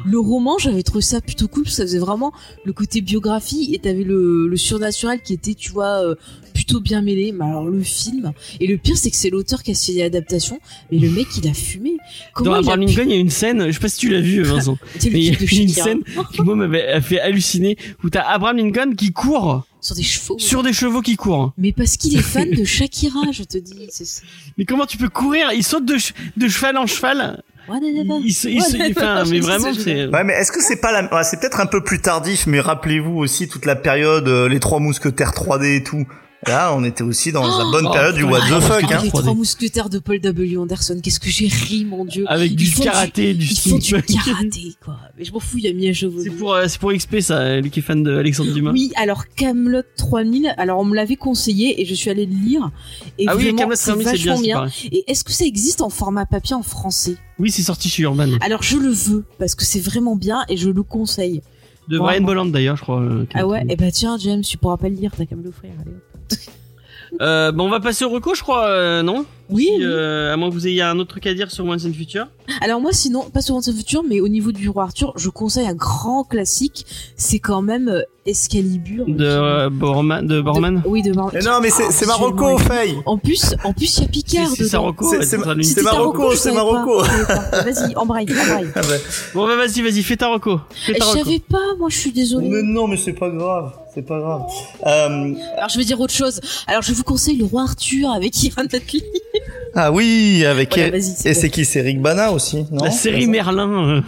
[0.07, 2.33] Le roman, j'avais trouvé ça plutôt cool, parce que ça faisait vraiment
[2.65, 6.15] le côté biographie, et t'avais le, le surnaturel qui était, tu vois, euh,
[6.55, 7.33] plutôt bien mêlé.
[7.33, 10.59] Mais alors le film, et le pire, c'est que c'est l'auteur qui a fait l'adaptation,
[10.91, 11.93] mais le mec, il a fumé.
[11.93, 11.97] Dans
[12.35, 14.43] Comment Abraham Lincoln, il y a une scène, je sais pas si tu l'as vu
[14.43, 16.01] Vincent, mais il y a une scène
[16.33, 20.39] qui moi m'avait fait halluciner où t'as Abraham Lincoln qui court sur des chevaux.
[20.39, 21.53] sur des chevaux qui courent.
[21.59, 23.89] Mais parce qu'il est fan de Shakira, je te dis.
[23.91, 24.05] Ça.
[24.59, 25.49] Mais comment tu peux courir?
[25.55, 27.43] Il saute de, ch- de cheval en cheval.
[27.69, 30.07] Il, il, se- il se- Ouais, enfin, je mais vraiment c'est.
[30.07, 32.59] Ouais, mais est-ce que c'est pas la, ouais, c'est peut-être un peu plus tardif, mais
[32.61, 36.05] rappelez-vous aussi toute la période, euh, les trois mousquetaires 3D et tout.
[36.47, 39.01] Là, on était aussi dans la bonne Oh, période du what the trois fuck, hein.
[39.03, 39.21] Les 3D.
[39.23, 40.57] trois mousquetaires de Paul W.
[40.57, 42.25] Anderson, qu'est-ce que j'ai ri, mon dieu.
[42.29, 44.07] Avec Ils du karaté, du Ils font du steampunk.
[44.25, 44.97] karaté, quoi.
[45.19, 46.23] Mais je m'en fous, il y a mis un chevaux.
[46.23, 48.73] C'est pour, euh, c'est pour XP ça, lui qui est fan de Alexandre Dumas.
[48.73, 52.71] Oui, alors Camelot 3000, alors on me l'avait conseillé et je suis allée le lire.
[53.19, 54.67] Et ah oui, Camelot c'est 3000, c'est bien.
[54.93, 57.17] Et est-ce que ça existe en format papier en français?
[57.39, 58.29] Oui, c'est sorti chez Urban.
[58.41, 61.43] Alors je le veux parce que c'est vraiment bien et je le conseille.
[61.89, 62.23] De Brian.
[62.23, 63.01] Bolland d'ailleurs, je crois.
[63.03, 65.43] euh, Ah ouais, et bah tiens James, tu pourras pas le lire, t'as qu'à me
[65.43, 65.71] l'offrir.
[65.81, 65.93] allez.
[67.21, 69.27] Euh, bon, on va passer au reco, je crois, euh, non?
[69.53, 69.83] Oui, Si, oui.
[69.85, 72.27] euh, à moins que vous ayez un autre truc à dire sur Once and Future.
[72.61, 75.29] Alors moi sinon, pas sur Once and Future, mais au niveau du roi Arthur, je
[75.29, 76.85] conseille un grand classique,
[77.17, 79.07] c'est quand même euh, Excalibur.
[79.09, 80.27] De euh, Borman.
[80.27, 80.83] De De- Borman?
[80.85, 82.07] Oui, de Mais non, mais c'est.
[82.07, 82.97] Marocco, Faye.
[83.07, 84.65] En plus, en plus il y a Picard C'est-.
[84.69, 85.39] Saroko, C'est-
[85.83, 86.53] Marocco, c'est.
[86.53, 87.01] Marocco.
[87.03, 88.67] Vas-y, embraye, embraye.
[88.75, 88.87] Ah bah.
[89.35, 90.29] Bon, bah vas-y, vas-y, fais ta.
[90.85, 92.49] Fais Je savais pas, moi je suis désolée.
[92.49, 94.43] Mais non, mais c'est pas grave, c'est pas grave.
[94.87, 96.41] Euh, Alors je vais dire autre chose.
[96.67, 99.03] Alors je vous conseille le roi Arthur avec Ivan Knightley.
[99.75, 103.27] ah oui, avec Voilà, Eric- et c'est qui, c'est Rick Bana aussi, non La série
[103.27, 103.69] Merlin.
[103.97, 104.01] euh,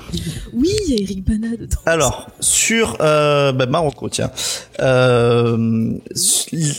[0.52, 1.76] Oui, il y a Eric Bana dedans.
[1.86, 4.30] Alors sur euh, bah, Marocco, tiens.
[4.80, 5.56] Euh,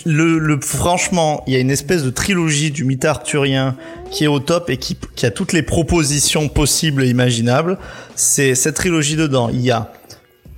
[0.06, 3.76] le, le franchement, il y a une espèce de trilogie du mythe arthurien
[4.12, 7.78] qui est au top et qui, qui a toutes les propositions possibles et imaginables.
[8.16, 9.50] C'est cette trilogie dedans.
[9.52, 9.92] Il y a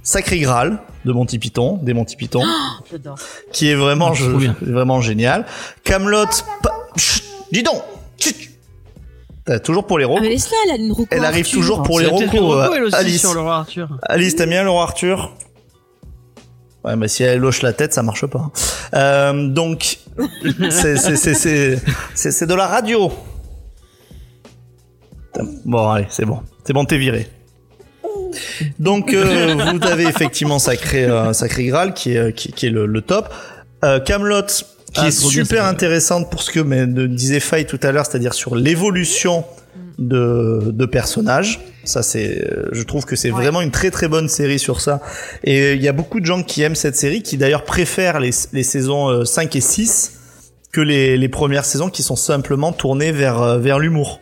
[0.03, 2.43] Sacré Graal de Monty Python, des Monty Python,
[2.91, 3.17] J'adore.
[3.51, 5.45] qui est vraiment Ah, je- vraiment génial.
[5.83, 6.25] Camelot,
[6.63, 7.81] pa- Chut, dis donc.
[9.45, 11.59] T'as toujours pour les Ah, mais laisse-la, elle a une reco Elle arrive Arthur.
[11.59, 13.21] toujours pour les reco, euh, Alice.
[13.21, 13.87] sur le roi Arthur.
[14.01, 15.35] Alice, t'aimes bien le roi Arthur?
[16.83, 18.51] Ouais, mais si elle hoche la tête, ça marche pas.
[18.95, 19.99] Euh, donc,
[20.71, 21.79] c'est c'est c'est c'est
[22.15, 23.11] c'est c'est de la radio.
[25.65, 27.27] Bon, allez, c'est bon, c'est bon, t'es viré.
[28.79, 32.85] Donc, euh, vous avez effectivement Sacré euh, Sacré Graal qui est qui, qui est le,
[32.85, 33.33] le top.
[33.83, 34.41] Euh, Camelot
[34.95, 37.91] qui Ah, est bien, super intéressante pour ce que mais, de- disait Faye tout à
[37.91, 39.45] l'heure, c'est-à-dire sur l'évolution
[39.99, 41.59] de, de personnages.
[41.83, 43.41] Ça, c'est, euh, je trouve que c'est Ouais.
[43.43, 45.01] vraiment une très très bonne série sur ça.
[45.43, 48.31] Et il y a beaucoup de gens qui aiment cette série, qui d'ailleurs préfèrent les,
[48.53, 50.13] les saisons euh, 5 et 6
[50.73, 54.19] que les, les premières saisons qui sont simplement tournées vers, euh, vers l'humour.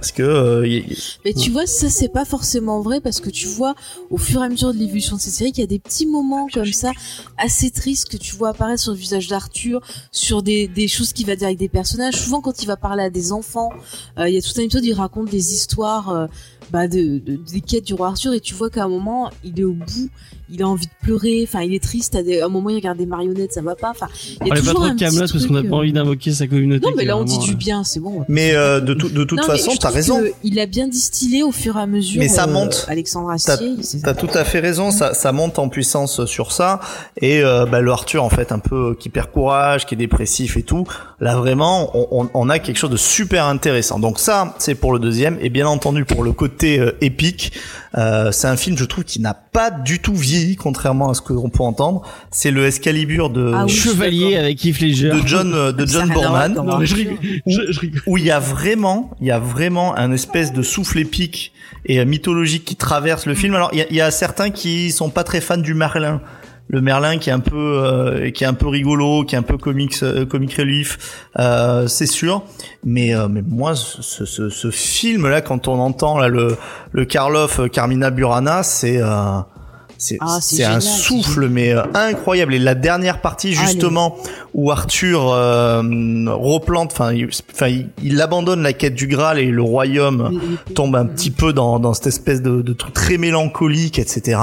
[0.00, 3.28] Parce que euh, y- y- Mais tu vois, ça c'est pas forcément vrai parce que
[3.28, 3.74] tu vois
[4.08, 6.06] au fur et à mesure de l'évolution de cette série qu'il y a des petits
[6.06, 6.92] moments comme ça
[7.36, 11.26] assez tristes que tu vois apparaître sur le visage d'Arthur, sur des, des choses qu'il
[11.26, 12.14] va dire avec des personnages.
[12.14, 13.70] Souvent quand il va parler à des enfants,
[14.18, 16.26] euh, il y a tout un épisode où il raconte des histoires euh,
[16.72, 19.58] bah, de, de- des quêtes du roi Arthur et tu vois qu'à un moment il
[19.60, 20.08] est au bout,
[20.52, 22.76] il a envie de pleurer, enfin il est triste, à, des, à un moment il
[22.76, 23.90] regarde des marionnettes, ça va pas.
[23.90, 25.54] Enfin, il y On a est pas toujours trop un de petit Camelot parce qu'on
[25.54, 26.86] a truc, pas euh, envie d'invoquer sa communauté.
[26.86, 28.24] Non mais là on dit du euh, bien, c'est bon.
[28.28, 30.20] mais euh, de, tout- de toute Non, façon, t'as raison.
[30.42, 32.20] Il a bien distillé au fur et à mesure.
[32.20, 32.84] Mais ça euh, monte.
[32.88, 33.76] Alexandre Astier.
[33.82, 36.80] c'est- T'as tout à fait raison, ça, ça monte en puissance sur ça.
[37.20, 40.56] Et euh, bah, le Arthur, en fait, un peu qui perd courage, qui est dépressif
[40.56, 40.84] et tout.
[41.20, 43.98] Là, vraiment, on, on- on a quelque chose de super intéressant.
[44.00, 45.38] Donc ça, c'est pour le deuxième.
[45.40, 47.52] Et bien entendu, pour le côté euh, épique,
[47.96, 51.20] euh, c'est un film, je trouve, qui n'a pas du tout vieilli, contrairement à ce
[51.22, 52.02] qu'on peut entendre.
[52.30, 55.10] C'est le Excalibur de, Ah oui, Chevalier avec Heath Ledger.
[55.10, 56.52] de John, euh, de John Borman.
[56.52, 57.10] avec Non, mais je Arthur.
[57.20, 57.40] rigole.
[57.46, 58.02] Je, je rigole.
[58.06, 61.52] où il y a vraiment, il y a vraiment un espèce de souffle épique
[61.86, 63.54] et mythologique qui traverse le film.
[63.54, 66.20] Alors il y a, il y a certains qui sont pas très fans du Merlin.
[66.72, 69.42] Le Merlin qui est un peu, euh, qui est un peu rigolo, qui est un
[69.42, 72.44] peu comics, euh, comic relief, euh, c'est sûr.
[72.84, 76.56] Mais, euh, mais moi, ce, ce, ce film là, quand on entend là le,
[76.92, 79.40] le Karloff, euh, Carmina Burana, c'est, euh,
[79.98, 82.54] c'est, Ah, c'est un souffle mais incroyable.
[82.54, 84.16] Et la dernière partie Ah, justement
[84.54, 85.82] où Arthur euh,
[86.28, 90.40] replante, enfin, il, enfin, il, il abandonne la quête du Graal et le royaume
[90.76, 94.38] tombe un petit peu dans, dans cette espèce de, de truc très mélancolique, etc.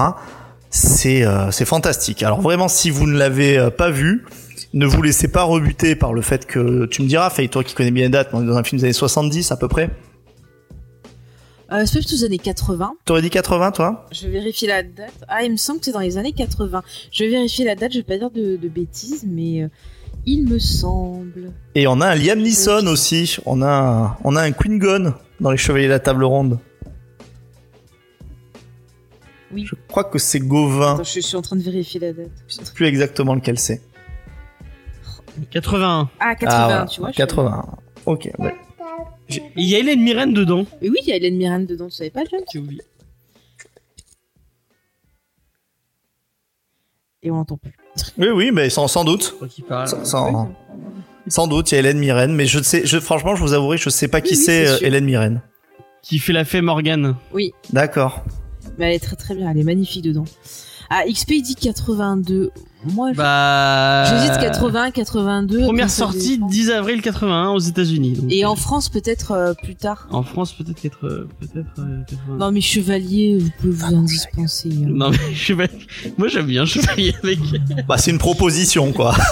[0.69, 2.23] C'est euh, c'est fantastique.
[2.23, 4.25] Alors vraiment, si vous ne l'avez euh, pas vu,
[4.73, 7.73] ne vous laissez pas rebuter par le fait que tu me diras, Faye, toi qui
[7.73, 9.89] connais bien les dates, on est dans un film des années 70 à peu près.
[11.71, 12.93] Euh, c'est plutôt aux années 80.
[13.05, 14.05] T'aurais dit 80, toi?
[14.11, 15.13] Je vais vérifier la date.
[15.27, 16.81] Ah, il me semble que c'est dans les années 80.
[17.11, 19.67] Je vais vérifier la date, je vais pas dire de, de bêtises, mais euh,
[20.25, 21.51] il me semble.
[21.75, 23.37] Et on a un Liam Neeson aussi.
[23.45, 26.59] On a un, on a un Queen Gone dans les Chevaliers de la Table Ronde.
[29.51, 29.65] Oui.
[29.65, 30.95] Je crois que c'est Gauvin.
[30.95, 32.29] Attends, je suis en train de vérifier la date.
[32.47, 33.81] Je sais plus exactement lequel c'est.
[35.51, 36.09] 81.
[36.19, 37.11] Ah, 80, Ah, tu vois.
[37.11, 37.65] je 80.
[38.05, 38.29] Ok.
[38.39, 38.55] ouais.
[39.29, 40.65] Il y a Hélène Mirren dedans.
[40.81, 42.41] Mais oui, il y a Hélène Mirren dedans, tu savais pas, John?
[42.51, 42.81] J'ai oublié.
[47.23, 47.73] Et on l'entend plus.
[48.17, 49.35] Oui, oui, mais sans, sans doute.
[49.67, 49.87] Parle.
[49.87, 50.51] Sans, sans-
[51.27, 53.77] sans doute, il y a Hélène Mirren, mais je sais, je, franchement, je vous avouerai,
[53.77, 54.87] je sais pas qui Oui, c'est c'est euh.
[54.87, 55.41] Hélène Mirren.
[56.01, 57.15] Qui fait la fée Morgane.
[57.33, 58.23] Oui, D'accord.
[58.77, 60.25] Mais elle est très très bien, elle est magnifique dedans.
[60.89, 62.51] Ah, XP il dit 82.
[62.93, 64.05] Moi, je- Bah.
[64.05, 65.63] j'hésite 80, 82.
[65.63, 66.47] Première sortie dépend.
[66.47, 68.25] 10 avril 81 aux États-Unis.
[68.29, 70.07] Et euh, en France, peut-être euh, plus tard.
[70.11, 72.37] en France peut-être euh, peut-être euh, 80.
[72.37, 74.69] Non, mais Chevalier, vous pouvez vous en dispenser.
[74.69, 74.85] hein.
[74.87, 75.87] Non mais chevalier.
[76.17, 77.39] Moi j'aime bien chevalier avec.
[77.87, 79.13] Bah, c'est une proposition, quoi.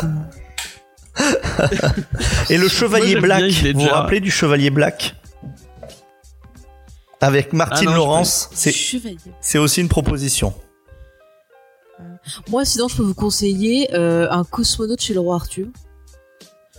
[2.50, 5.16] Et le Chevalier j'aime Black, bien, vous vous rappelez du Chevalier Black?
[7.26, 10.54] Avec Martine Ah non, Laurence, c'est, aussi une proposition.
[12.50, 15.68] Moi, sinon, je peux vous conseiller euh, un cosmonaute chez le roi Arthur.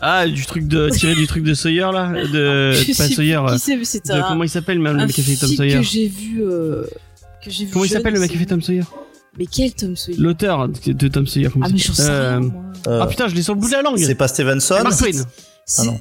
[0.01, 3.15] Ah du truc de tiré du truc de Sawyer là de Je pas sais plus
[3.15, 3.41] Sawyer.
[3.49, 5.25] qui euh, c'est, mais c'est de- un, comment il s'appelle même le mec qui a
[5.25, 6.43] fait Tom Sawyer que j'ai vu.
[6.45, 6.85] euh,
[7.43, 8.83] que j'ai vu Comment il s'appelle le mec qui a fait Tom Sawyer
[9.39, 10.21] Mais quel Tom Sawyer?
[10.21, 11.49] L'auteur de de Tom Sawyer.
[11.51, 12.63] comment Ah, mais j'en sais rien, Euh, moi.
[12.89, 13.97] Euh, Ah putain je l'ai sur le bout de la langue.
[13.97, 15.23] c'est pas Stevenson Mark Twain.
[15.79, 15.99] Ah non.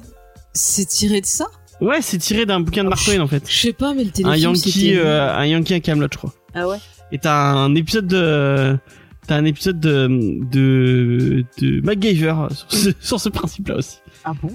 [0.52, 1.46] C'est tiré de ça?
[1.80, 3.44] Ouais c'est tiré d'un bouquin de Mark Twain en fait.
[3.48, 6.32] Je sais pas, mais le téléfilm, Un Yankee euh, un Yankee à Camelot je crois.
[6.54, 6.78] Ah ouais
[7.12, 8.78] Et t'as un épisode de
[9.26, 10.08] t'as un épisode de
[10.50, 13.98] de de MacGyver sur ce, sur ce principe là aussi.
[14.24, 14.50] Ah bon?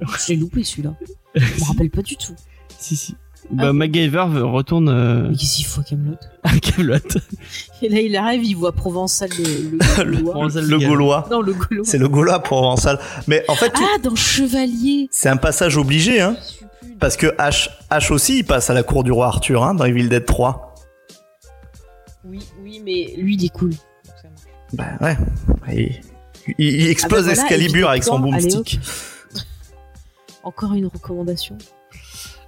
[0.00, 0.94] Je l'ai loupé celui-là.
[1.34, 2.34] Je me rappelle pas du tout.
[2.78, 3.14] si si.
[3.52, 3.72] Bah, Ah.
[3.72, 6.94] MacGyver retourne euh, Mais qu'est-ce qu'il faut à Camelot à Camelot.
[7.82, 10.48] Et là, il arrive, il voit Provençal le, le, Le- Gaulois.
[10.60, 11.28] le Gaulois.
[11.30, 11.84] Non, le Gaulois.
[11.84, 12.98] C'est le Gaulois provençal.
[13.26, 16.36] Mais en fait, tout- Ah, dans Chevalier c'est un passage obligé, hein.
[17.00, 19.84] Parce que H, H aussi, il passe à la cour du roi Arthur, hein, dans
[19.84, 20.74] Evil Dead 3.
[22.24, 23.72] Oui, oui, mais lui, il est cool.
[24.74, 25.16] Bah ouais.
[25.72, 26.00] Il,
[26.58, 28.78] il- il explose Ah bah voilà, Excalibur et avec son boomstick.
[30.44, 31.56] Encore une recommandation.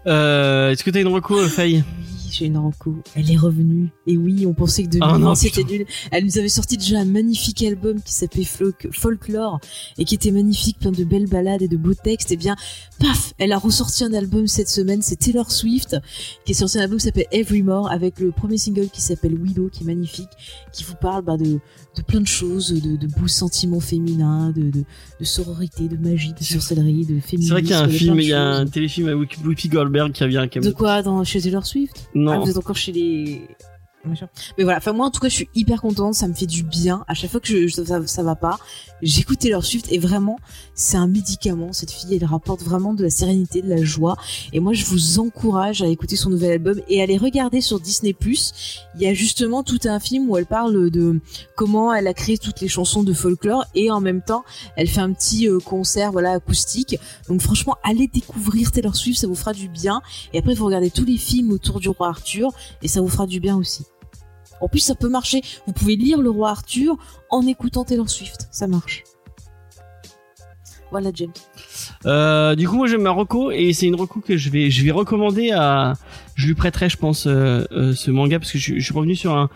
[0.07, 1.85] Euh, Est-ce que t'as une reco, euh, Faye?
[1.99, 2.97] Oui, j'ai une renco.
[3.15, 3.89] Elle est revenue.
[4.07, 5.85] Et oui, on pensait que 2020 Ah non, c'était nul.
[6.11, 9.61] Elle nous avait sorti déjà un magnifique album qui s'appelait Folk- Folklore
[9.99, 12.33] et qui était magnifique, plein de belles ballades et de beaux textes.
[12.33, 12.57] Et bien,
[12.99, 15.03] paf, elle a ressorti un album cette semaine.
[15.03, 15.97] C'est Taylor Swift
[16.47, 19.69] qui est sorti un album qui s'appelle Everymore avec le premier single qui s'appelle Willow,
[19.69, 20.31] qui est magnifique,
[20.73, 21.45] qui vous parle bah, de,
[21.97, 24.85] de plein de choses, de, de beaux sentiments féminins, de, de,
[25.21, 27.49] de sororité, de magie, de sorcellerie, de féminisme.
[27.49, 28.71] C'est vrai qu'il y a un de film, plein de il y a un choses.
[28.71, 30.49] téléfilm avec Whoopi Goldberg qui revient.
[30.51, 31.95] Qui De quoi dans chez Taylor Swift?
[32.07, 32.41] Ah, Non.
[32.41, 33.43] vous êtes encore chez les.
[34.05, 34.29] Machin.
[34.59, 36.65] Mais voilà, enfin moi en tout cas je suis hyper contente, ça me fait du
[36.65, 37.05] bien.
[37.07, 38.59] À chaque fois que je, je- ça, ça va pas,
[39.01, 40.39] j'écoute Taylor Swift et vraiment
[40.75, 41.73] c'est un médicament.
[41.73, 44.17] Cette fille elle rapporte vraiment de la sérénité, de la joie.
[44.53, 47.79] Et moi je vous encourage à écouter son nouvel album et à aller regarder sur
[47.79, 48.17] Disney+.
[48.25, 51.21] Il y a justement tout un film où elle parle de
[51.55, 54.43] comment elle a créé toutes les chansons de folklore et en même temps
[54.77, 56.99] elle fait un petit euh, concert voilà acoustique.
[57.29, 60.03] Donc franchement allez découvrir Taylor Swift, ça vous fera du bien.
[60.33, 62.51] Et après, vous regardez tous les films autour du roi Arthur
[62.83, 63.85] et ça vous fera du bien aussi.
[64.61, 65.43] En plus, ça peut marcher.
[65.67, 66.97] Vous pouvez lire le roi Arthur
[67.31, 68.49] en écoutant Taylor Swift.
[68.51, 69.05] Ça marche.
[70.93, 71.33] Voilà, James.
[72.05, 74.85] Euh, du coup, moi j'aime ma reco et c'est une reco que je vais, je
[74.85, 75.95] vais recommander à.
[76.35, 79.35] Je lui prêterai, je pense, euh, euh, ce manga parce que je, suis revenu sur
[79.35, 79.49] un.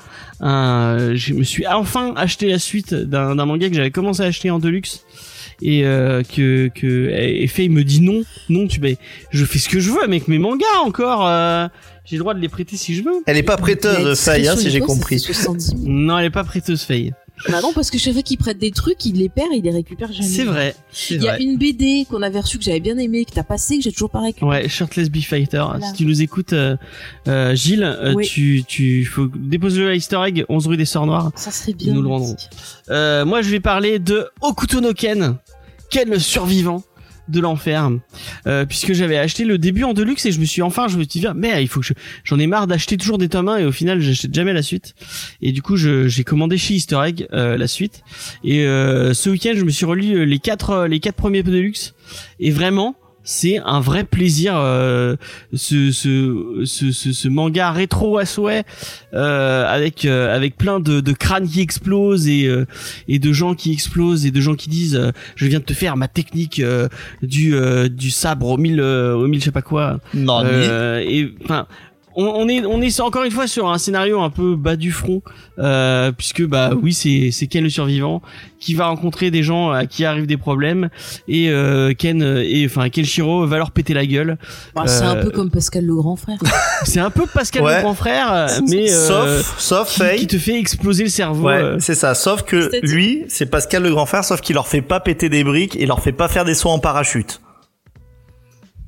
[1.15, 4.59] Je me suis enfin acheté la suite d'un manga que j'avais commencé à acheter en
[4.59, 5.05] deluxe
[5.61, 8.97] et que que me dit non, non, tu ben,
[9.31, 11.71] je fais ce que je veux avec mes mangas encore.
[12.07, 13.23] J'ai le droit de les prêter si je veux.
[13.27, 15.17] Elle est pas prêteuse, Faye, hein, si j'ai compris.
[15.19, 15.81] fait 70 000.
[15.87, 17.13] Non, elle est pas prêteuse, Faye.
[17.51, 19.63] Bah non, parce que chaque fois qu'il prête des trucs, il les perd et il
[19.63, 20.27] les récupère jamais.
[20.27, 20.75] C'est vrai,
[21.11, 21.43] Il y a vrai.
[21.43, 24.09] une BD qu'on avait reçue que j'avais bien aimée, que t'as passé, que j'ai toujours
[24.09, 24.63] pas récupérée.
[24.63, 25.63] Ouais, Shirtless Bee Fighter.
[25.69, 25.87] Voilà.
[25.89, 26.79] Si tu nous écoutes, euh,
[27.29, 28.27] euh, Gilles, euh, Oui.
[28.27, 31.31] tu, tu faut déposer le Easter egg 11 rue des Sœurs Noires.
[31.37, 31.93] Ça serait Ils bien.
[31.93, 32.37] nous le rendront.
[32.89, 35.37] Euh, moi, je vais parler de Okuto no Ken,
[35.91, 36.83] Ken le survivant
[37.29, 37.91] de l'enfer,
[38.47, 41.05] euh, puisque j'avais acheté le début en deluxe et je me suis enfin, je me
[41.05, 41.93] suis dit, mais il faut que je,
[42.25, 44.95] j'en ai marre d'acheter toujours des tomes 1 et au final, j'achète jamais la suite.
[45.43, 48.03] Et du coup, j'ai commandé chez Easter Egg euh, la suite.
[48.45, 51.43] Et euh, ce week-end, je me suis relu euh, les quatre, euh, les quatre premiers
[51.43, 51.95] deluxe
[52.41, 52.97] et vraiment.
[53.29, 55.17] C'est un vrai plaisir euh,
[55.53, 58.63] ce, ce, ce, ce, manga rétro à souhait
[59.15, 62.67] euh, avec euh, avec plein de, de crânes qui explosent et euh,
[63.09, 65.73] et de gens qui explosent et de gens qui disent euh, je viens de te
[65.73, 66.89] faire ma technique euh,
[67.21, 69.99] du euh, du sabre au mille euh, au mille je sais pas quoi.
[70.15, 71.67] Non, euh, et enfin
[72.17, 74.91] on, on est on est encore une fois sur un scénario un peu bas du
[74.91, 75.23] front
[75.59, 78.23] euh, puisque bah oui c'est c'est Ken le survivant
[78.59, 80.89] qui va rencontrer des gens à qui arrivent des problèmes
[81.29, 84.39] et euh, Ken euh, et enfin Kenshiro va leur péter la gueule
[84.75, 86.39] Bah, c'est un Euh, peu comme Pascal le grand frère.
[86.85, 87.77] c'est un peu Pascal Ouais.
[87.77, 89.07] le grand frère mais euh,
[89.39, 90.19] sauf, sauf qui, Faye.
[90.21, 91.77] qui te fait exploser le cerveau Ouais, euh.
[91.81, 92.15] c'est ça.
[92.15, 95.45] Sauf que lui, c'est Pascal le grand frère, sauf qu'il leur fait pas péter des
[95.45, 97.41] briques et leur fait pas faire des sauts en parachute.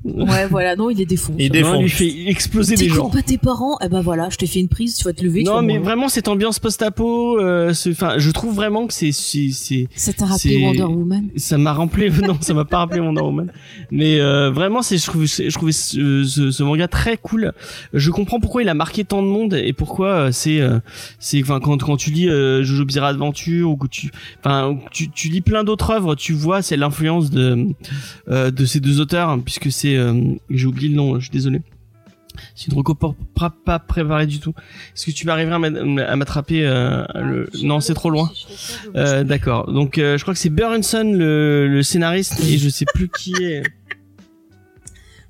[0.05, 0.75] Ouais, voilà.
[0.75, 1.35] Non, il les défonce.
[1.39, 1.77] Il Non, défonce.
[1.79, 4.59] il lui fait exploser des gens pas tes parents, eh ben voilà, je t'ai fait
[4.59, 5.43] une prise, tu vas te lever.
[5.43, 9.49] non mais vraiment cette ambiance post-apo euh, ce- enfin je trouve vraiment que c'est c'est
[9.51, 13.21] c'est Ça t'a rappelé Wonder Woman ça m'a rappelé non ça m'a pas rappelé Wonder
[13.21, 13.51] Woman
[13.91, 17.51] mais euh, vraiment c'est je trouve je trouvais ce, ce, ce manga très cool
[17.93, 20.79] je comprends pourquoi il a marqué tant de monde et pourquoi euh, c'est euh,
[21.19, 25.09] c'est enfin quand quand tu lis euh, Jojo Bizarre Adventure ou que tu enfin tu,
[25.09, 27.67] tu lis plein d'autres œuvres tu vois c'est l'influence de
[28.29, 31.31] euh, de ces deux auteurs hein, puisque c'est euh, j'ai oublié le nom je suis
[31.31, 31.61] désolé
[32.55, 34.53] c'est une reco pas, préparée du tout.
[34.95, 37.49] Est-ce que tu vas arriver à m'a- à m'attraper euh, le...
[37.63, 38.31] Non, c'est trop loin.
[38.95, 39.69] Euh, D'accord.
[39.71, 43.33] Donc, euh, je crois que c'est Burnson le, le scénariste et je sais plus qui
[43.43, 43.63] est.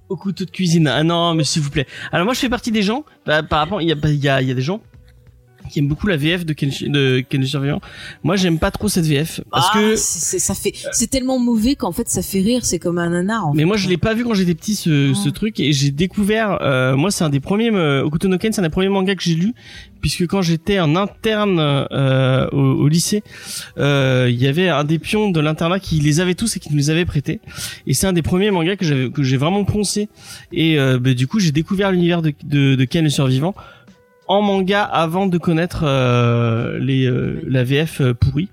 [0.10, 0.88] Au couteau de cuisine.
[0.88, 1.88] Ah non, mais s'il vous plaît.
[2.12, 3.06] Alors moi, je fais partie des gens.
[3.26, 4.82] Bah, par rapport, il y a, il y a, il y a des gens
[5.70, 7.80] qui aiment beaucoup la VF de Ken, de Ken le Survivant.
[8.24, 9.96] Moi, j'aime pas trop cette VF parce Ah, que.
[9.96, 13.10] c'est- c'est- ça fait, c'est tellement mauvais qu'en fait ça fait rire, c'est comme un
[13.10, 13.48] nanar.
[13.48, 13.66] En Mais fait.
[13.66, 15.16] moi, je l'ai pas vu quand j'étais petit ce, Ah.
[15.16, 16.58] ce truc et j'ai découvert.
[16.62, 19.16] Euh, moi, c'est un des premiers euh, Okuto no Ken, c'est un des premiers mangas
[19.16, 19.54] que j'ai lu
[20.02, 23.22] puisque quand j'étais en interne euh, au, au lycée,
[23.78, 26.70] euh, il y avait un des pions de l'internat qui les avait tous et qui
[26.72, 27.42] nous les avait prêtés.
[27.86, 30.08] Et c'est un des premiers mangas que j'avais que j'ai vraiment poncé.
[30.54, 33.54] Et euh, bah, du coup, j'ai découvert l'univers de, de, de Ken le survivant
[34.30, 38.48] en manga avant de connaître euh, les euh, la VF euh, pourrie.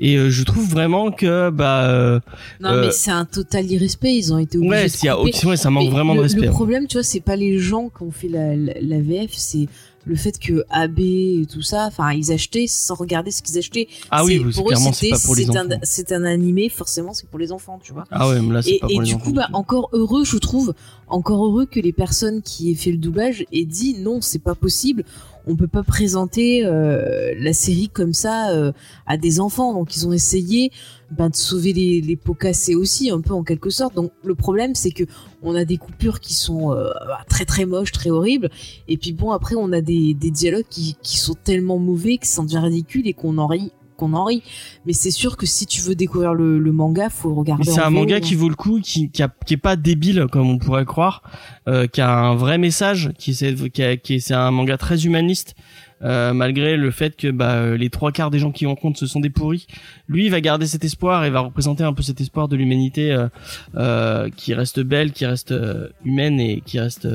[0.00, 2.18] Et euh, je trouve vraiment que bah euh,
[2.60, 4.16] Non, euh, mais c'est un total irrespect.
[4.16, 6.22] Ils ont été obligés ouais, de y a ouais, ça manque Mais vraiment le, de
[6.22, 6.46] respect.
[6.46, 9.30] Le problème, tu vois, c'est pas les gens qui ont fait la, la, la VF,
[9.32, 9.68] c'est
[10.04, 13.88] le fait que AB et tout ça, enfin, ils achetaient sans regarder ce qu'ils achetaient.
[14.10, 15.68] Ah oui, pour eux, clairement, c'est c'était- pas pour les c'est enfants.
[15.70, 18.04] un, c'est un animé, forcément, c'est pour les enfants, tu vois.
[18.10, 19.90] Ah ouais, mais là, c'est Et, pas et pour les du enfants coup, bah, encore
[19.92, 20.74] heureux, je trouve,
[21.08, 24.54] encore heureux que les personnes qui aient fait le doublage aient dit non, c'est pas
[24.54, 25.04] possible.
[25.50, 28.70] on peut pas présenter euh, la série comme ça euh,
[29.06, 29.72] à des enfants.
[29.72, 30.70] Donc ils ont essayé
[31.10, 33.94] ben, de sauver les, les pots cassés aussi, un peu en quelque sorte.
[33.94, 35.04] Donc le problème, c'est que
[35.42, 36.88] on a des coupures qui sont euh,
[37.28, 38.50] très très moches, très horribles.
[38.88, 42.26] Et puis bon, après, on a des, des dialogues qui, qui sont tellement mauvais que
[42.26, 44.44] ça devient ridicule et qu'on en rit qu'on en rit.
[44.86, 47.64] Mais c'est sûr que si tu veux découvrir le, le manga, faut regarder.
[47.68, 48.20] C'est en un manga hein.
[48.20, 51.20] qui vaut le coup, qui, qui, a- qui est pas débile comme on pourrait croire,
[51.66, 54.76] euh, qui a un vrai message, qui c'est qui, a- qui est- c'est un manga
[54.78, 55.56] très humaniste.
[56.02, 59.06] Euh, malgré le fait que bah, euh, les trois quarts des gens qui rencontrent ce
[59.06, 59.66] sont des pourris,
[60.08, 63.26] lui il va garder cet espoir et va représenter un peu cet espoir de l'humanité
[63.76, 65.54] euh, qui reste belle, qui reste
[66.04, 67.08] humaine et qui reste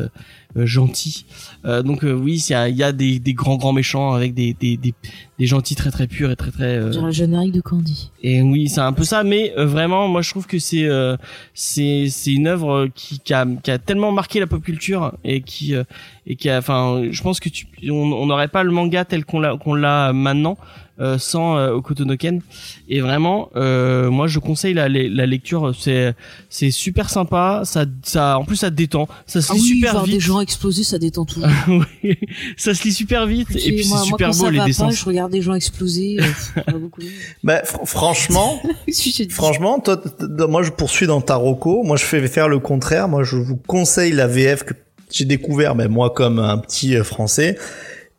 [0.58, 1.26] euh, gentille.
[1.66, 4.14] Euh, donc euh, oui, il y a, il y a des, des grands grands méchants
[4.14, 4.94] avec des, des, des,
[5.40, 8.12] des gentils très très purs et très très euh, Genre le générique de Candy.
[8.22, 11.18] et oui, c'est un peu ça, mais euh, vraiment, moi je trouve que c'est euh,
[11.54, 15.42] c'est c'est une œuvre qui, qui a qui a tellement marqué la pop culture et
[15.42, 15.84] qui euh,
[16.28, 19.26] et qui a, enfin, je pense que tu on on n'aurait pas le manga tel
[19.26, 20.58] qu'on l'a qu'on l'a maintenant
[21.00, 22.42] euh, sans euh, Okotonoken.
[22.88, 26.14] Et vraiment, euh, moi je conseille la, la la lecture, c'est
[26.50, 29.68] c'est super sympa, ça ça en plus ça te détend, ça se Ah lit oui,
[29.70, 31.42] super voir vite, des gens exploser, ça détend tout.
[31.68, 32.18] Oui,
[32.58, 34.66] ça se lit super vite et puis c'est moi, super quand beau ça les va
[34.66, 34.86] dessins.
[34.88, 36.18] Pas, je regarde des gens exploser.
[36.20, 37.02] euh, beaucoup.
[37.44, 38.62] Bah, fr- franchement,
[39.30, 41.84] franchement, toi, t- t- moi, je poursuis dans ta roco.
[41.84, 43.08] Moi, je fais faire le contraire.
[43.08, 44.74] Moi, je vous conseille la VF que
[45.12, 47.58] j'ai découvert, mais moi, comme un petit euh, français.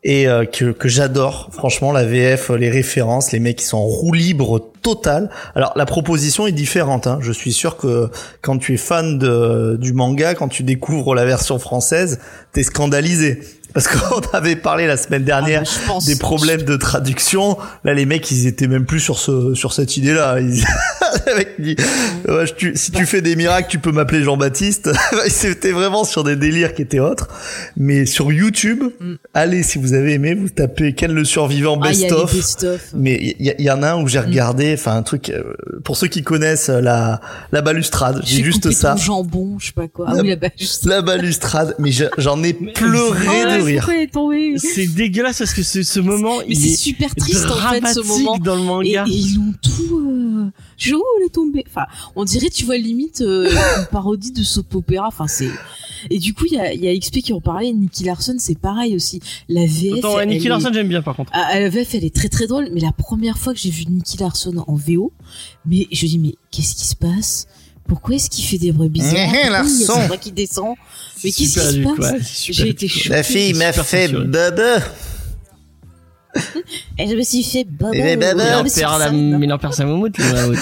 [0.07, 3.87] Et euh, que, que j'adore, franchement, la VF, les références, les mecs qui sont en
[3.87, 5.31] roue libre totale.
[5.55, 7.07] Alors la proposition est différente.
[7.07, 7.19] Hein.
[7.23, 8.11] Je suis sûr que
[8.43, 12.21] quand tu es fan de, du manga, quand tu découvres la version française,
[12.53, 13.41] t'es scandalisé.
[13.75, 16.07] Parce qu'on avait parlé la semaine Ah, dernière pense.
[16.07, 17.59] des problèmes de traduction.
[17.85, 20.39] Là, les mecs, ils étaient même plus sur ce sur cette idée-là.
[20.41, 20.65] Ils...
[21.59, 21.77] dit,
[22.29, 24.91] Ouais, tu- si tu fais des miracles, tu peux m'appeler Jean-Baptiste.
[25.29, 27.29] C'était vraiment sur des délires qui étaient autres.
[27.77, 29.15] Mais sur YouTube, Mm.
[29.35, 32.33] allez, si vous avez aimé, vous tapez Ken le survivant Ah, best of.
[32.35, 32.81] best-of.
[32.95, 34.25] Mais il y, y en a un où j'ai Mm.
[34.27, 37.21] regardé, enfin un truc euh, pour ceux qui connaissent euh, la
[37.53, 38.93] la balustrade, j'ai juste coupé ça.
[38.93, 40.07] ton jambon, je sais pas quoi.
[40.09, 40.37] Ah La- oui.
[40.85, 43.89] La balustrade, mais je- j'en ai pleuré de rire.
[43.91, 47.55] est C'est dégueulasse parce que ce, ce moment, Mais il c'est est super triste en
[47.71, 48.39] fait ce dramatique moment.
[48.39, 49.05] dans le manga.
[49.09, 49.99] et ils l'ont tout.
[49.99, 50.51] Euh...
[50.93, 51.65] Oh, elle est tombée.
[51.69, 51.87] Enfin,
[52.17, 55.07] on dirait, tu vois, limite euh, une parodie de soap opéra.
[55.09, 55.49] Enfin, c'est.
[56.11, 57.73] Et du coup, il y a, y a XP qui en parlait.
[57.73, 59.21] Nicky Larson, c'est pareil aussi.
[59.49, 59.99] La VF.
[59.99, 61.31] Attends, ouais, Nicky est- Larson, j'aime bien par contre.
[61.35, 62.69] Ah, la VF, elle est très très drôle.
[62.73, 65.13] Mais la première fois que j'ai vu Nicky Larson en VO,
[65.67, 67.47] mais je dis, mais qu'est-ce qui se passe?
[67.89, 69.93] Pourquoi est-ce qu'il fait des bruits bizarres Eh, Pourquoi il y a Larson.
[69.95, 70.75] sa voix qui descend
[71.23, 73.09] Mais qu'est-ce qui se passe c'est J'ai été choquée.
[73.11, 74.79] La fille m'a fait baba.
[76.99, 79.41] Et je me suis fait en Mais sur perd la, scène.
[79.41, 80.59] il en perd sa moumoute, le mammouth.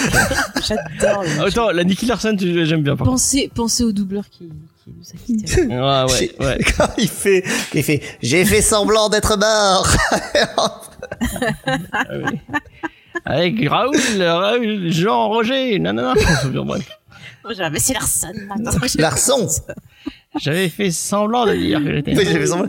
[0.67, 1.23] J'adore.
[1.23, 2.95] le Autant, la Nicky Larson, j'aime bien.
[2.95, 4.49] Pensez, pensez au doubleur qui,
[4.83, 5.63] qui nous a quittés.
[5.67, 6.03] Ouais,
[6.39, 6.57] ouais, ouais.
[6.77, 7.43] Quand il fait,
[7.73, 9.87] il fait, j'ai fait semblant d'être mort.
[10.57, 10.81] Ah.
[13.25, 16.13] Avec Raoul, Raoul, Jean, Roger, non, non,
[16.53, 16.65] non.
[16.65, 16.83] Bref.
[17.51, 18.31] J'avais c'est Larson.
[18.97, 19.47] Larson.
[20.39, 22.17] J'avais fait semblant de dire que j'étais.
[22.17, 22.67] Oui, j'ai fait semblant.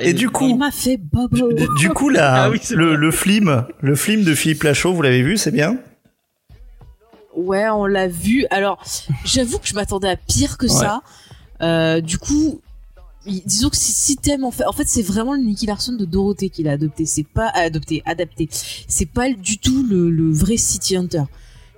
[0.00, 1.52] Et, et du Il coup, m'a fait bobo.
[1.52, 5.02] du, du coup là, Ah oui, le, le film, le film de Philippe Lachaud, vous
[5.02, 5.78] l'avez vu, c'est bien?
[7.36, 8.46] Ouais, on l'a vu.
[8.50, 8.82] Alors,
[9.24, 11.02] j'avoue que je m'attendais à pire que ça.
[11.60, 12.60] Euh, du coup,
[13.26, 15.92] il- disons que si, si t'aimes en fait, en fait, c'est vraiment le Nicky Larson
[15.92, 17.04] de Dorothée qu'il a adopté.
[17.06, 18.48] C'est pas adopté, adapté.
[18.50, 21.24] C'est pas du tout le, le vrai City Hunter.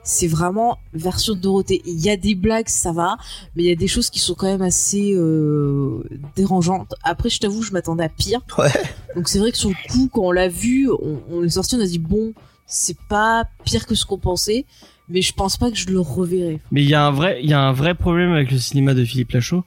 [0.05, 1.83] C'est vraiment version de Dorothée.
[1.85, 3.16] Il y a des blagues, ça va,
[3.55, 6.03] mais il y a des choses qui sont quand même assez euh,
[6.35, 6.95] dérangeantes.
[7.03, 8.41] Après, je t'avoue, je m'attendais à pire.
[8.57, 8.73] Ouais.
[9.15, 11.77] Donc c'est vrai que sur le coup, quand on l'a vu, on, on est sorti,
[11.77, 12.33] on a dit bon,
[12.66, 14.65] c'est pas pire que ce qu'on pensait,
[15.09, 16.61] mais je pense pas que je le reverrai.
[16.70, 18.95] Mais il y a un vrai, il y a un vrai problème avec le cinéma
[18.95, 19.65] de Philippe Lachaud.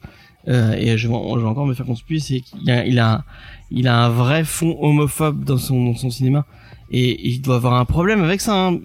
[0.48, 3.24] Euh, et je vais, je vais encore me faire conspuer, c'est qu'il a, il a,
[3.70, 6.46] il a un vrai fond homophobe dans son, dans son cinéma.
[6.92, 8.54] Et, il doit avoir un problème avec ça.
[8.54, 8.78] Hein.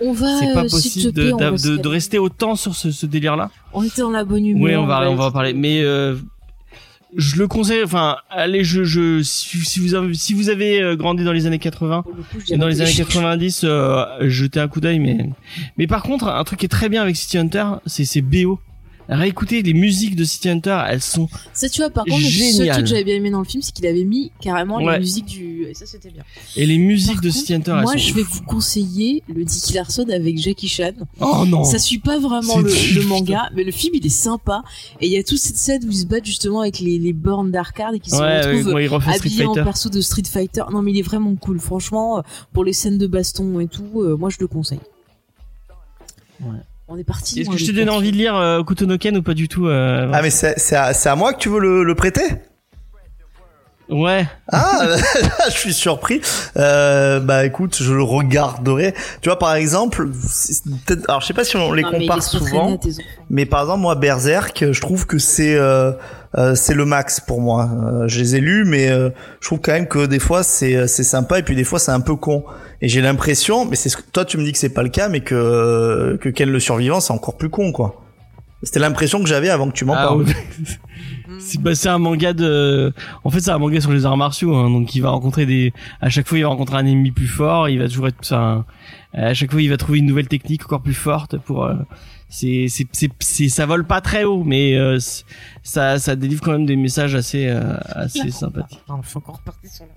[0.00, 2.90] On, on va, C'est pas euh, possible plaît, de, de, de, rester autant sur ce,
[2.90, 3.50] ce délire-là.
[3.72, 4.62] On était dans la bonne humeur.
[4.62, 5.52] Oui, on va, on va en parler.
[5.52, 6.16] Mais euh,
[7.16, 7.82] je le conseille.
[7.84, 11.46] Enfin, allez, je, je, si, si vous avez, si vous avez euh, grandi dans les
[11.46, 14.80] années 80, Pour le coup, j'ai et dans les années 90, euh, jetez un coup
[14.80, 14.98] d'œil.
[14.98, 15.18] Mais,
[15.76, 18.58] mais par contre, un truc qui est très bien avec City Hunter, c'est ses BO.
[19.10, 22.32] Réécoutez les musiques de City Hunter, elles sont Ça, tu vois, par contre, le seul
[22.32, 22.74] Génial.
[22.74, 24.94] truc que j'avais bien aimé dans le film, c'est qu'il avait mis carrément Ouais.
[24.94, 25.64] les musiques du.
[25.68, 26.22] Et ça, c'était bien.
[26.56, 29.22] et les musiques Par de contre, City Hunter, elles moi, sont je vais vous conseiller
[29.28, 30.92] le Dicky Larson avec Jackie Chan.
[31.20, 31.64] Oh non.
[31.64, 34.62] Ça suit pas vraiment le, le manga, mais le film il est sympa.
[35.00, 37.12] Et il y a toute cette scène où ils se battent justement avec les, les
[37.12, 40.62] bornes d'arcade et qui se ouais, retrouvent refait Street habillés en perso de Street Fighter.
[40.72, 41.58] Non mais il est vraiment cool.
[41.58, 42.22] Franchement, euh,
[42.52, 44.78] pour les scènes de baston et tout, euh, moi je le conseille.
[46.40, 46.58] Ouais.
[46.92, 47.40] On est parti.
[47.40, 47.94] Est-ce que je donné potes.
[47.94, 50.92] envie de lire euh, Kutonoken ou pas du tout euh, Ah mais c'est c'est à,
[50.92, 52.22] c'est à moi que tu veux le, le prêter?
[53.90, 54.26] Ouais.
[54.52, 54.80] Ah,
[55.46, 56.20] je suis surpris.
[56.56, 58.94] Euh, bah écoute, je le regarderai.
[59.20, 60.08] Tu vois, par exemple,
[61.08, 62.78] alors je sais pas si on les Non, compare souvent,
[63.28, 65.92] mais par exemple moi Berserk, je trouve que c'est euh,
[66.38, 67.68] euh, c'est le max pour moi.
[67.72, 69.10] Euh, je les ai lus, mais euh,
[69.40, 71.92] je trouve quand même que des fois c'est c'est sympa et puis des fois c'est
[71.92, 72.44] un peu con.
[72.82, 74.88] Et j'ai l'impression, mais c'est ce que toi tu me dis que c'est pas le
[74.88, 78.00] cas, mais que que Ken le survivant c'est encore plus con quoi.
[78.62, 80.26] C'était l'impression que j'avais avant que tu m'en Ah, parles.
[81.50, 82.92] c'est bah, c'est un manga de
[83.24, 85.72] en fait c'est un manga sur les arts martiaux hein, donc il va rencontrer des
[86.00, 88.64] à chaque fois il va rencontrer un ennemi plus fort il va toujours être enfin,
[89.12, 91.74] à chaque fois il va trouver une nouvelle technique encore plus forte pour euh,
[92.28, 94.98] c'est c'est c'est c'est- ça vole pas très haut mais euh,
[95.62, 98.80] ça ça délivre quand même des messages assez euh, assez sympathiques.
[98.88, 99.90] Non, je suis encore reparti sur la-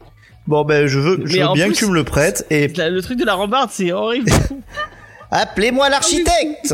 [0.47, 2.67] Bon ben je veux, je veux en bien plus- que tu me le prêtes et
[2.69, 4.31] La- le truc de la rambarde c'est horrible.
[5.31, 6.73] Appelez-moi l'architecte.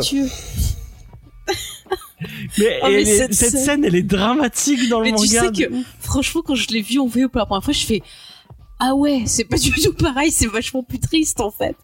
[2.58, 5.56] Mais, Oh, mais est- cette scène- scène elle est dramatique dans le Mais manga tu
[5.62, 8.02] sais que, franchement, quand je l'ai vu en VO pour la première fois, je fais
[8.82, 11.76] Ah ouais, c'est pas du tout pareil, c'est vachement plus triste en fait.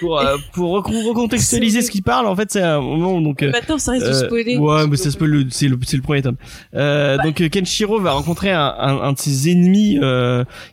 [0.00, 3.50] pour euh, pour recontextualiser ce qu'il parle en fait c'est un moment où, donc euh,
[3.50, 4.58] Maintenant, ça reste du Euh, spoiler.
[4.58, 6.36] Ouais, mais ça spoil le, c'est le, c'est le premier tome.
[6.74, 9.98] Euh, Donc Kenshiro va rencontrer un, un, un de ses ennemis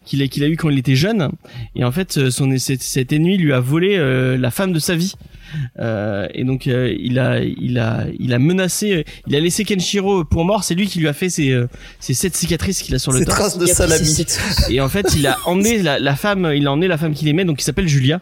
[0.06, 1.30] qu'il a, qu'il a eu quand il était jeune,
[1.76, 3.98] et en fait, son cet, cet ennemi lui a volé
[4.38, 5.14] la femme de sa vie.
[5.80, 10.24] Euh, et donc euh, il a, il a, il a menacé, il a laissé Kenshiro
[10.26, 10.64] pour mort.
[10.64, 11.68] C'est lui qui lui a fait ses, euh,
[12.00, 13.38] ses sept cicatrices qu'il a sur le torse.
[13.38, 14.06] traces de salami.
[14.06, 14.26] ses
[14.74, 17.28] Et en fait, il a emmené la, la femme, il a emmené la femme qu'il
[17.28, 18.22] aimait, donc qui s'appelle Julia.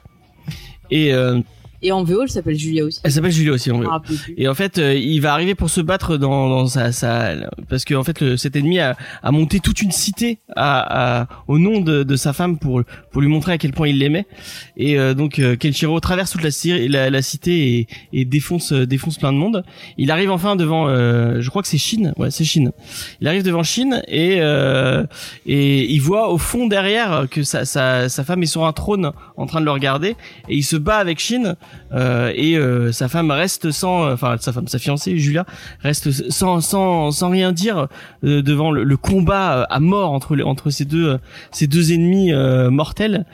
[0.89, 1.39] Et euh,
[1.81, 2.99] Et en VO, elle s'appelle Julia aussi.
[3.03, 3.71] elle s'appelle Julia aussi.
[3.71, 4.33] en plus.
[4.37, 7.33] Et en fait, euh, il va arriver pour se battre dans, dans sa, sa
[7.69, 11.27] parce que en fait, le, cet ennemi a, a monté toute une cité à, à-
[11.47, 12.81] au nom de, de sa femme pour
[13.11, 14.25] pour lui montrer à quel point il l'aimait.
[14.75, 16.49] Et euh, donc euh, Kenshiro traverse toute la,
[16.87, 19.63] la, la cité et, et défonce euh, défonce plein de monde.
[19.97, 22.71] Il arrive enfin devant, euh, je crois que c'est Chine, ouais, c'est Chine.
[23.21, 25.03] Il arrive devant Chine et euh,
[25.45, 29.11] et il voit au fond derrière que sa, sa sa femme est sur un trône
[29.37, 30.15] en train de le regarder
[30.49, 31.55] et il se bat avec Chine
[31.93, 35.45] euh, et euh, sa femme reste sans enfin sa femme sa fiancée Julia
[35.81, 37.87] reste sans sans sans rien dire
[38.23, 41.17] euh, devant le, le combat euh, à mort entre les, entre ces deux euh,
[41.51, 43.25] ces deux ennemis euh, mortels.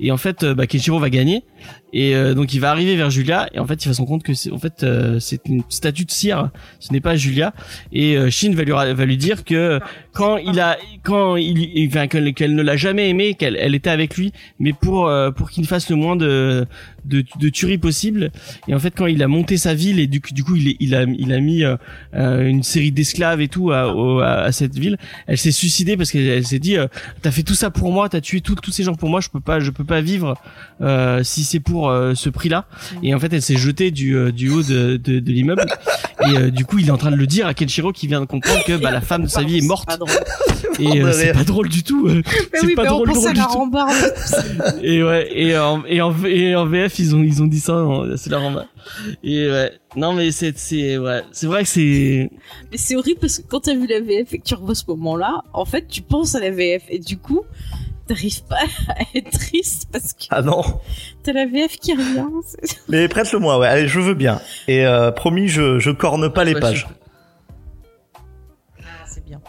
[0.00, 1.44] Et en fait euh, bah, Kenshiro va gagner
[1.92, 4.08] et euh, donc il va arriver vers Julia et en fait il va se rendre
[4.10, 6.50] compte que c'est en fait euh, c'est une statue de cire.
[6.80, 7.52] Ce n'est pas Julia.
[7.92, 9.78] Et euh, Shin va lui va lui dire que
[10.12, 14.16] quand il a quand il enfin, qu'elle ne l'a jamais aimé qu'elle elle était avec
[14.16, 16.66] lui mais pour euh, pour qu'il fasse le moins de
[17.04, 18.30] de, de tueries possible.
[18.68, 20.94] Et en fait quand il a monté sa ville et du, du coup il, il
[20.94, 21.76] a il a mis euh,
[22.14, 26.26] euh, une série d'esclaves et tout à, à, cette ville elle s'est suicidée parce qu'elle
[26.28, 26.76] elle s'est dit
[27.20, 29.28] t'as fait tout ça pour moi t'as tué tout- tous ces gens pour moi je
[29.28, 30.36] peux pas je peux pas vivre
[31.22, 32.66] si c'est pour euh, ce prix là
[33.02, 35.64] et en fait elle s'est jetée du euh, du haut de de, de l'immeuble.
[36.24, 38.20] Et euh, du coup il est en train de le dire à Kenshiro qui vient
[38.20, 39.88] de comprendre que bah la femme de sa vie est morte.
[40.78, 42.22] Et euh, de c'est pas drôle du tout Mais
[42.54, 43.52] c'est oui, pas mais drôle on pense drôle à du la tout.
[43.58, 43.92] rambarde.
[44.82, 47.58] et ouais et en et en, V- et en VF ils ont ils ont dit
[47.60, 48.66] ça en- c'est la ramba
[49.24, 49.72] et ouais.
[49.96, 51.22] Non mais c'est c'est ouais.
[51.32, 52.30] C'est vrai que c'est
[52.70, 54.84] Mais c'est horrible parce que quand t'as vu la VF et que tu revois ce
[54.88, 57.42] moment-là, en fait, tu penses à la VF et du coup,
[58.06, 58.58] t'arrives pas
[58.88, 60.62] à être triste parce que Ah non.
[61.22, 62.26] t'as la VF qui revient.
[62.44, 63.66] C'est- Mais prête-le moi, ouais.
[63.68, 64.40] Allez, je veux bien.
[64.68, 66.86] Et euh, promis, je je corne pas les pages.
[69.06, 69.40] C'est bien.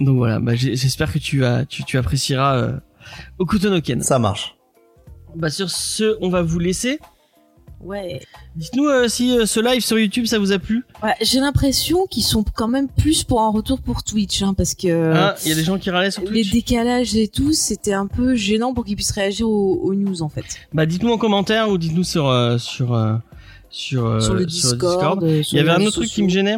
[0.00, 2.72] donc voilà bah j'espère que tu as tu tu apprécieras euh,
[3.38, 4.56] Okuto no Ken Ça marche.
[5.36, 6.98] bah sur ce on va vous laisser
[7.84, 8.20] Ouais.
[8.56, 12.06] dites-nous euh, si euh, ce live sur YouTube ça vous a plu Ouais, J'ai l'impression
[12.06, 14.86] qu'ils sont quand même plus pour un retour pour Twitch, hein, parce que
[15.44, 18.06] il y a des gens qui râlaient sur les Twitch décalages et tout, c'était un
[18.06, 20.44] peu gênant pour qu'ils puissent réagir aux, aux news en fait.
[20.72, 23.14] bah dites-nous en commentaire ou dites-nous sur euh, sur euh,
[23.70, 25.20] sur euh, sur le Discord.
[25.20, 26.56] sur il y avait les un autre truc qui me gênait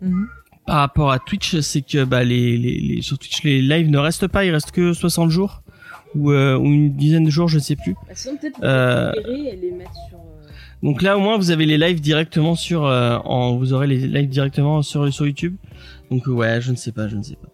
[0.00, 0.26] Mhm.
[0.66, 3.98] par rapport à Twitch, c'est que bah les, les, les sur Twitch les lives ne
[3.98, 5.62] restent pas, il reste que 60 jours
[6.14, 7.94] ou, euh, ou une dizaine de jours, je sais plus.
[7.94, 10.18] Bah, sinon peut-être Euh, les mettre sur.
[10.82, 13.98] Donc là au moins vous avez les lives directement sur euh, en vous aurez les
[14.06, 15.56] lives directement sur sur YouTube.
[16.10, 17.48] Donc euh, ouais, je ne sais pas, je ne sais pas.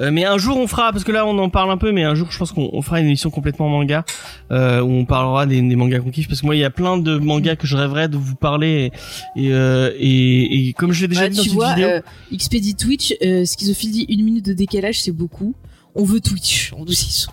[0.00, 2.02] Euh, mais un jour on fera parce que là on en parle un peu mais
[2.04, 4.04] un jour je pense qu'on on fera une émission complètement manga
[4.50, 6.70] euh, où on parlera des, des mangas qu'on kiffe parce que moi il y a
[6.70, 8.90] plein de mangas que je rêverais de vous parler
[9.36, 11.74] et et, euh, et, et comme je l'ai déjà Ouais, dit dans tu une vois,
[11.74, 12.00] vidéo euh,
[12.34, 15.54] Xpedi Twitch, euh, Schizophile dit une minute de décalage, c'est beaucoup.
[15.94, 16.72] On veut Twitch.
[16.78, 17.32] On sur-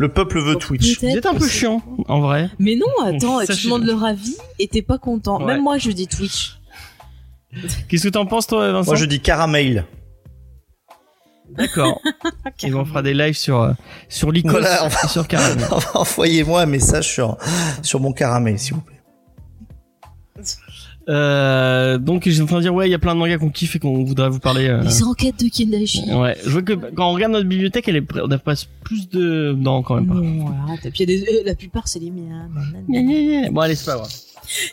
[0.00, 1.00] Le peuple veut Twitch.
[1.00, 4.04] vous êtes un peu chiant en vrai Mais non, attends, Ça, tu je- demandes leur
[4.04, 5.40] avis et t'es pas content.
[5.40, 5.46] Ouais.
[5.54, 6.60] Même moi, je dis Twitch.
[7.88, 9.86] Qu'est-ce que t'en penses toi Vincent Moi, je dis caramel.
[11.50, 12.00] D'accord.
[12.62, 13.72] Et on fera des lives sur euh,
[14.08, 15.66] sur Voilà, on va- et sur Caramel.
[15.94, 17.36] Envoyez-moi un message sur
[17.82, 19.00] sur mon caramel, s'il vous plaît.
[21.08, 23.48] Euh, donc j'ai en train de dire ouais, il y a plein de mangas qu'on
[23.48, 24.68] kiffe et qu'on voudrait vous parler.
[24.68, 26.02] euh, Les enquêtes de Kendashi.
[26.12, 28.54] Ouais, je vois que quand on regarde notre bibliothèque, elle est, on a pas
[28.84, 30.14] plus de, non quand même pas.
[30.14, 30.84] Non, arrête.
[30.84, 32.48] Et puis il y a des- euh, la plupart c'est les miens.
[33.50, 34.08] Bon allez, c'est pas grave.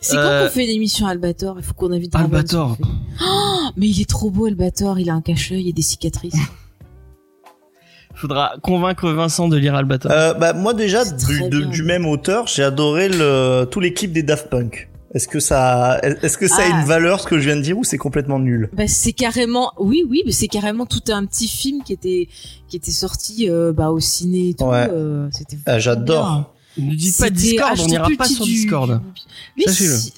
[0.02, 2.78] C'est Euh, quand qu'on fait l'émission Albator Il faut qu'on invite Albator.
[3.22, 6.36] Oh, mais il est trop beau Albator, il a un cache-œil et des cicatrices.
[8.14, 10.10] Faudra convaincre Vincent de lire Albator.
[10.12, 14.24] Euh, bah moi déjà du, de- même auteur, j'ai adoré le, tous les clips des
[14.24, 14.88] Daft Punk.
[15.16, 16.80] Est-ce que ça, est-ce que ça a Ah.
[16.82, 19.72] une valeur ce que je viens de dire ou c'est complètement nul bah c'est carrément,
[19.80, 22.28] oui oui, mais c'est carrément tout un petit film qui était
[22.68, 24.66] qui était sorti euh, bah au ciné et tout.
[24.66, 24.88] Ouais.
[24.92, 25.58] euh, c'était.
[25.66, 26.54] Ah, j'adore.
[26.78, 29.02] ne dites pas Discord, ah, on n'ira pas petit sur du- Discord.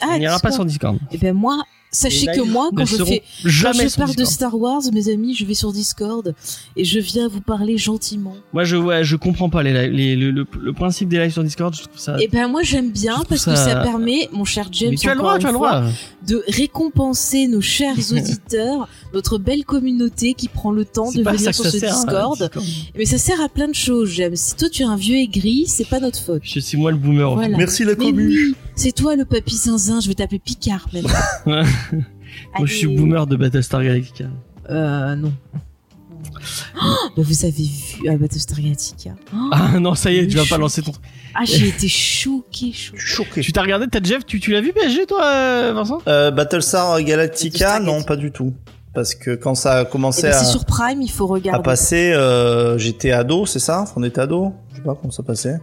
[0.02, 0.98] Ah, on n'ira pas sur Discord.
[1.11, 1.61] Et ben moi,
[1.91, 4.26] sachez que moi, quand je fais Quand je parle de.
[4.26, 6.34] Star Wars, mes amis, je vais sur Discord
[6.76, 8.35] et je viens vous parler gentiment.
[8.53, 11.31] Moi je ouais, je comprends pas les, lives- les le, le, le principe des lives
[11.31, 12.18] sur Discord, je trouve ça.
[12.22, 15.14] Et ben moi j'aime bien parce que ça- permet, mon cher James, Mais tu as
[15.15, 15.91] le encore droit, tu as une le fois, droit.
[16.27, 21.65] de récompenser nos chers auditeurs, notre belle communauté qui prend le temps de venir sur
[21.65, 21.93] ce sert.
[21.95, 22.51] hein, Discord.
[22.97, 24.35] Mais ça sert à plein de choses, James.
[24.35, 26.41] Si toi tu es un vieux aigri, c'est pas notre faute.
[26.43, 27.34] Je suis moi le boomer.
[27.34, 27.57] Voilà.
[27.57, 28.27] Merci la Mais commu.
[28.27, 31.05] oui, c'est toi le papy zinzin, je vais t'appeler Picard même.
[31.91, 34.26] Moi je suis boomer de Battlestar Galactica.
[34.69, 35.31] Euh, non.
[36.81, 40.38] Oh, mais vous avez vu euh, Battlestar Galactica Oh, Ah non, ça y est, tu
[40.38, 40.91] vas pas lancer ton.
[41.34, 42.72] Ah, j'ai été choquée.
[42.73, 43.41] suis choqué.
[43.41, 45.99] Tu t'as regardé, t'as Jeff, tu, tu l'as vu PSG toi, euh, Vincent?
[46.07, 48.07] Euh, Battlestar Galactica, Battlestar non, Galactica.
[48.07, 48.53] pas du tout.
[48.93, 51.34] Parce que quand ça a Eh commencé ben, à, c'est sur Prime, il faut à
[51.34, 51.64] regarder.
[51.64, 53.85] passer, euh, j'étais ado, c'est ça?
[53.95, 54.53] On était ado?
[54.72, 55.59] Je sais pas comment ça passait.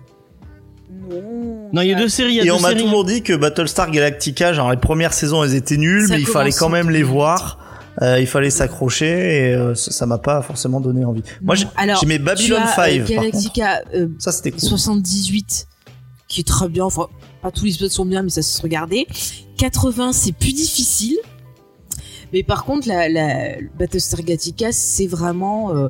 [1.73, 1.83] Non.
[1.83, 2.33] Il y a deux séries.
[2.33, 5.13] il y a Et deux on m'a toujours dit que Battlestar Galactica, genre les premières
[5.13, 7.13] saisons, elles étaient nulles, Ça mais il fallait quand même les 2008.
[7.13, 7.59] voir.
[8.03, 9.07] Euh, il fallait s'accrocher
[9.51, 11.23] et euh, ça m'a pas forcément donné envie.
[11.41, 12.91] Moi, j'aimais tu Babylon as, 5.
[12.91, 13.05] euh.
[13.07, 14.61] Galactica euh, Ça, c'était cool.
[14.61, 15.67] 78,
[16.27, 16.85] qui est très bien.
[16.85, 17.07] Enfin,
[17.41, 19.07] pas tous les épisodes sont bien, mais ça se regarder.
[19.59, 21.17] 80, c'est plus difficile.
[22.33, 25.87] Mais par contre, la, la Battlestar Galactica, c'est vraiment euh,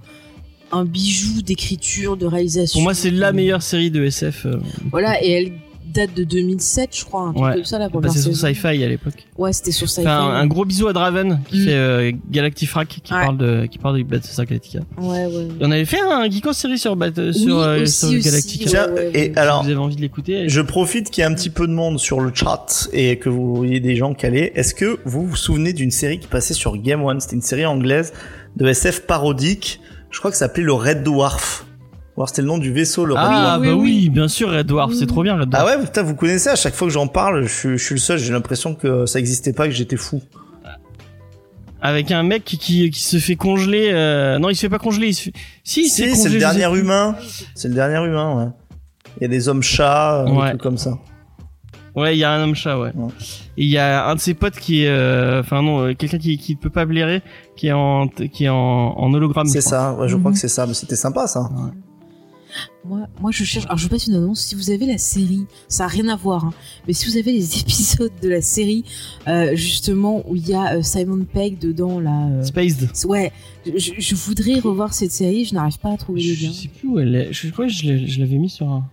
[0.75, 2.79] un bijou d'écriture, de réalisation.
[2.79, 4.47] Pour moi, c'est la meilleure série de SF.
[4.47, 4.57] euh,
[4.91, 5.53] Voilà, et elle
[5.87, 7.55] date de 2007, je crois, un truc Ouais.
[7.55, 8.35] comme ça, la première passée sur.
[8.35, 9.29] Sci-Fi à l'époque.
[9.39, 10.01] Ouais, c'était sur Sci-Fi.
[10.09, 11.65] Enfin, un, un gros bisou à Draven qui Mm.
[11.67, 13.21] fait euh, Galactifrac, qui Ouais.
[13.21, 14.81] parle de qui parle de Battlestar Galactica.
[14.99, 15.45] Ouais, ouais.
[15.45, 18.09] Et on avait fait un geek en série sur Bat- Oui, sur, euh, aussi, sur
[18.09, 18.91] aussi, Galactica.
[18.91, 19.33] ouais, et ouais.
[19.39, 20.49] alors, Si vous avez envie de l'écouter.
[20.49, 23.29] Je profite qu'il y ait un petit peu de monde sur le chat et que
[23.29, 24.51] vous voyez des gens calés.
[24.57, 27.21] Est-ce que vous vous souvenez d'une série qui passait sur Game One?
[27.21, 28.13] C'était une série anglaise
[28.57, 29.79] de SF parodique.
[30.15, 31.67] Je crois que ça s'appelait le Red Dwarf.
[32.17, 33.61] Ou alors c'était le nom du vaisseau, le Red Ah Dwarf.
[33.61, 34.09] oui, bah oui, oui.
[34.11, 35.67] bien sûr Red Dwarf, c'est trop bien Red Dwarf.
[35.69, 37.95] Ah ouais, putain, vous connaissez à chaque fois que j'en parle, je, suis- je suis
[37.97, 40.23] le seul, j'ai l'impression que ça existait pas, que j'étais fou.
[41.83, 43.91] Avec un mec qui, qui, qui se fait congeler.
[43.93, 45.09] euh, Non, il se fait pas congeler.
[45.09, 45.33] Il se fait...
[45.65, 47.17] Si, il se fait Si, c'est le dernier humain.
[47.55, 48.51] C'est le dernier humain, ouais.
[49.19, 50.45] Il y a des hommes chats, euh, Ouais.
[50.45, 50.99] des trucs comme ça.
[51.97, 52.91] Ouais, il y a un homme chat, ouais.
[52.95, 53.11] Ouais.
[53.57, 56.19] Et il y a un de ses potes qui est, euh, enfin non, euh, quelqu'un
[56.19, 57.23] qui qui peut pas blairer,
[57.57, 58.57] qui est en qui est en,
[58.99, 59.47] en hologramme.
[59.47, 60.35] C'est je ça, ouais, je crois Mhm.
[60.35, 61.49] que c'est ça, mais c'était sympa ça.
[62.85, 63.65] Moi, moi, je cherche.
[63.67, 64.41] Alors, je passe une annonce.
[64.41, 66.45] Si vous avez la série, ça a rien à voir.
[66.45, 66.53] hein,
[66.87, 68.85] mais si vous avez les épisodes de la série,
[69.27, 72.27] euh, justement où il y a euh, Simon Pegg dedans, là.
[72.29, 72.91] euh, Spaced.
[73.07, 73.33] ouais,
[73.67, 75.45] je, je voudrais revoir cette série.
[75.47, 76.53] Je n'arrive pas à trouver Je, les je liens.
[76.53, 77.33] sais plus où elle est.
[77.33, 78.85] Je crois que je je l'avais mis sur un.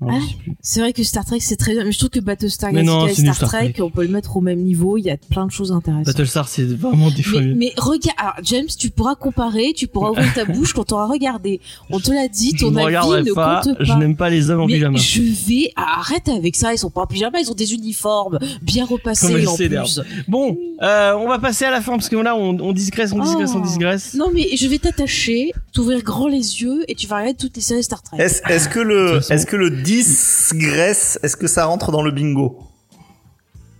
[0.00, 0.52] Ah, je.
[0.62, 3.00] C'est vrai que Star Trek c'est très bien, mais je trouve que Battlestar Mais non,
[3.02, 3.82] Galactica et Star, Star Trek, Trek.
[3.82, 4.96] on peut le mettre au même niveau.
[4.96, 6.06] Il y a plein de choses intéressantes.
[6.06, 7.54] Battlestar, c'est vraiment des fois Mais, mieux.
[7.56, 11.06] mais regarde, alors, James, tu pourras comparer, tu pourras ouvrir ta bouche quand tu auras
[11.06, 11.60] regardé.
[11.90, 13.60] On te l'a dit, Je ton ne avis ne pas.
[13.64, 13.84] compte pas.
[13.84, 14.98] Je n'aime pas les hommes en mais pyjama.
[14.98, 18.38] je vais ah, arrête avec ça, ils sont pas en pyjama, ils ont des uniformes
[18.62, 20.00] bien repassés en plus.
[20.28, 23.22] Bon, euh, on va passer à la fin parce que là, on, on digresse, on
[23.24, 23.66] digresse, on Oh.
[23.66, 24.14] digresse.
[24.14, 27.62] Non mais je vais t'attacher, t'ouvrir grand les yeux et tu vas regarder toutes les
[27.62, 28.18] séries Star Trek.
[28.18, 32.58] Est-ce que le est-ce que le digresse, est-ce que ça rentre dans le bingo?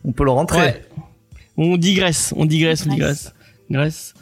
[0.04, 0.58] On peut le rentrer.
[0.58, 0.84] Ouais.
[1.56, 3.32] On digresse, on digresse, on digresse.
[3.70, 4.14] Grèce.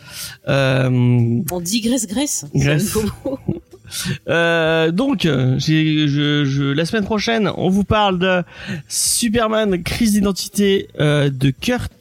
[0.48, 2.46] Euh, On digresse Grèce.
[2.54, 2.96] Grèce.
[4.28, 8.42] Euh, donc, euh, je, je, la semaine prochaine, on vous parle de
[8.88, 11.92] Superman, crise d'identité euh, de Kurt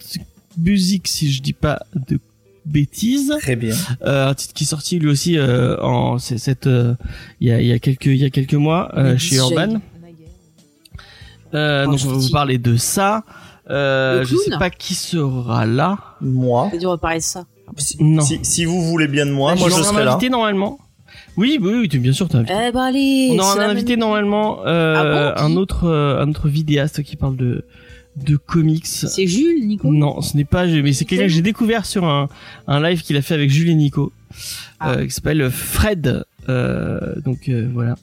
[0.57, 2.20] Busiek, si je dis pas de
[2.66, 3.34] bêtises.
[3.42, 3.76] Très bien.
[4.04, 6.96] Euh, un titre qui est sorti lui aussi euh, en c'est- cette euh,
[7.40, 9.38] il y a il y a quelques il y a quelques mois euh, chez.
[9.38, 9.80] Urban.
[11.54, 13.24] Euh, Oh, donc je on va vous parler de ça.
[13.70, 15.98] Euh, je sais pas qui sera là.
[16.22, 16.70] Moi.
[16.72, 17.46] C'est dur, on va parler de ça.
[17.78, 18.22] Si, Non.
[18.22, 20.12] si, si vous voulez bien de moi, Ah, moi je aura serai là.
[20.14, 20.78] invité normalement.
[21.38, 22.54] Oui, oui, oui, tu- bien sûr, t'es invité.
[22.68, 23.30] Eh ben allez.
[23.32, 27.04] On aura un invité même- normalement, euh, Ah bon, un autre, euh, un autre vidéaste
[27.04, 27.66] qui parle de
[28.16, 28.86] de comics.
[28.86, 29.92] C'est Jules, Nico.
[29.92, 32.30] Non, ce n'est pas, mais c'est quelqu'un que j'ai découvert sur un,
[32.68, 34.12] un live qu'il a fait avec Jules et Nico,
[34.80, 34.92] Ah.
[34.94, 37.95] euh, qui s'appelle Fred donc euh, voilà,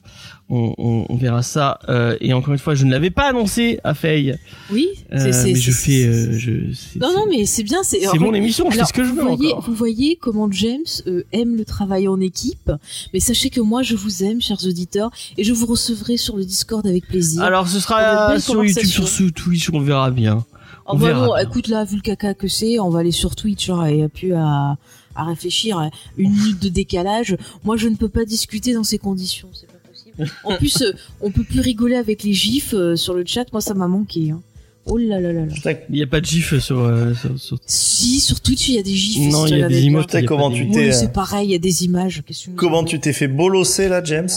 [0.48, 1.78] on, on, on verra ça.
[1.88, 4.36] Euh, et encore une fois, je ne l'avais pas annoncé à Faye,
[4.70, 6.50] Oui, euh, c'est mais je fais, euh, je.
[6.98, 7.82] Non, non, mais c'est bien.
[7.82, 9.64] C'est mon émission, je fais Alors, ce que je veux vous voyez, encore.
[9.64, 12.70] vous voyez comment James euh, aime le travail en équipe,
[13.14, 16.44] mais sachez que moi je vous aime, chers auditeurs, et je vous recevrai sur le
[16.44, 17.42] Discord avec plaisir.
[17.42, 20.44] Alors ce sera sur YouTube, sur ce Twitch, on verra bien.
[20.84, 21.42] Oh, on bah verra non, bien.
[21.48, 24.34] écoute là, vu le caca que c'est, on va aller sur Twitch, hein, et plus
[24.34, 24.76] à,
[25.14, 25.78] à réfléchir.
[25.78, 25.90] hein.
[26.16, 29.78] Une minute de décalage, moi je ne peux pas discuter dans ces conditions, c'est pas
[29.88, 30.30] possible.
[30.44, 33.60] En plus, euh, on peut plus rigoler avec les gifs euh, sur le chat, moi
[33.60, 34.30] ça m'a manqué.
[34.30, 34.40] hein.
[34.86, 35.72] Oh là là là là.
[35.90, 38.78] Il n'y a pas de gif sur, euh, sur, sur- Si, sur Twitch il y
[38.78, 39.30] a des gifs.
[39.32, 41.58] Non, il y a des a comment tu t'es- Oui, c'est pareil, il y a
[41.58, 42.22] des images.
[42.56, 44.28] Comment tu t'es fait bolosser là, James?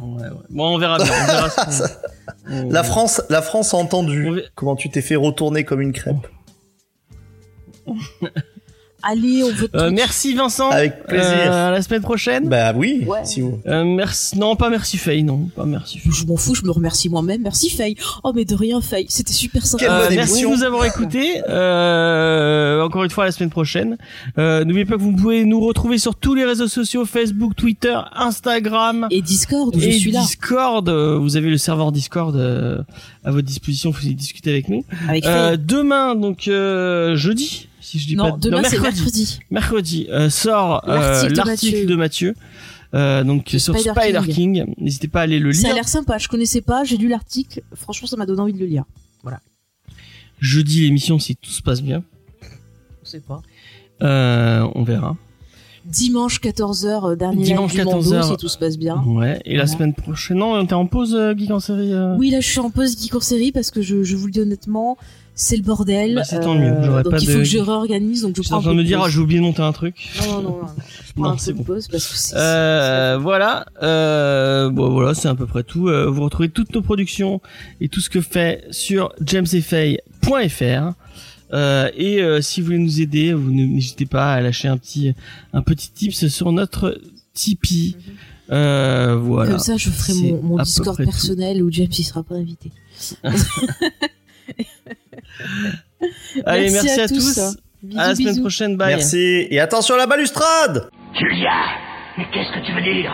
[0.00, 0.28] Ouais, ouais.
[0.50, 1.06] Bon, on verra bien.
[1.12, 1.82] On verra ce
[2.48, 4.28] qu'on- on- La France, la France a entendu.
[4.54, 6.26] Comment tu t'es fait retourner comme une crêpe?
[9.00, 10.70] Allez, on veut Euh, merci Vincent.
[10.70, 11.24] Avec plaisir.
[11.52, 12.48] Euh, à la semaine prochaine.
[12.48, 13.04] Bah oui.
[13.06, 13.24] Ouais.
[13.24, 13.60] Si vous.
[13.68, 14.36] Euh, merci.
[14.36, 16.00] Non, pas merci Faye, non, pas merci.
[16.00, 16.10] Faye.
[16.12, 17.42] Je m'en fous, je me remercie moi-même.
[17.42, 17.94] Merci Faye.
[18.24, 19.84] Oh mais de rien Faye, c'était super sympa.
[19.84, 21.40] Quelle bonne Euh, merci de nous avoir écoutés.
[21.48, 23.98] Euh, encore une fois la semaine prochaine.
[24.36, 27.96] Euh, N'oubliez pas que vous pouvez nous retrouver sur tous les réseaux sociaux Facebook, Twitter,
[28.16, 29.06] Instagram.
[29.12, 32.36] Et Discord, où je et suis là Discord, vous avez le serveur Discord
[33.24, 34.84] à votre disposition, vous pouvez discuter avec nous.
[35.08, 35.58] avec Euh, Faye.
[35.58, 39.38] demain, donc euh, jeudi, si je dis Non, pas demain c'est mercredi, mercredi.
[39.50, 41.86] mercredi euh, sort euh, L'article de Mathieu.
[41.86, 42.34] de Mathieu.
[42.94, 44.34] Euh, donc sur Spider Spider, King.
[44.64, 44.74] King.
[44.78, 45.74] N'hésitez pas à aller le Ça a lire.
[45.76, 47.62] l'air sympa, je connaissais pas, j'ai lu l'article.
[47.74, 48.84] Franchement, ça m'a donné envie de le lire.
[50.40, 52.04] Jeudi l'émission si tout se passe bien.
[53.04, 53.42] Je sais pas.
[54.02, 55.16] Euh, on verra.
[55.84, 59.02] Dimanche 14h, dernier Dimanche live du 14 Mando, si tout se passe bien.
[59.04, 59.40] Ouais.
[59.44, 59.66] Et la Voilà.
[59.78, 61.92] semaine prochaine, non, t'es en pause, euh, Geek en série.
[62.18, 64.32] Oui, là, je suis en pause geek en série parce que je, je vous le
[64.32, 64.96] dis honnêtement,
[65.40, 66.16] c'est le bordel.
[66.16, 68.42] Bah, c'est tant mieux, j'aurais donc pas il de- faut que je réorganise, donc je
[68.42, 69.94] prends en train de me dire, ah, j'ai oublié de monter un truc.
[70.20, 70.66] Non, non, non, non.
[71.06, 71.74] Je prends Non, un c'est peu de bon.
[71.74, 72.34] pause parce que c'est...
[72.36, 75.88] Euh, voilà, euh, bon voilà, c'est à peu près tout.
[75.88, 77.40] Euh, vous retrouvez toutes nos productions
[77.80, 80.92] et tout ce que fait sur jamesfay.fr.
[81.54, 85.14] Euh, et euh, si vous voulez nous aider, vous n'hésitez pas à lâcher un petit
[85.54, 87.00] un petit tips sur notre
[87.32, 87.96] Tipeee.
[88.50, 89.52] Euh, voilà.
[89.52, 91.04] Comme ça, je ferai mon, mon Discord tout.
[91.04, 92.70] personnel où James il sera pas invité.
[96.46, 97.56] Allez, merci, à, tous.
[97.82, 98.40] Bisous, à la semaine bisous.
[98.40, 98.76] prochaine.
[98.76, 98.94] Bye.
[98.94, 99.46] Merci.
[99.50, 101.50] Et attention à la balustrade Julia
[102.16, 103.12] Mais qu'est-ce que tu veux dire?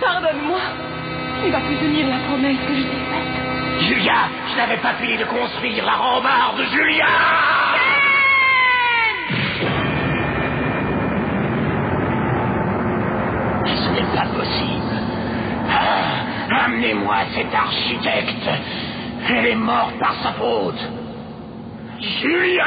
[0.00, 0.60] Pardonne-moi.
[1.44, 3.34] Tu vas plus tenir la promesse que je t'ai faite.
[3.88, 7.06] Julia, je n'avais pas fini de construire la rambarde, Julia
[13.66, 14.83] Ce n'est pas possible.
[15.86, 18.48] Ah, Amenez-moi cet architecte.
[19.28, 20.88] Elle est morte par sa faute.
[22.00, 22.64] Julia